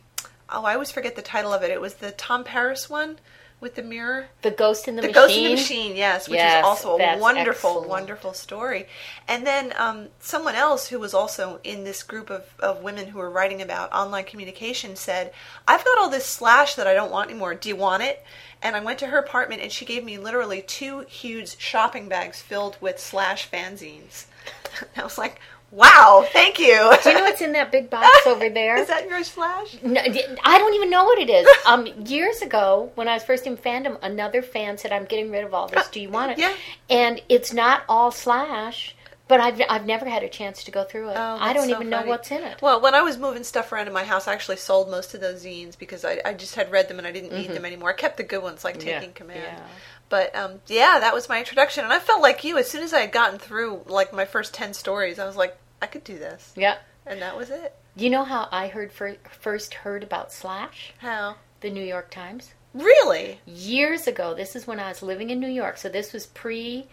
oh, 0.50 0.64
I 0.64 0.74
always 0.74 0.90
forget 0.90 1.16
the 1.16 1.22
title 1.22 1.52
of 1.52 1.62
it. 1.62 1.70
It 1.70 1.80
was 1.80 1.94
the 1.94 2.10
Tom 2.12 2.44
Paris 2.44 2.90
one 2.90 3.18
with 3.62 3.76
the 3.76 3.82
mirror. 3.82 4.26
the 4.42 4.50
Ghost 4.50 4.88
in 4.88 4.96
the, 4.96 5.02
The 5.02 5.08
Machine. 5.08 5.22
Ghost 5.22 5.36
in 5.38 5.44
the 5.44 5.50
Machine, 5.50 5.96
yes, 5.96 6.28
which 6.28 6.36
Yes, 6.38 6.58
is 6.58 6.64
also 6.66 6.98
a 6.98 7.18
wonderful, 7.18 7.70
excellent. 7.70 7.88
wonderful 7.88 8.34
story. 8.34 8.86
And 9.28 9.46
then 9.46 9.72
um, 9.78 10.08
someone 10.18 10.54
else 10.56 10.88
who 10.88 10.98
was 10.98 11.14
also 11.14 11.60
in 11.64 11.84
this 11.84 12.02
group 12.02 12.28
of, 12.28 12.44
of 12.58 12.82
women 12.82 13.06
who 13.06 13.18
were 13.18 13.30
writing 13.30 13.62
about 13.62 13.92
online 13.92 14.24
communication 14.24 14.96
said, 14.96 15.32
I've 15.66 15.84
got 15.84 15.96
all 15.96 16.10
this 16.10 16.26
slash 16.26 16.74
that 16.74 16.86
I 16.88 16.92
don't 16.92 17.12
want 17.12 17.30
anymore. 17.30 17.54
Do 17.54 17.68
you 17.68 17.76
want 17.76 18.02
it? 18.02 18.22
And 18.60 18.76
I 18.76 18.80
went 18.80 18.98
to 18.98 19.06
her 19.06 19.18
apartment 19.18 19.62
and 19.62 19.72
she 19.72 19.84
gave 19.84 20.04
me 20.04 20.18
literally 20.18 20.60
two 20.60 21.00
huge 21.08 21.56
shopping 21.58 22.08
bags 22.08 22.42
filled 22.42 22.76
with 22.80 22.98
slash 22.98 23.48
fanzines. 23.50 24.26
I 24.96 25.04
was 25.04 25.16
like, 25.18 25.40
wow, 25.72 26.24
thank 26.32 26.58
you. 26.60 26.92
Do 27.02 27.08
you 27.10 27.16
know 27.16 27.24
what's 27.24 27.40
in 27.40 27.52
that 27.52 27.72
big 27.72 27.90
box 27.90 28.08
over 28.26 28.48
there? 28.48 28.76
Is 28.76 28.88
that 28.88 29.08
your 29.08 29.24
slash? 29.24 29.76
No, 29.82 30.00
I 30.44 30.58
don't 30.58 30.74
even 30.74 30.90
know 30.90 31.04
what 31.04 31.18
it 31.18 31.28
is. 31.30 31.46
Um, 31.66 31.86
years 32.06 32.42
ago, 32.42 32.90
when 32.96 33.08
I 33.08 33.14
was 33.14 33.22
first 33.24 33.46
in 33.46 33.56
fandom, 33.56 33.96
another 34.02 34.42
fan 34.42 34.76
said, 34.78 34.92
"I'm 34.92 35.04
getting 35.04 35.30
rid 35.30 35.44
of 35.44 35.54
all 35.54 35.68
this. 35.68 35.88
Do 35.88 36.00
you 36.00 36.10
want 36.10 36.32
it?" 36.32 36.38
yeah. 36.38 36.52
And 36.90 37.20
it's 37.28 37.52
not 37.52 37.84
all 37.88 38.10
slash, 38.10 38.96
but 39.28 39.40
I've 39.40 39.60
I've 39.68 39.86
never 39.86 40.04
had 40.06 40.22
a 40.24 40.28
chance 40.28 40.64
to 40.64 40.70
go 40.70 40.82
through 40.84 41.10
it. 41.10 41.16
Oh, 41.16 41.36
I 41.40 41.52
don't 41.52 41.68
so 41.68 41.74
even 41.76 41.88
know 41.88 42.02
what's 42.02 42.30
in 42.32 42.42
it. 42.42 42.60
Well, 42.60 42.80
when 42.80 42.94
I 42.94 43.02
was 43.02 43.16
moving 43.16 43.44
stuff 43.44 43.70
around 43.72 43.86
in 43.86 43.92
my 43.92 44.04
house, 44.04 44.26
I 44.28 44.32
actually 44.32 44.56
sold 44.56 44.90
most 44.90 45.14
of 45.14 45.20
those 45.20 45.44
zines 45.44 45.78
because 45.78 46.04
I, 46.04 46.20
I 46.24 46.34
just 46.34 46.56
had 46.56 46.70
read 46.70 46.88
them 46.88 46.98
and 46.98 47.06
I 47.06 47.12
didn't 47.12 47.32
need 47.32 47.50
them 47.50 47.64
anymore. 47.64 47.90
I 47.90 47.94
kept 47.94 48.16
the 48.16 48.24
good 48.24 48.42
ones 48.42 48.64
like 48.64 48.78
Mm-hmm. 48.78 48.88
Yeah, 48.88 48.98
Taking 48.98 49.14
Command. 49.14 49.40
yeah. 49.44 49.60
But 50.08 50.34
um, 50.36 50.60
yeah, 50.66 50.98
that 51.00 51.14
was 51.14 51.28
my 51.28 51.38
introduction, 51.38 51.84
and 51.84 51.92
I 51.92 51.98
felt 52.00 52.20
like 52.20 52.44
you. 52.44 52.58
As 52.58 52.68
soon 52.68 52.82
as 52.82 52.92
I 52.92 53.00
had 53.00 53.12
gotten 53.12 53.38
through 53.38 53.82
like 53.86 54.12
my 54.12 54.24
first 54.26 54.52
ten 54.52 54.74
stories, 54.74 55.18
I 55.18 55.26
was 55.26 55.36
like, 55.36 55.56
I 55.82 55.86
could 55.86 56.04
do 56.04 56.18
this, 56.18 56.52
yeah. 56.56 56.76
and 57.04 57.20
that 57.20 57.36
was 57.36 57.50
it. 57.50 57.74
You 57.96 58.08
know 58.08 58.24
how 58.24 58.48
I 58.50 58.68
heard 58.68 58.92
fir- 58.92 59.18
first 59.40 59.74
heard 59.74 60.02
about 60.02 60.32
slash? 60.32 60.94
How? 60.98 61.36
The 61.60 61.70
New 61.70 61.84
York 61.84 62.10
Times. 62.10 62.54
Really? 62.72 63.40
years 63.44 64.06
ago. 64.06 64.32
This 64.32 64.56
is 64.56 64.66
when 64.66 64.80
I 64.80 64.88
was 64.88 65.02
living 65.02 65.28
in 65.28 65.40
New 65.40 65.48
York. 65.48 65.76
So 65.76 65.88
this 65.90 66.12
was 66.12 66.24
pre, 66.26 66.86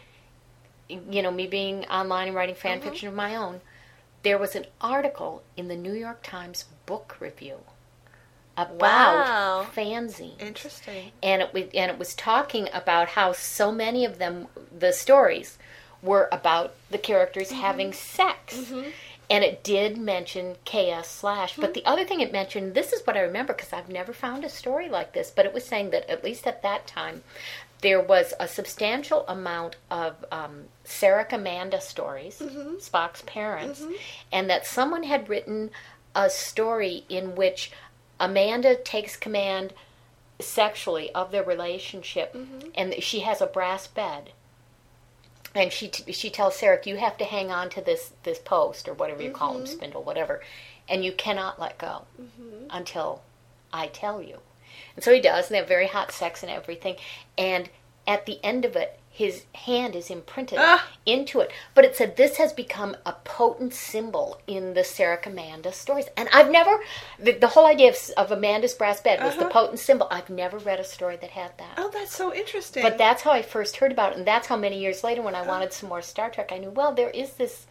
you 0.90 1.22
know, 1.22 1.32
me 1.32 1.48
being 1.48 1.86
online 1.86 2.28
and 2.28 2.36
writing 2.36 2.56
fan 2.56 2.80
mm-hmm. 2.80 2.90
fiction 2.90 3.08
of 3.08 3.14
my 3.14 3.36
own. 3.36 3.62
There 4.24 4.38
was 4.38 4.56
an 4.56 4.66
article 4.82 5.44
in 5.56 5.70
the 5.70 5.78
New 5.78 5.94
York 5.94 6.20
Times 6.22 6.66
book 6.86 7.16
review 7.22 7.60
about 8.58 8.82
Wow. 8.82 9.68
fanzines. 9.74 10.42
Interesting. 10.42 11.12
and 11.24 11.42
it 11.42 11.54
was 11.54 11.64
and 11.74 11.90
it 11.92 11.98
was 11.98 12.14
talking 12.14 12.68
about 12.74 13.10
how 13.10 13.32
so 13.32 13.72
many 13.72 14.04
of 14.04 14.18
them 14.18 14.48
the 14.78 14.92
stories 14.92 15.58
were 16.02 16.30
about 16.32 16.74
the 16.90 16.98
characters 16.98 17.50
mm-hmm. 17.50 17.62
having 17.62 17.94
sex. 17.94 18.58
Mm-hmm. 18.58 18.90
And 19.32 19.44
it 19.44 19.64
did 19.64 19.98
mention 19.98 20.56
ks 20.66 21.08
slash. 21.08 21.56
But 21.56 21.68
hmm. 21.68 21.74
the 21.74 21.86
other 21.86 22.04
thing 22.04 22.20
it 22.20 22.32
mentioned 22.32 22.74
this 22.74 22.92
is 22.92 23.06
what 23.06 23.16
i 23.16 23.20
remember 23.20 23.54
because 23.54 23.72
i've 23.72 23.88
never 23.88 24.12
found 24.12 24.44
a 24.44 24.50
story 24.50 24.90
like 24.90 25.14
this 25.14 25.30
but 25.30 25.46
it 25.46 25.54
was 25.54 25.64
saying 25.64 25.92
that 25.92 26.10
at 26.10 26.24
least 26.24 26.48
at 26.48 26.64
that 26.64 26.88
time 26.88 27.22
there 27.82 28.02
was 28.02 28.34
a 28.40 28.48
substantial 28.48 29.26
amount 29.28 29.78
of 29.90 30.26
um, 30.32 30.66
Sarek 30.86 31.32
Amanda 31.32 31.80
stories, 31.80 32.40
mm-hmm. 32.40 32.76
Spock's 32.76 33.22
parents, 33.22 33.84
and 34.32 34.50
that 34.50 34.66
someone 34.66 35.04
had 35.04 35.30
written 35.30 35.72
a 36.16 36.30
story 36.30 37.06
in 37.08 37.36
which 37.36 37.72
Amanda 38.20 38.76
takes 38.76 39.16
command 39.16 39.74
sexually 40.40 41.14
of 41.14 41.32
their 41.32 41.44
relationship, 41.44 42.36
and 42.76 42.96
she 43.02 43.22
has 43.22 43.42
a 43.42 43.48
brass 43.48 43.88
bed. 43.88 44.32
And 45.56 45.72
she 45.72 45.88
t- 45.88 46.12
she 46.12 46.30
tells 46.30 46.60
Sarek, 46.60 46.86
"You 46.86 46.98
have 46.98 47.18
to 47.18 47.26
hang 47.26 47.52
on 47.52 47.70
to 47.72 47.82
this 47.82 48.12
this 48.24 48.40
post 48.40 48.88
or 48.88 48.94
whatever 48.94 49.24
you 49.24 49.32
call 49.32 49.54
them, 49.54 49.64
mm-hmm. 49.64 49.74
spindle, 49.74 50.04
whatever, 50.04 50.42
and 50.88 51.04
you 51.04 51.12
cannot 51.12 51.60
let 51.60 51.78
go 51.78 52.06
mm-hmm. 52.22 52.66
until 52.70 53.24
I 53.74 53.88
tell 53.88 54.22
you." 54.22 54.40
And 54.96 55.04
so 55.04 55.14
he 55.14 55.22
does, 55.22 55.48
and 55.48 55.56
they 55.56 55.60
have 55.60 55.68
very 55.68 55.88
hot 55.88 56.12
sex 56.12 56.44
and 56.44 56.52
everything. 56.52 56.98
And 57.38 57.70
at 58.06 58.26
the 58.26 58.44
end 58.44 58.66
of 58.66 58.76
it, 58.76 58.99
his 59.20 59.44
hand 59.54 59.98
is 59.98 60.10
imprinted 60.10 60.58
Ah. 60.62 60.88
into 61.06 61.42
it. 61.42 61.52
But 61.76 61.84
it 61.84 61.94
said 61.98 62.16
this 62.16 62.38
has 62.38 62.54
become 62.54 62.96
a 63.06 63.12
potent 63.12 63.74
symbol 63.74 64.40
in 64.48 64.76
the 64.76 64.80
Sarek 64.82 65.26
Amanda 65.26 65.74
stories. 65.74 66.08
And 66.16 66.30
I've 66.32 66.50
never, 66.50 66.80
the, 67.20 67.34
the 67.34 67.48
whole 67.48 67.66
idea 67.68 67.90
of, 67.90 67.98
of 68.16 68.32
Amanda's 68.32 68.74
brass 68.74 69.02
bed 69.02 69.22
was 69.22 69.36
the 69.36 69.42
Uh-huh. 69.42 69.50
potent 69.52 69.80
symbol. 69.80 70.08
I've 70.10 70.30
never 70.30 70.58
read 70.58 70.80
a 70.80 70.86
story 70.86 71.18
that 71.18 71.32
had 71.32 71.52
that. 71.58 71.74
Oh, 71.78 71.90
that's 71.94 72.16
so 72.16 72.34
interesting. 72.34 72.82
But 72.82 72.98
that's 72.98 73.24
how 73.24 73.32
I 73.32 73.42
first 73.42 73.76
heard 73.76 73.92
about 73.92 74.14
it, 74.14 74.18
and 74.20 74.26
that's 74.26 74.48
how 74.48 74.56
many 74.56 74.80
years 74.80 75.04
later, 75.04 75.22
when 75.22 75.36
I 75.36 75.42
wanted 75.42 75.74
some 75.74 75.90
more 75.90 76.02
Star 76.02 76.30
Trek, 76.30 76.52
I 76.54 76.58
knew 76.58 76.70
well 76.70 76.94
there 76.94 77.10
is 77.10 77.32
this 77.34 77.68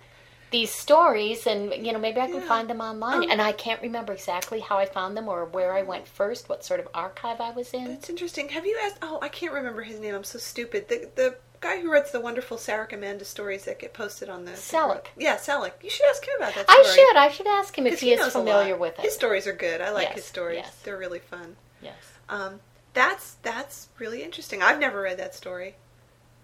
these 0.51 0.71
stories, 0.73 1.47
and 1.47 1.73
you 1.85 1.93
know 1.93 1.99
maybe 1.99 2.21
I 2.21 2.27
can 2.27 2.37
Yeah. 2.43 2.49
find 2.49 2.69
them 2.71 2.81
online. 2.81 3.25
Um, 3.25 3.31
and 3.31 3.43
I 3.43 3.53
can't 3.53 3.81
remember 3.83 4.13
exactly 4.13 4.61
how 4.61 4.79
I 4.79 4.87
found 4.87 5.17
them 5.17 5.29
or 5.29 5.45
where 5.45 5.73
I 5.75 5.83
went 5.83 6.07
first, 6.09 6.49
what 6.49 6.65
sort 6.65 6.81
of 6.81 6.89
archive 6.95 7.41
I 7.41 7.51
was 7.51 7.73
in. 7.75 7.85
That's 7.89 8.09
interesting. 8.11 8.49
Have 8.51 8.67
you 8.67 8.79
asked? 8.83 8.99
Oh, 9.03 9.19
I 9.21 9.29
can't 9.29 9.53
remember 9.53 9.83
his 9.83 10.01
name. 10.01 10.15
I'm 10.15 10.25
so 10.25 10.39
stupid. 10.39 10.89
The 10.89 11.11
the 11.15 11.37
guy 11.61 11.81
who 11.81 11.91
writes 11.91 12.13
the 12.13 12.21
wonderful 12.21 12.57
Sarek 12.57 12.93
Amanda 12.93 13.25
stories 13.25 13.65
that 13.65 13.79
get 13.81 13.93
posted 13.93 14.29
on 14.29 14.45
the 14.45 14.53
Selleck. 14.53 15.07
Yeah, 15.17 15.37
Selleck. 15.37 15.73
You 15.83 15.91
should 15.91 16.07
ask 16.09 16.25
him 16.25 16.35
about 16.39 16.55
that. 16.55 16.67
I 16.69 16.93
should. 16.95 17.17
I 17.17 17.29
should 17.31 17.47
ask 17.49 17.77
him 17.77 17.87
if 17.87 18.01
he, 18.01 18.13
is 18.13 18.33
familiar 18.33 18.77
with 18.77 18.99
it. 18.99 19.03
His 19.05 19.15
stories 19.15 19.47
are 19.47 19.53
good. 19.53 19.81
I 19.81 19.91
like 19.91 20.09
Yes, 20.09 20.15
his 20.17 20.25
stories. 20.25 20.59
yes. 20.63 20.77
They're 20.85 20.97
really 20.97 21.19
fun. 21.19 21.57
Yes. 21.83 21.95
Um, 22.29 22.61
that's 22.95 23.35
that's 23.43 23.89
really 23.99 24.23
interesting. 24.23 24.63
I've 24.63 24.79
never 24.81 25.01
read 25.03 25.19
that 25.19 25.35
story. 25.35 25.77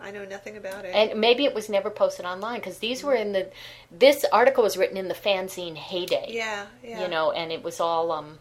I 0.01 0.11
know 0.11 0.25
nothing 0.25 0.57
about 0.57 0.85
it. 0.85 0.95
And 0.95 1.21
maybe 1.21 1.45
it 1.45 1.55
was 1.55 1.69
never 1.69 1.89
posted 1.89 2.27
online 2.27 2.61
because 2.61 2.79
these 2.79 3.03
were 3.03 3.15
in 3.15 3.33
the. 3.33 3.49
This 3.91 4.25
article 4.33 4.63
was 4.65 4.77
written 4.77 4.97
in 4.97 5.09
the 5.09 5.15
fanzine 5.15 5.77
heyday. 5.77 6.27
yeah, 6.29 6.67
yeah. 6.83 7.03
You 7.03 7.09
know, 7.09 7.31
and 7.33 7.51
it 7.53 7.63
was 7.63 7.81
all 7.81 8.13
um. 8.13 8.39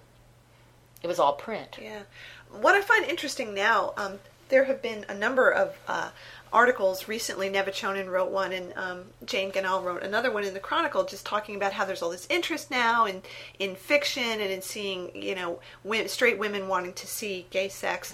It 1.01 1.08
was 1.08 1.20
all 1.20 1.34
print. 1.34 1.78
Yeah. 1.82 2.01
What 2.49 2.76
I 2.76 2.82
find 2.82 3.06
interesting 3.06 3.54
now, 3.54 3.93
um, 3.97 4.20
there 4.49 4.66
have 4.66 4.82
been 4.82 5.06
a 5.10 5.14
number 5.14 5.49
of 5.51 5.76
uh, 5.88 6.10
articles 6.51 7.08
recently. 7.08 7.49
Neva 7.49 7.72
Chonin 7.72 8.10
wrote 8.10 8.30
one, 8.32 8.51
and 8.54 8.74
um, 8.78 9.04
Jane 9.26 9.51
Ganahl 9.51 9.84
wrote 9.84 10.04
another 10.04 10.32
one 10.32 10.43
in 10.43 10.54
the 10.54 10.60
Chronicle, 10.60 11.04
just 11.04 11.26
talking 11.26 11.56
about 11.56 11.74
how 11.74 11.84
there's 11.86 12.01
all 12.01 12.10
this 12.10 12.28
interest 12.30 12.70
now 12.72 13.06
in 13.06 13.22
in 13.60 13.76
fiction 13.76 14.24
and 14.24 14.41
in 14.51 14.62
seeing 14.62 15.12
you 15.16 15.36
know 15.36 15.60
straight 16.08 16.38
women 16.39 16.68
wanting 16.68 16.93
to 16.93 17.08
see 17.08 17.45
gay 17.51 17.70
sex. 17.70 18.14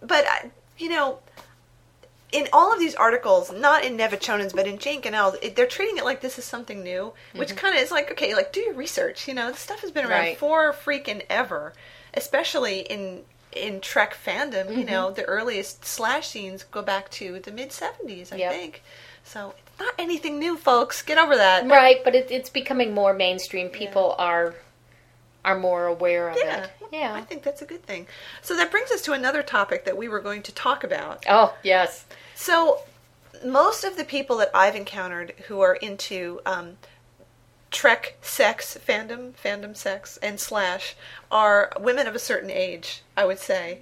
But 0.00 0.24
I- 0.26 0.50
you 0.76 0.88
know, 0.88 1.20
in 2.34 2.48
all 2.52 2.72
of 2.72 2.80
these 2.80 2.96
articles, 2.96 3.52
not 3.52 3.84
in 3.84 3.96
Neva 3.96 4.16
Chonin's, 4.16 4.52
but 4.52 4.66
in 4.66 4.76
Jane 4.78 5.00
Ganahl's, 5.00 5.36
it, 5.40 5.54
they're 5.54 5.68
treating 5.68 5.96
it 5.98 6.04
like 6.04 6.20
this 6.20 6.36
is 6.36 6.44
something 6.44 6.82
new, 6.82 7.12
which 7.34 7.50
mm-hmm. 7.50 7.58
kind 7.58 7.76
of 7.76 7.80
is 7.80 7.92
like, 7.92 8.10
okay, 8.10 8.34
like 8.34 8.52
do 8.52 8.60
your 8.60 8.74
research. 8.74 9.28
You 9.28 9.34
know, 9.34 9.52
this 9.52 9.60
stuff 9.60 9.80
has 9.82 9.92
been 9.92 10.04
around 10.04 10.20
Right. 10.20 10.36
for 10.38 10.72
freaking 10.72 11.24
ever, 11.30 11.72
especially 12.12 12.80
in 12.80 13.22
in 13.52 13.80
Trek 13.80 14.16
fandom. 14.16 14.76
You 14.76 14.84
know, 14.84 15.06
mm-hmm. 15.06 15.14
the 15.14 15.24
earliest 15.24 15.84
slash 15.84 16.26
scenes 16.28 16.64
go 16.64 16.82
back 16.82 17.08
to 17.12 17.38
the 17.38 17.52
mid 17.52 17.70
'70s, 17.70 18.32
I 18.32 18.36
Yep. 18.36 18.52
think. 18.52 18.82
So 19.22 19.54
it's 19.56 19.78
not 19.78 19.94
anything 19.96 20.40
new, 20.40 20.56
folks. 20.56 21.02
Get 21.02 21.18
over 21.18 21.36
that. 21.36 21.66
Right, 21.68 22.02
but 22.02 22.16
it, 22.16 22.32
it's 22.32 22.50
becoming 22.50 22.92
more 22.94 23.14
mainstream. 23.14 23.68
People 23.68 24.16
are 24.18 24.56
are 25.44 25.56
more 25.58 25.86
aware 25.86 26.30
of 26.30 26.36
Yeah, 26.42 26.64
it. 26.64 26.70
Yeah. 26.90 27.14
I 27.14 27.20
think 27.20 27.42
that's 27.44 27.62
a 27.62 27.66
good 27.66 27.84
thing. 27.84 28.06
So 28.42 28.56
that 28.56 28.70
brings 28.70 28.90
us 28.90 29.02
to 29.02 29.12
another 29.12 29.42
topic 29.42 29.84
that 29.84 29.96
we 29.96 30.08
were 30.08 30.20
going 30.20 30.42
to 30.42 30.52
talk 30.52 30.82
about. 30.82 31.24
oh 31.28 31.54
yes. 31.62 32.06
So, 32.44 32.80
most 33.42 33.84
of 33.84 33.96
the 33.96 34.04
people 34.04 34.36
that 34.36 34.50
I've 34.52 34.76
encountered 34.76 35.32
who 35.48 35.62
are 35.62 35.76
into 35.76 36.42
um, 36.44 36.76
Trek 37.70 38.18
sex 38.20 38.76
fandom, 38.86 39.32
fandom 39.32 39.74
sex, 39.74 40.18
and 40.22 40.38
slash 40.38 40.94
are 41.32 41.72
women 41.80 42.06
of 42.06 42.14
a 42.14 42.18
certain 42.18 42.50
age. 42.50 43.00
I 43.16 43.24
would 43.24 43.38
say, 43.38 43.78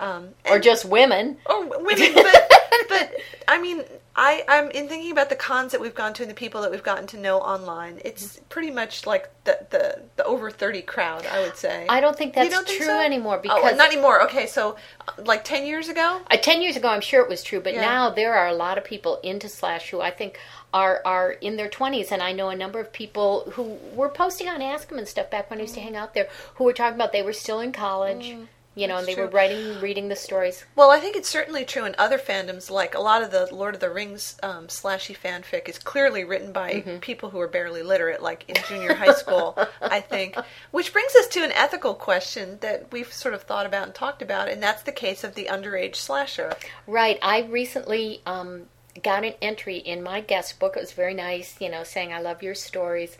um, 0.00 0.30
Or 0.50 0.58
just 0.58 0.84
women. 0.84 1.36
or 1.46 1.64
women, 1.66 2.12
but 2.14 2.52
but 2.88 3.12
I 3.46 3.60
mean, 3.60 3.84
I 4.22 4.44
I'm 4.48 4.70
in 4.70 4.86
thinking 4.86 5.10
about 5.12 5.30
the 5.30 5.34
cons 5.34 5.72
that 5.72 5.80
we've 5.80 5.94
gone 5.94 6.12
to 6.14 6.22
and 6.22 6.30
the 6.30 6.34
people 6.34 6.60
that 6.60 6.70
we've 6.70 6.82
gotten 6.82 7.06
to 7.08 7.16
know 7.16 7.38
online. 7.38 8.02
It's 8.04 8.38
pretty 8.50 8.70
much 8.70 9.06
like 9.06 9.30
the 9.44 9.66
the, 9.70 10.02
the 10.16 10.24
over 10.24 10.50
thirty 10.50 10.82
crowd. 10.82 11.24
I 11.24 11.40
would 11.40 11.56
say. 11.56 11.86
I 11.88 12.00
don't 12.02 12.14
think 12.14 12.34
that's 12.34 12.50
don't 12.50 12.66
think 12.66 12.82
true 12.82 12.86
so? 12.86 13.00
anymore 13.00 13.38
oh, 13.38 13.40
because 13.42 13.78
not 13.78 13.90
anymore. 13.90 14.22
Okay, 14.24 14.46
so 14.46 14.76
uh, 15.08 15.12
like 15.24 15.42
ten 15.42 15.64
years 15.64 15.88
ago. 15.88 16.20
Uh, 16.30 16.36
Ten 16.36 16.60
years 16.60 16.76
ago, 16.76 16.88
I'm 16.88 17.00
sure 17.00 17.22
it 17.22 17.30
was 17.30 17.42
true, 17.42 17.60
but 17.60 17.72
Yeah. 17.72 17.80
now 17.80 18.10
there 18.10 18.34
are 18.34 18.48
a 18.48 18.52
lot 18.52 18.76
of 18.76 18.84
people 18.84 19.20
into 19.22 19.48
Slash 19.48 19.88
who 19.90 20.02
I 20.02 20.10
think 20.10 20.38
are 20.74 21.00
are 21.04 21.32
in 21.32 21.56
their 21.56 21.68
20s, 21.68 22.12
and 22.12 22.22
I 22.22 22.32
know 22.32 22.50
a 22.50 22.56
number 22.56 22.78
of 22.78 22.92
people 22.92 23.50
who 23.54 23.78
were 23.94 24.10
posting 24.10 24.48
on 24.48 24.60
ASCEM 24.60 24.98
and 24.98 25.08
stuff 25.08 25.30
back 25.30 25.48
when 25.48 25.60
I 25.60 25.62
used 25.62 25.74
to 25.74 25.80
hang 25.80 25.96
out 25.96 26.12
there, 26.12 26.28
who 26.56 26.64
were 26.64 26.74
talking 26.74 26.94
about 26.94 27.12
they 27.12 27.22
were 27.22 27.32
still 27.32 27.60
in 27.60 27.72
college, 27.72 28.36
you 28.80 28.88
know, 28.88 28.96
and 28.96 29.06
they 29.06 29.14
true. 29.14 29.24
were 29.24 29.30
writing, 29.30 29.80
reading 29.80 30.08
the 30.08 30.16
stories. 30.16 30.64
Well, 30.74 30.90
I 30.90 30.98
think 30.98 31.16
it's 31.16 31.28
certainly 31.28 31.64
true 31.64 31.84
in 31.84 31.94
other 31.98 32.18
fandoms. 32.18 32.70
Like 32.70 32.94
a 32.94 33.00
lot 33.00 33.22
of 33.22 33.30
the 33.30 33.48
Lord 33.54 33.74
of 33.74 33.80
the 33.80 33.90
Rings 33.90 34.36
um, 34.42 34.68
slashy 34.68 35.16
fanfic 35.16 35.68
is 35.68 35.78
clearly 35.78 36.24
written 36.24 36.52
by 36.52 36.70
Mm-hmm. 36.70 36.98
people 36.98 37.30
who 37.30 37.40
are 37.40 37.48
barely 37.48 37.82
literate, 37.82 38.22
like 38.22 38.44
in 38.48 38.54
junior 38.68 38.94
high 38.94 39.12
school. 39.12 39.58
I 39.82 40.00
think, 40.00 40.36
which 40.70 40.92
brings 40.92 41.14
us 41.16 41.26
to 41.28 41.44
an 41.44 41.52
ethical 41.52 41.94
question 41.94 42.58
that 42.60 42.90
we've 42.92 43.12
sort 43.12 43.34
of 43.34 43.42
thought 43.42 43.66
about 43.66 43.84
and 43.86 43.94
talked 43.94 44.22
about, 44.22 44.48
and 44.48 44.62
that's 44.62 44.82
the 44.82 44.92
case 44.92 45.24
of 45.24 45.34
the 45.34 45.46
underage 45.46 45.96
slasher. 45.96 46.54
Right. 46.86 47.18
I 47.22 47.42
recently 47.42 48.22
um, 48.24 48.62
got 49.02 49.24
an 49.24 49.34
entry 49.42 49.76
in 49.78 50.02
my 50.02 50.20
guest 50.20 50.58
book. 50.58 50.76
It 50.76 50.80
was 50.80 50.92
very 50.92 51.14
nice, 51.14 51.56
you 51.60 51.68
know, 51.68 51.84
saying, 51.84 52.12
I 52.12 52.20
love 52.20 52.42
your 52.42 52.54
stories 52.54 53.18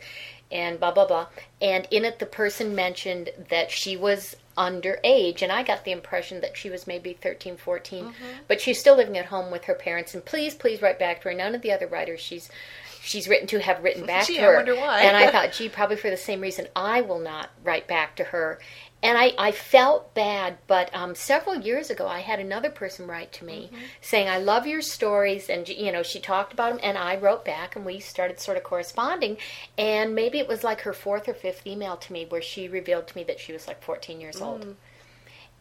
and 0.51 0.79
blah, 0.79 0.91
blah, 0.91 1.07
blah. 1.07 1.27
And 1.61 1.87
in 1.91 2.03
it, 2.05 2.19
the 2.19 2.25
person 2.25 2.75
mentioned 2.75 3.29
that 3.49 3.71
she 3.71 3.95
was 3.95 4.35
underage. 4.61 5.41
And 5.41 5.51
I 5.51 5.63
got 5.63 5.83
the 5.85 5.91
impression 5.91 6.41
that 6.41 6.55
she 6.55 6.69
was 6.69 6.87
maybe 6.87 7.13
13, 7.13 7.57
14. 7.57 8.05
Mm-hmm. 8.05 8.13
But 8.47 8.61
she's 8.61 8.79
still 8.79 8.95
living 8.95 9.17
at 9.17 9.25
home 9.25 9.51
with 9.51 9.65
her 9.65 9.73
parents. 9.73 10.13
And 10.13 10.23
please, 10.23 10.53
please 10.55 10.81
write 10.81 10.99
back 10.99 11.21
to 11.21 11.29
her. 11.29 11.33
None 11.33 11.55
of 11.55 11.61
the 11.61 11.71
other 11.71 11.87
writers 11.87 12.19
she's. 12.19 12.49
She's 13.03 13.27
written 13.27 13.47
to 13.47 13.59
have 13.59 13.83
written 13.83 14.05
back 14.13 14.27
Gee, 14.27 14.35
to 14.35 14.41
I 14.41 14.45
her. 14.45 14.55
wonder 14.57 14.75
why. 14.75 15.01
And 15.01 15.17
I 15.17 15.31
thought, 15.31 15.53
gee, 15.53 15.69
probably 15.69 15.95
for 15.95 16.11
the 16.11 16.17
same 16.17 16.39
reason 16.39 16.67
I 16.75 17.01
will 17.01 17.17
not 17.17 17.49
write 17.63 17.87
back 17.87 18.15
to 18.17 18.23
her. 18.25 18.59
And 19.03 19.17
I, 19.17 19.33
I 19.37 19.51
felt 19.51 20.13
bad, 20.13 20.57
but 20.67 20.93
um, 20.95 21.15
several 21.15 21.55
years 21.55 21.89
ago, 21.89 22.07
I 22.07 22.19
had 22.19 22.39
another 22.39 22.69
person 22.69 23.07
write 23.07 23.31
to 23.33 23.45
me 23.45 23.71
saying, 23.99 24.29
I 24.29 24.37
love 24.37 24.67
your 24.67 24.81
stories. 24.83 25.49
And, 25.49 25.67
you 25.67 25.91
know, 25.91 26.03
she 26.03 26.19
talked 26.19 26.53
about 26.53 26.73
them, 26.73 26.79
and 26.83 26.97
I 26.99 27.15
wrote 27.15 27.43
back, 27.43 27.75
and 27.75 27.83
we 27.83 27.99
started 27.99 28.39
sort 28.39 28.57
of 28.57 28.63
corresponding. 28.63 29.37
And 29.75 30.13
maybe 30.13 30.37
it 30.37 30.47
was 30.47 30.63
like 30.63 30.81
her 30.81 30.93
fourth 30.93 31.27
or 31.27 31.33
fifth 31.33 31.65
email 31.65 31.97
to 31.97 32.13
me 32.13 32.25
where 32.29 32.43
she 32.43 32.67
revealed 32.67 33.07
to 33.07 33.17
me 33.17 33.23
that 33.23 33.39
she 33.39 33.53
was 33.53 33.67
like 33.67 33.81
14 33.83 34.21
years 34.21 34.39
old. 34.39 34.61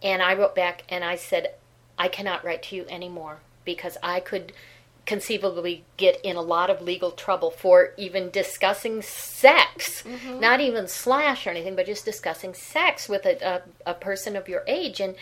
And 0.02 0.22
I 0.22 0.34
wrote 0.34 0.54
back, 0.54 0.82
and 0.90 1.02
I 1.02 1.16
said, 1.16 1.54
I 1.98 2.08
cannot 2.08 2.44
write 2.44 2.62
to 2.64 2.76
you 2.76 2.84
anymore 2.90 3.40
because 3.64 3.96
I 4.02 4.20
could 4.20 4.52
conceivably 5.06 5.84
get 5.96 6.20
in 6.22 6.36
a 6.36 6.42
lot 6.42 6.70
of 6.70 6.82
legal 6.82 7.10
trouble 7.10 7.50
for 7.50 7.92
even 7.96 8.30
discussing 8.30 9.02
sex, 9.02 10.02
mm-hmm. 10.02 10.40
not 10.40 10.60
even 10.60 10.86
slash 10.86 11.46
or 11.46 11.50
anything, 11.50 11.74
but 11.74 11.86
just 11.86 12.04
discussing 12.04 12.54
sex 12.54 13.08
with 13.08 13.26
a, 13.26 13.62
a, 13.86 13.90
a 13.90 13.94
person 13.94 14.36
of 14.36 14.48
your 14.48 14.62
age. 14.66 15.00
And 15.00 15.16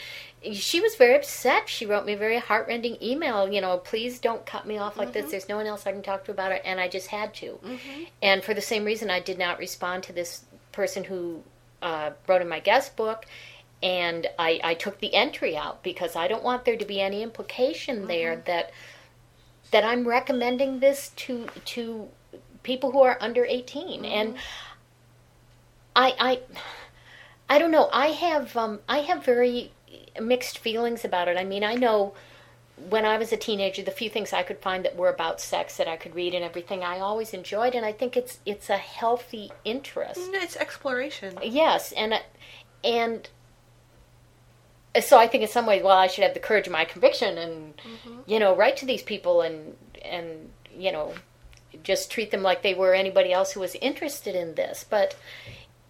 she 0.52 0.80
was 0.80 0.94
very 0.96 1.14
upset. 1.14 1.68
She 1.68 1.86
wrote 1.86 2.06
me 2.06 2.12
a 2.12 2.18
very 2.18 2.38
heartrending 2.38 2.98
email, 3.02 3.52
you 3.52 3.60
know, 3.60 3.78
please 3.78 4.18
don't 4.18 4.44
cut 4.44 4.66
me 4.66 4.78
off 4.78 4.96
like 4.96 5.12
this. 5.12 5.22
Mm-hmm. 5.22 5.30
There's 5.30 5.48
no 5.48 5.56
one 5.56 5.66
else 5.66 5.86
I 5.86 5.92
can 5.92 6.02
talk 6.02 6.24
to 6.24 6.30
about 6.30 6.52
it. 6.52 6.62
And 6.64 6.80
I 6.80 6.88
just 6.88 7.08
had 7.08 7.34
to. 7.34 7.58
Mm-hmm. 7.64 8.04
And 8.22 8.44
for 8.44 8.54
the 8.54 8.60
same 8.60 8.84
reason, 8.84 9.10
I 9.10 9.20
did 9.20 9.38
not 9.38 9.58
respond 9.58 10.02
to 10.04 10.12
this 10.12 10.44
person 10.72 11.04
who 11.04 11.42
uh, 11.82 12.10
wrote 12.26 12.42
in 12.42 12.48
my 12.48 12.60
guest 12.60 12.96
book 12.96 13.24
and 13.82 14.26
I, 14.38 14.60
I 14.62 14.74
took 14.74 14.98
the 14.98 15.14
entry 15.14 15.56
out 15.56 15.82
because 15.82 16.16
I 16.16 16.26
don't 16.26 16.42
want 16.42 16.64
there 16.64 16.76
to 16.76 16.84
be 16.84 17.00
any 17.00 17.22
implication 17.22 18.06
there 18.08 18.42
that 18.46 18.72
that 19.70 19.84
I'm 19.84 20.06
recommending 20.06 20.80
this 20.80 21.10
to 21.16 21.46
to 21.66 22.08
people 22.62 22.92
who 22.92 23.02
are 23.02 23.16
under 23.20 23.44
18 23.44 24.04
and 24.04 24.36
I 25.94 26.14
I 26.18 26.40
I 27.48 27.58
don't 27.58 27.70
know. 27.70 27.88
I 27.92 28.08
have 28.08 28.56
um 28.56 28.80
I 28.88 28.98
have 28.98 29.24
very 29.24 29.72
mixed 30.20 30.58
feelings 30.58 31.04
about 31.04 31.28
it. 31.28 31.36
I 31.36 31.44
mean 31.44 31.64
I 31.64 31.74
know 31.74 32.14
when 32.88 33.04
I 33.04 33.18
was 33.18 33.32
a 33.32 33.36
teenager 33.36 33.82
the 33.82 33.90
few 33.90 34.08
things 34.10 34.32
I 34.32 34.42
could 34.42 34.58
find 34.60 34.84
that 34.84 34.96
were 34.96 35.08
about 35.08 35.40
sex 35.40 35.76
that 35.78 35.88
I 35.88 35.96
could 35.96 36.14
read 36.14 36.34
and 36.34 36.44
everything 36.44 36.82
I 36.82 37.00
always 37.00 37.34
enjoyed. 37.34 37.74
And 37.74 37.84
I 37.84 37.92
think 37.92 38.16
it's 38.16 38.38
it's 38.46 38.70
a 38.70 38.76
healthy 38.76 39.50
interest. 39.64 40.20
It's 40.32 40.56
exploration. 40.56 41.38
Yes, 41.42 41.92
and 41.92 42.14
and 42.84 43.28
so 45.00 45.18
I 45.18 45.26
think 45.26 45.42
in 45.42 45.48
some 45.48 45.66
ways, 45.66 45.82
well, 45.82 45.96
I 45.96 46.06
should 46.06 46.24
have 46.24 46.34
the 46.34 46.40
courage 46.40 46.66
of 46.66 46.72
my 46.72 46.84
conviction 46.84 47.38
and 47.38 47.76
mm-hmm. 47.76 48.20
you 48.26 48.38
know 48.38 48.54
write 48.56 48.76
to 48.78 48.86
these 48.86 49.02
people 49.02 49.42
and 49.42 49.76
and 50.04 50.50
you 50.76 50.92
know 50.92 51.14
just 51.82 52.10
treat 52.10 52.30
them 52.30 52.42
like 52.42 52.62
they 52.62 52.74
were 52.74 52.94
anybody 52.94 53.32
else 53.32 53.52
who 53.52 53.60
was 53.60 53.74
interested 53.76 54.34
in 54.34 54.54
this. 54.54 54.84
But 54.88 55.16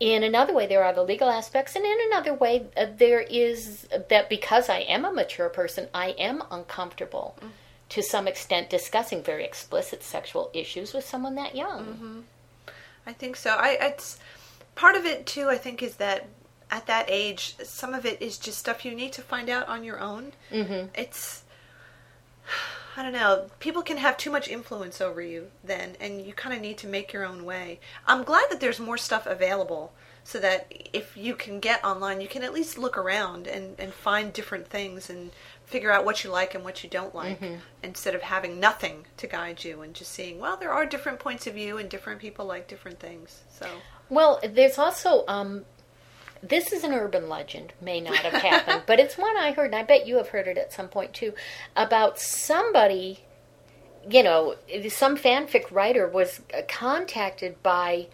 in 0.01 0.23
another 0.23 0.55
way, 0.55 0.67
there 0.67 0.85
are 0.85 0.93
the 0.93 1.03
legal 1.03 1.29
aspects, 1.29 1.75
and 1.75 1.85
in 1.85 1.99
another 2.07 2.35
way, 2.35 2.67
uh, 2.77 2.87
there 2.97 3.21
is 3.21 3.89
that 4.09 4.29
because 4.29 4.69
I 4.69 4.79
am 4.81 5.05
a 5.05 5.13
mature 5.13 5.49
person, 5.49 5.89
I 5.93 6.11
am 6.11 6.43
uncomfortable. 6.51 7.35
Mm-hmm. 7.39 7.49
To 7.91 8.03
some 8.03 8.29
extent, 8.29 8.69
discussing 8.69 9.23
very 9.23 9.47
explicit 9.47 10.03
sexual 10.03 10.51
issues 10.53 10.93
with 10.93 11.07
someone 11.07 11.37
that 11.37 11.57
young. 11.57 11.85
Mm-hmm. 11.87 12.21
I 13.07 13.15
think 13.15 13.35
so. 13.37 13.53
I 13.53 13.79
it's 13.81 14.19
part 14.75 14.95
of 14.95 15.07
it 15.07 15.27
too. 15.27 15.49
I 15.49 15.57
think 15.57 15.83
is 15.83 15.97
that 15.97 16.29
at 16.71 16.87
that 16.87 17.07
age, 17.09 17.57
some 17.63 17.95
of 17.95 18.05
it 18.05 18.21
is 18.21 18.39
just 18.39 18.59
stuff 18.59 18.85
you 18.85 18.95
need 18.95 19.13
to 19.15 19.23
find 19.23 19.49
out 19.49 19.69
on 19.69 19.85
your 19.85 19.99
own. 20.01 20.33
Mm-hmm. 20.51 20.89
It's 20.95 21.43
I 22.97 23.03
don't 23.03 23.13
know. 23.13 23.47
People 23.61 23.83
can 23.83 23.99
have 23.99 24.17
too 24.17 24.31
much 24.31 24.49
influence 24.49 25.01
over 25.01 25.23
you 25.23 25.49
then, 25.63 25.97
and 26.01 26.27
you 26.27 26.33
kind 26.33 26.55
of 26.55 26.61
need 26.61 26.79
to 26.79 26.89
make 26.89 27.13
your 27.13 27.25
own 27.25 27.45
way. 27.45 27.79
I'm 28.07 28.25
glad 28.25 28.47
that 28.51 28.59
there's 28.59 28.81
more 28.81 28.99
stuff 28.99 29.25
available 29.25 29.93
so 30.25 30.41
that 30.41 30.67
if 30.93 31.17
you 31.17 31.35
can 31.37 31.61
get 31.61 31.83
online, 31.85 32.21
you 32.21 32.29
can 32.29 32.43
at 32.43 32.53
least 32.53 32.77
look 32.77 32.99
around 32.99 33.47
and, 33.47 33.77
and 33.79 33.95
find 33.95 34.33
different 34.33 34.67
things 34.67 35.09
and 35.09 35.31
figure 35.65 35.93
out 35.93 36.05
what 36.05 36.25
you 36.25 36.31
like 36.31 36.55
and 36.55 36.65
what 36.65 36.83
you 36.83 36.91
don't 36.91 37.15
like 37.15 37.41
instead 37.83 38.15
of 38.15 38.23
having 38.23 38.59
nothing 38.59 39.07
to 39.17 39.27
guide 39.27 39.63
you 39.63 39.81
and 39.81 39.95
just 39.95 40.11
seeing, 40.11 40.39
well, 40.41 40.57
there 40.57 40.73
are 40.73 40.85
different 40.85 41.19
points 41.19 41.47
of 41.47 41.55
view 41.55 41.79
and 41.79 41.89
different 41.89 42.21
people 42.21 42.45
like 42.45 42.67
different 42.69 42.99
things. 42.99 43.43
So, 43.49 43.69
Well, 44.11 44.41
there's 44.47 44.77
also 44.77 45.25
um, 45.29 45.65
this 46.43 46.73
is 46.73 46.85
an 46.85 46.93
urban 46.93 47.29
legend, 47.29 47.73
may 47.81 48.01
not 48.01 48.17
have 48.17 48.43
happened, 48.43 48.83
but 48.87 49.01
it's 49.01 49.19
one 49.19 49.37
I 49.37 49.53
heard, 49.53 49.67
and 49.67 49.75
I 49.75 49.83
bet 49.83 50.07
you 50.07 50.17
have 50.17 50.29
heard 50.29 50.47
it 50.47 50.59
at 50.59 50.73
some 50.73 50.89
point 50.89 51.15
too, 51.15 51.33
about 51.77 52.19
somebody, 52.19 53.21
you 54.09 54.23
know, 54.23 54.57
some 54.89 55.17
fanfic 55.17 55.71
writer 55.71 56.07
was 56.09 56.41
contacted 56.69 57.63
by 57.63 58.09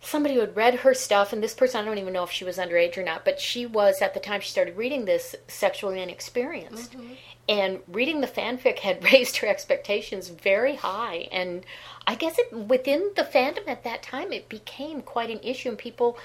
somebody 0.00 0.34
who 0.34 0.40
had 0.40 0.56
read 0.56 0.76
her 0.76 0.94
stuff, 0.94 1.32
and 1.32 1.42
this 1.42 1.54
person, 1.54 1.80
I 1.80 1.84
don't 1.84 1.98
even 1.98 2.12
know 2.12 2.22
if 2.22 2.30
she 2.30 2.44
was 2.44 2.58
underage 2.58 2.96
or 2.96 3.02
not, 3.02 3.24
but 3.24 3.40
she 3.40 3.66
was, 3.66 4.00
at 4.00 4.14
the 4.14 4.20
time 4.20 4.40
she 4.40 4.50
started 4.50 4.76
reading 4.76 5.04
this, 5.04 5.34
sexually 5.48 6.00
inexperienced. 6.00 6.92
Mm-hmm. 6.92 7.12
And 7.48 7.80
reading 7.88 8.20
the 8.20 8.26
fanfic 8.26 8.80
had 8.80 9.02
raised 9.12 9.38
her 9.38 9.48
expectations 9.48 10.28
very 10.28 10.76
high. 10.76 11.28
And 11.32 11.64
I 12.06 12.14
guess 12.14 12.38
it, 12.38 12.52
within 12.52 13.10
the 13.16 13.22
fandom 13.22 13.66
at 13.66 13.84
that 13.84 14.02
time, 14.02 14.32
it 14.32 14.48
became 14.48 15.02
quite 15.02 15.30
an 15.30 15.40
issue, 15.42 15.70
and 15.70 15.78
people. 15.78 16.18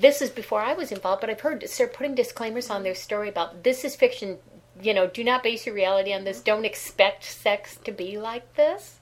This 0.00 0.22
is 0.22 0.30
before 0.30 0.60
I 0.60 0.74
was 0.74 0.92
involved, 0.92 1.20
but 1.20 1.30
I've 1.30 1.40
heard 1.40 1.66
they're 1.76 1.88
putting 1.88 2.14
disclaimers 2.14 2.70
on 2.70 2.84
their 2.84 2.94
story 2.94 3.28
about 3.28 3.64
this 3.64 3.84
is 3.84 3.96
fiction. 3.96 4.38
you 4.80 4.94
know, 4.94 5.08
do 5.08 5.24
not 5.24 5.42
base 5.42 5.66
your 5.66 5.74
reality 5.74 6.12
on 6.12 6.22
this. 6.22 6.36
Mm-hmm. 6.36 6.44
Don't 6.44 6.64
expect 6.64 7.24
sex 7.24 7.76
to 7.84 7.90
be 7.90 8.16
like 8.16 8.54
this. 8.54 9.00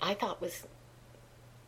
I 0.00 0.14
thought 0.14 0.40
was, 0.40 0.64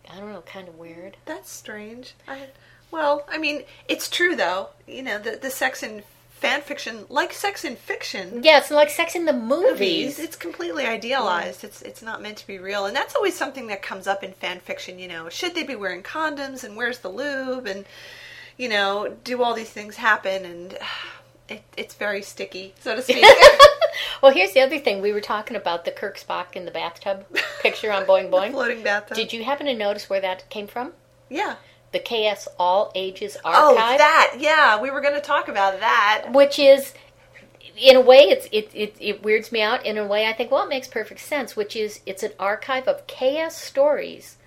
I 0.09 0.21
don't 0.21 0.33
know, 0.33 0.43
kind 0.43 0.69
of 0.69 0.75
mm, 0.75 0.79
weird. 0.79 1.17
That's 1.25 1.51
strange. 1.51 2.15
I, 2.29 2.49
well, 2.93 3.27
I 3.29 3.39
mean, 3.39 3.65
it's 3.89 4.09
true 4.09 4.37
though. 4.37 4.69
You 4.87 5.03
know, 5.03 5.19
the 5.19 5.33
the 5.33 5.51
sex 5.51 5.83
in 5.83 6.05
fan 6.39 6.61
fiction, 6.61 7.07
like 7.09 7.33
sex 7.33 7.65
in 7.65 7.77
fiction, 7.77 8.43
Yeah, 8.45 8.59
it's 8.59 8.71
like 8.71 8.91
sex 8.91 9.15
in 9.15 9.25
the 9.25 9.33
movies, 9.33 9.71
movies. 9.71 10.19
it's 10.19 10.37
completely 10.37 10.85
idealized. 10.87 11.65
It's 11.65 11.83
it's 11.83 12.03
not 12.03 12.21
meant 12.23 12.39
to 12.39 12.47
be 12.47 12.59
real, 12.59 12.87
and 12.87 12.95
that's 12.95 13.15
always 13.17 13.35
something 13.37 13.67
that 13.69 13.83
comes 13.83 14.07
up 14.07 14.23
in 14.23 14.33
fan 14.33 14.61
fiction. 14.61 14.99
You 14.99 15.09
know, 15.09 15.29
should 15.29 15.55
they 15.55 15.63
be 15.65 15.77
wearing 15.77 16.03
condoms, 16.03 16.63
and 16.65 16.77
where's 16.77 16.99
the 16.99 17.09
lube, 17.09 17.67
and 17.67 17.85
you 18.57 18.69
know, 18.69 19.17
do 19.25 19.43
all 19.43 19.55
these 19.55 19.71
things 19.71 19.97
happen, 19.97 20.45
and 20.45 20.79
it, 21.49 21.63
it's 21.77 21.95
very 21.95 22.23
sticky, 22.23 22.75
so 22.81 22.95
to 22.97 23.03
speak. 23.03 23.25
Well, 24.23 24.33
here's 24.33 24.53
the 24.53 24.61
other 24.61 24.79
thing. 24.79 25.01
We 25.01 25.13
were 25.13 25.21
talking 25.23 25.57
about 25.57 25.85
the 25.85 25.91
Kirk 25.91 26.19
Spock 26.19 26.55
in 26.55 26.65
the 26.65 26.71
bathtub 26.71 27.25
picture 27.63 27.93
on 27.93 28.05
Boing 28.05 28.31
Boing. 28.31 28.51
Floating 28.51 28.83
bathtub. 28.83 29.17
Did 29.17 29.33
you 29.33 29.45
happen 29.45 29.67
to 29.67 29.75
notice 29.75 30.09
where 30.11 30.21
that 30.21 30.49
came 30.51 30.67
from? 30.67 30.93
Yeah. 31.31 31.57
The 31.97 32.33
KS 32.35 32.49
All 32.59 32.93
Ages 32.95 33.39
oh, 33.45 33.49
Archive. 33.51 33.95
Oh, 33.95 33.99
that. 33.99 34.37
Yeah, 34.39 34.81
we 34.81 34.91
were 34.91 35.01
going 35.01 35.15
to 35.15 35.21
talk 35.21 35.49
about 35.49 35.81
that. 35.81 36.27
which 36.33 36.59
is 36.59 36.93
in 37.77 37.97
a 37.97 38.01
way 38.01 38.21
it's 38.21 38.49
it, 38.53 38.71
it 38.75 38.97
it 38.99 39.23
weirds 39.23 39.53
me 39.53 39.61
out 39.61 39.85
in 39.85 39.99
a 39.99 40.07
way 40.07 40.27
i 40.27 40.33
think 40.33 40.51
well 40.51 40.65
it 40.65 40.69
makes 40.69 40.89
perfect 40.89 41.21
sense 41.21 41.55
which 41.55 41.77
is 41.77 42.01
it's 42.07 42.23
an 42.23 42.33
archive 42.39 42.89
of 42.89 43.07
ks 43.07 43.55
stories 43.55 44.39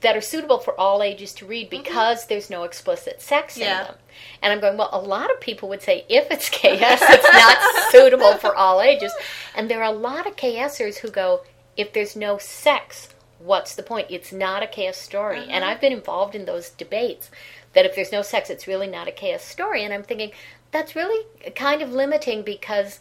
that 0.00 0.16
are 0.16 0.20
suitable 0.20 0.58
for 0.58 0.78
all 0.78 1.00
ages 1.00 1.32
to 1.32 1.46
read 1.46 1.70
mm-hmm. 1.70 1.82
because 1.82 2.26
there's 2.26 2.50
no 2.50 2.64
explicit 2.64 3.22
sex 3.22 3.56
Yeah. 3.56 3.82
in 3.82 3.86
them 3.86 3.94
and 4.42 4.52
i'm 4.52 4.60
going 4.60 4.76
well 4.76 4.90
a 4.92 5.00
lot 5.00 5.30
of 5.30 5.40
people 5.40 5.68
would 5.68 5.80
say 5.80 6.04
if 6.08 6.28
it's 6.28 6.48
ks 6.48 6.58
it's 6.64 7.32
not 7.32 7.58
suitable 7.92 8.34
for 8.34 8.52
all 8.54 8.80
ages 8.80 9.12
and 9.54 9.70
there 9.70 9.80
are 9.80 9.94
a 9.94 9.96
lot 9.96 10.26
of 10.26 10.34
ksers 10.34 10.98
who 10.98 11.08
go 11.08 11.42
if 11.76 11.92
there's 11.92 12.16
no 12.16 12.36
sex 12.38 13.10
what's 13.40 13.74
the 13.74 13.82
point? 13.82 14.06
It's 14.10 14.32
not 14.32 14.62
a 14.62 14.66
ks 14.66 14.96
story. 14.96 15.40
And 15.40 15.64
uh-huh. 15.64 15.72
i've 15.72 15.80
been 15.80 15.92
involved 15.92 16.34
in 16.34 16.44
those 16.44 16.70
debates 16.70 17.30
that 17.72 17.86
if 17.86 17.94
there's 17.94 18.12
no 18.12 18.22
sex 18.22 18.50
it's 18.50 18.66
really 18.66 18.86
not 18.86 19.08
a 19.08 19.12
ks 19.12 19.42
story. 19.42 19.84
And 19.84 19.92
i'm 19.92 20.02
thinking 20.02 20.32
that's 20.70 20.94
really 20.94 21.26
kind 21.54 21.82
of 21.82 21.92
limiting 21.92 22.42
because 22.42 23.00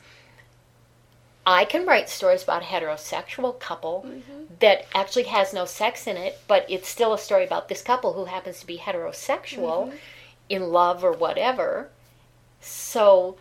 I 1.45 1.65
can 1.65 1.85
write 1.85 2.09
stories 2.09 2.43
about 2.43 2.61
a 2.61 2.65
heterosexual 2.65 3.59
couple 3.59 4.05
mm-hmm. 4.07 4.53
that 4.59 4.85
actually 4.93 5.23
has 5.23 5.51
no 5.51 5.65
sex 5.65 6.05
in 6.05 6.15
it, 6.15 6.39
but 6.47 6.65
it's 6.69 6.87
still 6.87 7.13
a 7.13 7.17
story 7.17 7.43
about 7.43 7.69
this 7.69 7.81
couple 7.81 8.13
who 8.13 8.25
happens 8.25 8.59
to 8.59 8.67
be 8.67 8.77
heterosexual 8.77 9.87
mm-hmm. 9.87 9.95
in 10.49 10.69
love 10.69 11.03
or 11.03 11.11
whatever. 11.11 11.89
So, 12.61 13.37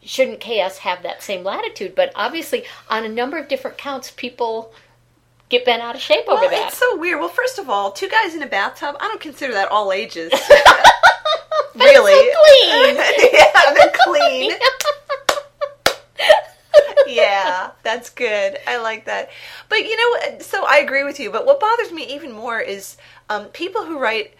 shouldn't 0.00 0.40
KS 0.40 0.78
have 0.78 1.02
that 1.02 1.24
same 1.24 1.42
latitude? 1.42 1.96
But 1.96 2.12
obviously, 2.14 2.64
on 2.88 3.04
a 3.04 3.08
number 3.08 3.36
of 3.36 3.48
different 3.48 3.78
counts, 3.78 4.12
people 4.12 4.72
get 5.50 5.64
bent 5.66 5.82
out 5.82 5.94
of 5.94 6.00
shape 6.00 6.24
over 6.28 6.40
Well, 6.40 6.50
that. 6.50 6.68
it's 6.68 6.78
so 6.78 6.96
weird. 6.96 7.20
Well, 7.20 7.28
first 7.28 7.58
of 7.58 7.68
all, 7.68 7.90
two 7.92 8.08
guys 8.08 8.34
in 8.34 8.42
a 8.42 8.46
bathtub, 8.46 8.96
I 8.98 9.08
don't 9.08 9.20
consider 9.20 9.52
that 9.52 9.68
all 9.70 9.92
ages. 9.92 10.32
Really? 11.72 12.12
it's 12.12 13.32
yeah, 13.32 13.74
they're 13.74 13.92
clean. 14.04 14.52
yeah, 17.06 17.70
that's 17.82 18.10
good. 18.10 18.58
I 18.66 18.78
like 18.78 19.04
that. 19.06 19.30
But 19.68 19.78
you 19.86 19.96
know, 19.96 20.38
so 20.40 20.64
I 20.66 20.78
agree 20.78 21.04
with 21.04 21.20
you. 21.20 21.30
But 21.30 21.46
what 21.46 21.60
bothers 21.60 21.92
me 21.92 22.04
even 22.14 22.32
more 22.32 22.60
is 22.60 22.96
um, 23.28 23.46
people 23.46 23.84
who 23.84 23.98
write 23.98 24.34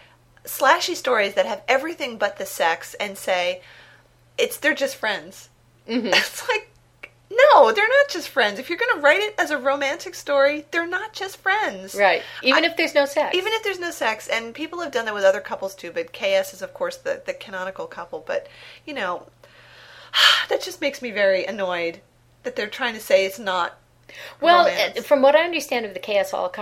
slashy 0.45 0.95
stories 0.95 1.35
that 1.35 1.47
have 1.47 1.63
everything 1.69 2.19
but 2.19 2.37
the 2.39 2.47
sex 2.47 2.95
and 2.95 3.17
say 3.17 3.63
it's 4.37 4.57
they're 4.59 4.75
just 4.75 4.97
friends. 4.97 5.49
Mm-hmm. 5.89 6.09
It's 6.09 6.49
like. 6.49 6.67
No, 7.31 7.71
they're 7.73 7.89
not 7.89 8.09
just 8.11 8.29
friends. 8.29 8.59
If 8.59 8.69
you're 8.69 8.79
going 8.79 8.97
to 8.97 9.01
write 9.01 9.21
it 9.21 9.35
as 9.39 9.51
a 9.53 9.59
romantic 9.59 10.15
story, 10.17 10.65
they're 10.73 10.87
not 10.87 11.13
just 11.13 11.37
friends. 11.37 11.95
right. 11.95 12.23
Even 12.43 12.65
I- 12.65 12.69
if 12.69 12.77
there's 12.77 12.95
no 12.95 13.05
sex. 13.07 13.37
Even 13.37 13.53
if 13.53 13.63
there's 13.63 13.79
no 13.79 13.91
sex, 13.93 14.27
and 14.29 14.53
people 14.55 14.81
have 14.81 14.91
done 14.91 15.05
that 15.05 15.15
with 15.15 15.23
other 15.25 15.41
couples 15.41 15.75
too, 15.77 15.93
but 15.93 16.13
KS 16.13 16.53
is, 16.55 16.61
of 16.63 16.75
course, 16.75 16.97
the, 16.97 17.23
the 17.25 17.33
canonical 17.33 17.87
couple. 17.87 18.25
But, 18.27 18.49
you 18.85 18.95
know, 18.95 19.27
that 20.49 20.61
just 20.63 20.81
makes 20.81 21.01
me 21.03 21.11
very 21.13 21.45
annoyed 21.45 22.01
that 22.43 22.57
they're 22.57 22.67
trying 22.69 22.95
to 22.95 23.01
say 23.01 23.25
it's 23.27 23.39
not. 23.39 23.79
Well, 24.41 24.67
romance. 24.67 24.99
uh, 24.99 25.03
from 25.03 25.23
what 25.23 25.37
I 25.37 25.45
understand 25.45 25.87
of 25.87 25.95
the 25.95 26.01
KS 26.01 26.35
All, 26.35 26.53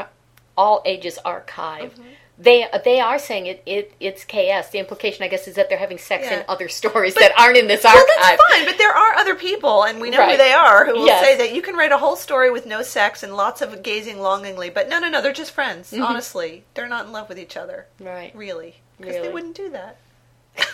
All 0.57 0.83
Ages 0.85 1.19
Archive, 1.25 1.93
Mm-hmm. 1.95 2.03
They 2.39 2.67
they 2.85 3.01
are 3.01 3.19
saying 3.19 3.47
it, 3.47 3.63
it 3.67 3.93
it's 3.99 4.25
KS. 4.25 4.71
The 4.71 4.79
implication, 4.79 5.25
I 5.25 5.29
guess, 5.29 5.49
is 5.49 5.57
that 5.57 5.69
they're 5.69 5.79
having 5.79 5.99
sex 5.99 6.27
Yeah. 6.31 6.39
in 6.41 6.45
other 6.49 6.69
stories 6.69 7.15
But- 7.15 7.21
that 7.21 7.33
aren't 7.39 7.57
in 7.57 7.67
this 7.67 7.85
archive. 7.85 8.05
Well, 8.07 8.19
that's 8.21 8.43
fine, 8.55 8.65
but 8.65 8.79
there 8.79 8.93
are 8.95 9.15
other 9.15 9.35
people, 9.35 9.83
and 9.85 10.01
we 10.01 10.11
know 10.11 10.25
who 10.31 10.37
they 10.37 10.53
are, 10.53 10.87
who 10.87 10.93
will 10.93 11.07
Yes. 11.07 11.25
say 11.25 11.37
that 11.37 11.53
you 11.53 11.63
can 11.63 11.75
write 11.75 11.91
a 11.93 11.99
whole 11.99 12.17
story 12.17 12.51
with 12.51 12.65
no 12.67 12.83
sex 12.83 13.23
and 13.23 13.37
lots 13.37 13.61
of 13.61 13.83
gazing 13.83 14.21
longingly, 14.21 14.71
but 14.71 14.89
no, 14.89 14.99
no, 15.01 15.09
no, 15.09 15.21
they're 15.21 15.33
just 15.33 15.51
friends, 15.53 15.93
honestly. 15.93 16.65
They're 16.75 16.89
not 16.89 17.07
in 17.07 17.13
love 17.13 17.29
with 17.29 17.39
each 17.39 17.57
other. 17.57 17.87
Mm-hmm. 18.01 18.09
Right. 18.09 18.33
Really. 18.37 18.77
Because 19.01 19.17
they 19.23 19.29
wouldn't 19.33 19.57
do 19.57 19.71
that. 19.71 19.97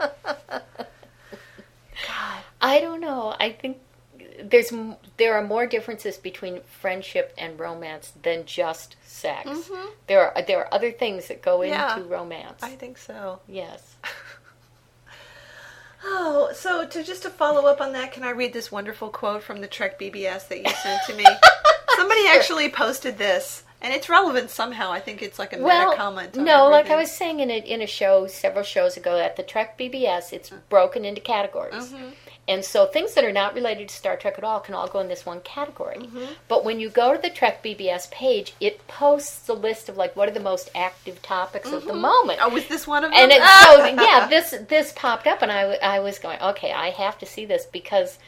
God, 2.06 2.42
I 2.60 2.80
don't 2.80 3.00
know. 3.00 3.34
I 3.38 3.52
think 3.52 3.78
there's 4.42 4.72
there 5.16 5.34
are 5.34 5.42
more 5.46 5.66
differences 5.66 6.16
between 6.18 6.60
friendship 6.62 7.32
and 7.38 7.58
romance 7.58 8.12
than 8.22 8.44
just 8.46 8.96
sex. 9.04 9.70
There 10.06 10.20
are 10.34 10.42
there 10.42 10.58
are 10.58 10.72
other 10.74 10.90
things 10.92 11.28
that 11.28 11.42
go 11.42 11.58
Mm-hmm. 11.60 11.70
Yeah. 11.72 11.96
into 11.96 12.08
romance. 12.08 12.62
I 12.62 12.70
think 12.76 12.98
so. 12.98 13.40
yes. 13.48 13.96
Oh, 16.02 16.50
so 16.54 16.86
to 16.86 17.04
just 17.04 17.22
to 17.24 17.30
follow 17.30 17.66
up 17.68 17.80
on 17.82 17.92
that, 17.92 18.12
can 18.12 18.22
I 18.22 18.30
read 18.30 18.54
this 18.54 18.72
wonderful 18.72 19.10
quote 19.10 19.42
from 19.42 19.60
the 19.60 19.66
Trek 19.66 19.98
BBS 20.00 20.48
that 20.48 20.58
you 20.58 20.70
sent 20.70 21.02
to 21.08 21.14
me? 21.14 21.26
Somebody 21.96 22.26
actually 22.28 22.70
posted 22.70 23.18
this, 23.18 23.64
and 23.82 23.92
it's 23.92 24.08
relevant 24.08 24.48
somehow. 24.48 24.90
I 24.90 25.00
think 25.00 25.20
it's 25.20 25.38
like 25.38 25.52
a 25.52 25.58
Well, 25.58 25.94
comment. 25.94 26.38
on 26.38 26.44
no, 26.44 26.68
like 26.70 26.88
I 26.88 26.96
was 26.96 27.12
saying 27.12 27.40
in 27.40 27.50
a 27.50 27.58
in 27.58 27.82
a 27.82 27.86
show 27.86 28.26
several 28.26 28.64
shows 28.64 28.96
ago 28.96 29.18
at 29.18 29.36
the 29.36 29.42
Trek 29.42 29.78
BBS, 29.78 30.32
it's 30.32 30.48
broken 30.70 31.04
into 31.04 31.20
categories. 31.20 31.74
Mm-hmm. 31.92 32.08
And 32.50 32.64
so 32.64 32.84
things 32.84 33.14
that 33.14 33.24
are 33.24 33.30
not 33.30 33.54
related 33.54 33.88
to 33.88 33.94
Star 33.94 34.16
Trek 34.16 34.34
at 34.36 34.42
all 34.42 34.58
can 34.58 34.74
all 34.74 34.88
go 34.88 34.98
in 34.98 35.06
this 35.06 35.24
one 35.24 35.40
category. 35.42 35.98
Mm-hmm. 35.98 36.32
But 36.48 36.64
when 36.64 36.80
you 36.80 36.90
go 36.90 37.14
to 37.14 37.22
the 37.22 37.30
Trek 37.30 37.62
BBS 37.62 38.10
page, 38.10 38.54
it 38.60 38.84
posts 38.88 39.48
a 39.48 39.54
list 39.54 39.88
of 39.88 39.96
like 39.96 40.16
what 40.16 40.28
are 40.28 40.32
the 40.32 40.40
most 40.40 40.68
active 40.74 41.22
topics 41.22 41.70
of 41.70 41.84
the 41.84 41.94
moment. 41.94 42.40
Oh, 42.42 42.48
was 42.48 42.66
this 42.66 42.88
one 42.88 43.04
of 43.04 43.12
them? 43.12 43.20
And 43.20 43.30
it, 43.30 43.40
so 43.40 43.84
yeah, 44.02 44.26
this 44.26 44.52
this 44.68 44.92
popped 44.96 45.28
up, 45.28 45.42
and 45.42 45.52
I, 45.52 45.74
I 45.74 46.00
was 46.00 46.18
going, 46.18 46.40
okay, 46.42 46.72
I 46.72 46.90
have 46.90 47.18
to 47.18 47.26
see 47.26 47.44
this 47.44 47.66
because 47.66 48.18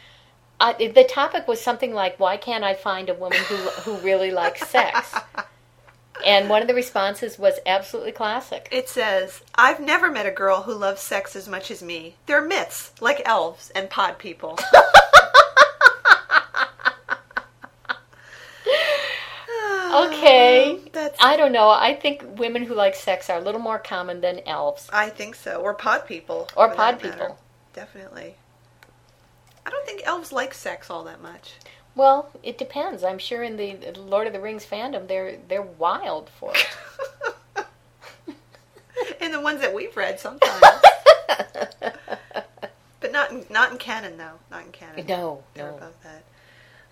I, 0.61 0.75
the 0.75 1.03
topic 1.03 1.49
was 1.49 1.61
something 1.61 1.93
like, 1.93 2.21
why 2.21 2.37
can't 2.37 2.63
I 2.63 2.75
find 2.75 3.09
a 3.09 3.15
woman 3.15 3.39
who 3.49 3.57
who 3.57 3.97
really 4.05 4.31
likes 4.31 4.69
sex? 4.69 5.17
And 6.25 6.49
one 6.49 6.63
of 6.63 6.69
the 6.69 6.75
responses 6.75 7.39
was 7.39 7.59
absolutely 7.67 8.13
classic. 8.13 8.69
It 8.71 8.89
says, 8.89 9.43
I've 9.55 9.81
never 9.81 10.11
met 10.11 10.27
a 10.27 10.31
girl 10.31 10.63
who 10.63 10.75
loves 10.75 11.01
sex 11.01 11.35
as 11.35 11.49
much 11.49 11.71
as 11.71 11.83
me. 11.83 12.17
They're 12.27 12.47
myths, 12.47 12.93
like 13.01 13.23
elves 13.25 13.71
and 13.75 13.91
pod 13.91 14.19
people. 14.19 14.59
Okay, 19.93 20.79
That's, 20.93 21.23
I 21.23 21.37
don't 21.37 21.53
know. 21.53 21.69
I 21.69 21.95
think 21.95 22.25
women 22.39 22.63
who 22.63 22.75
like 22.75 22.95
sex 22.95 23.29
are 23.29 23.39
a 23.39 23.43
little 23.43 23.61
more 23.61 23.79
common 23.79 24.23
than 24.23 24.41
elves. 24.47 24.89
I 24.91 25.11
think 25.11 25.35
so. 25.35 25.61
Or 25.61 25.75
pod 25.75 26.07
people. 26.07 26.49
Or 26.57 26.69
pod 26.69 27.03
matter. 27.03 27.11
people. 27.11 27.39
Definitely. 27.75 28.37
I 29.67 29.71
don't 29.71 29.85
think 29.85 30.01
elves 30.05 30.33
like 30.33 30.55
sex 30.55 30.89
all 30.89 31.05
that 31.05 31.21
much. 31.23 31.55
Well, 31.95 32.31
it 32.43 32.57
depends. 32.57 33.05
I'm 33.05 33.19
sure 33.19 33.43
in 33.43 33.57
the 33.57 33.77
Lord 33.99 34.27
of 34.27 34.33
the 34.33 34.41
Rings 34.41 34.65
fandom, 34.65 35.09
they're 35.09 35.37
they're 35.49 35.63
wild 35.63 36.31
for 36.39 36.53
it. 36.55 37.67
and 39.21 39.33
the 39.35 39.41
ones 39.41 39.61
that 39.61 39.75
we've 39.75 39.95
read 39.97 40.19
sometimes. 40.19 40.61
but 43.01 43.13
not 43.13 43.31
in, 43.31 43.45
not 43.51 43.73
in 43.73 43.79
canon, 43.79 44.17
though. 44.17 44.39
Not 44.51 44.65
in 44.67 44.73
canon. 44.73 45.07
No, 45.07 45.43
They're 45.55 45.71
no. 45.71 45.77
above 45.77 45.95
that. 46.03 46.25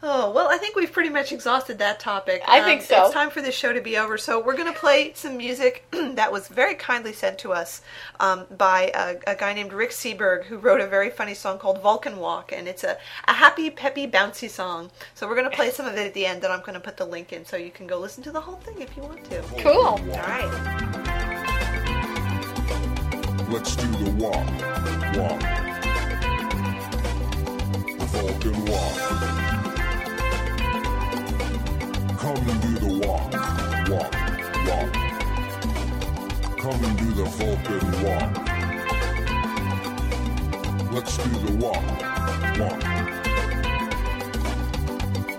Oh, 0.02 0.30
well, 0.30 0.48
I 0.48 0.56
think 0.56 0.76
we've 0.76 0.90
pretty 0.90 1.10
much 1.10 1.30
exhausted 1.30 1.78
that 1.78 2.00
topic. 2.00 2.42
I 2.48 2.62
think 2.62 2.80
so. 2.80 3.04
It's 3.04 3.12
time 3.12 3.28
for 3.28 3.42
this 3.42 3.54
show 3.54 3.72
to 3.72 3.82
be 3.82 3.98
over. 3.98 4.16
So 4.16 4.42
we're 4.42 4.56
going 4.56 4.72
to 4.72 4.78
play 4.78 5.12
some 5.14 5.36
music 5.36 5.84
that 5.90 6.32
was 6.32 6.48
very 6.48 6.74
kindly 6.74 7.12
sent 7.12 7.38
to 7.40 7.52
us 7.52 7.82
um, 8.18 8.46
by 8.56 8.90
a, 8.94 9.16
a 9.32 9.36
guy 9.36 9.52
named 9.52 9.74
Rick 9.74 9.90
Seberg, 9.90 10.44
who 10.44 10.56
wrote 10.56 10.80
a 10.80 10.86
very 10.86 11.10
funny 11.10 11.34
song 11.34 11.58
called 11.58 11.82
Vulcan 11.82 12.16
Walk. 12.16 12.50
And 12.50 12.66
it's 12.66 12.82
a, 12.82 12.96
a 13.28 13.34
happy, 13.34 13.68
peppy, 13.68 14.06
bouncy 14.06 14.48
song. 14.48 14.90
So 15.14 15.28
we're 15.28 15.36
going 15.36 15.50
to 15.50 15.56
play 15.56 15.70
some 15.70 15.84
of 15.86 15.94
it 15.94 16.06
at 16.06 16.14
the 16.14 16.24
end, 16.24 16.44
and 16.44 16.52
I'm 16.52 16.60
going 16.60 16.74
to 16.74 16.80
put 16.80 16.96
the 16.96 17.04
link 17.04 17.34
in 17.34 17.44
so 17.44 17.58
you 17.58 17.70
can 17.70 17.86
go 17.86 17.98
listen 17.98 18.22
to 18.24 18.32
the 18.32 18.40
whole 18.40 18.56
thing 18.56 18.80
if 18.80 18.96
you 18.96 19.02
want 19.02 19.22
to. 19.24 19.42
Cool. 19.58 19.74
All 19.74 19.98
right. 19.98 21.10
Let's 23.50 23.76
do 23.76 23.86
the 23.86 24.10
walk, 24.12 24.46
walk. 25.16 25.42
Vulcan 28.10 28.64
walk. 28.64 29.39
Come 32.20 32.36
and 32.36 32.60
do 32.60 32.68
the 32.78 32.92
walk, 33.06 33.32
walk, 33.88 34.12
walk. 34.68 34.92
Come 36.58 36.84
and 36.84 36.94
do 36.98 37.08
the 37.14 37.24
Vulcan 37.24 37.84
walk. 38.04 38.30
Let's 40.92 41.16
do 41.16 41.30
the 41.30 41.52
walk, 41.56 41.84
walk. 42.58 42.80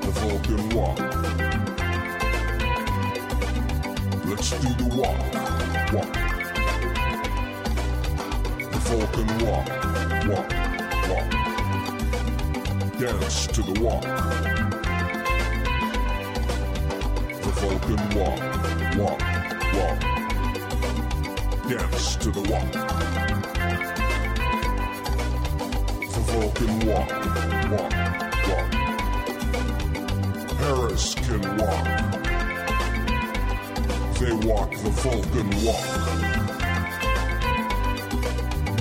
The 0.01 0.11
Vulcan 0.21 0.63
walk. 0.75 0.97
Let's 4.25 4.49
do 4.49 4.69
the 4.73 4.87
walk, 4.97 5.19
walk. 5.93 6.13
The 8.71 8.79
Vulcan 8.89 9.29
walk, 9.45 9.67
walk, 10.31 10.49
walk. 11.11 11.29
Dance 12.97 13.45
to 13.45 13.61
the 13.61 13.75
walk. 13.79 14.60
Vulcan 17.61 18.01
walk, 18.17 18.41
walk, 18.97 19.21
walk. 19.75 19.99
Dance 21.69 22.15
to 22.15 22.31
the 22.31 22.41
walk. 22.49 22.71
The 26.11 26.21
Vulcan 26.31 26.73
walk, 26.87 27.09
walk, 27.69 27.93
walk. 28.49 28.71
Paris 30.57 31.05
can 31.13 31.43
walk. 31.57 31.85
They 34.17 34.33
walk 34.47 34.71
the 34.71 34.89
Vulcan 35.03 35.49
walk. 35.63 35.87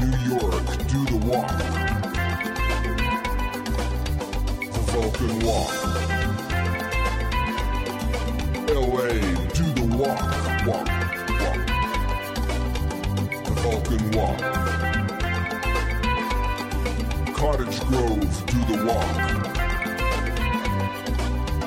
New 0.00 0.16
York, 0.34 0.66
do 0.88 1.00
the 1.04 1.18
walk. 1.26 1.52
The 4.72 4.80
Vulcan 4.90 5.34
walk. 5.44 5.99
Walk, 10.10 10.66
walk, 10.66 10.88
walk. 11.40 11.58
The 13.44 13.54
Vulcan 13.62 14.02
walk. 14.12 14.40
Cottage 17.34 17.80
Grove, 17.80 18.46
do 18.46 18.58
the 18.70 18.76
walk. 18.86 19.16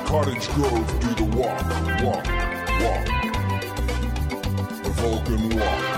Cottage 0.06 0.48
Grove, 0.50 1.00
do 1.00 1.08
the 1.14 1.24
walk, 1.36 1.64
walk, 2.02 2.26
walk. 2.80 3.04
The 4.82 4.90
Vulcan 4.90 5.42
walk. 5.58 5.93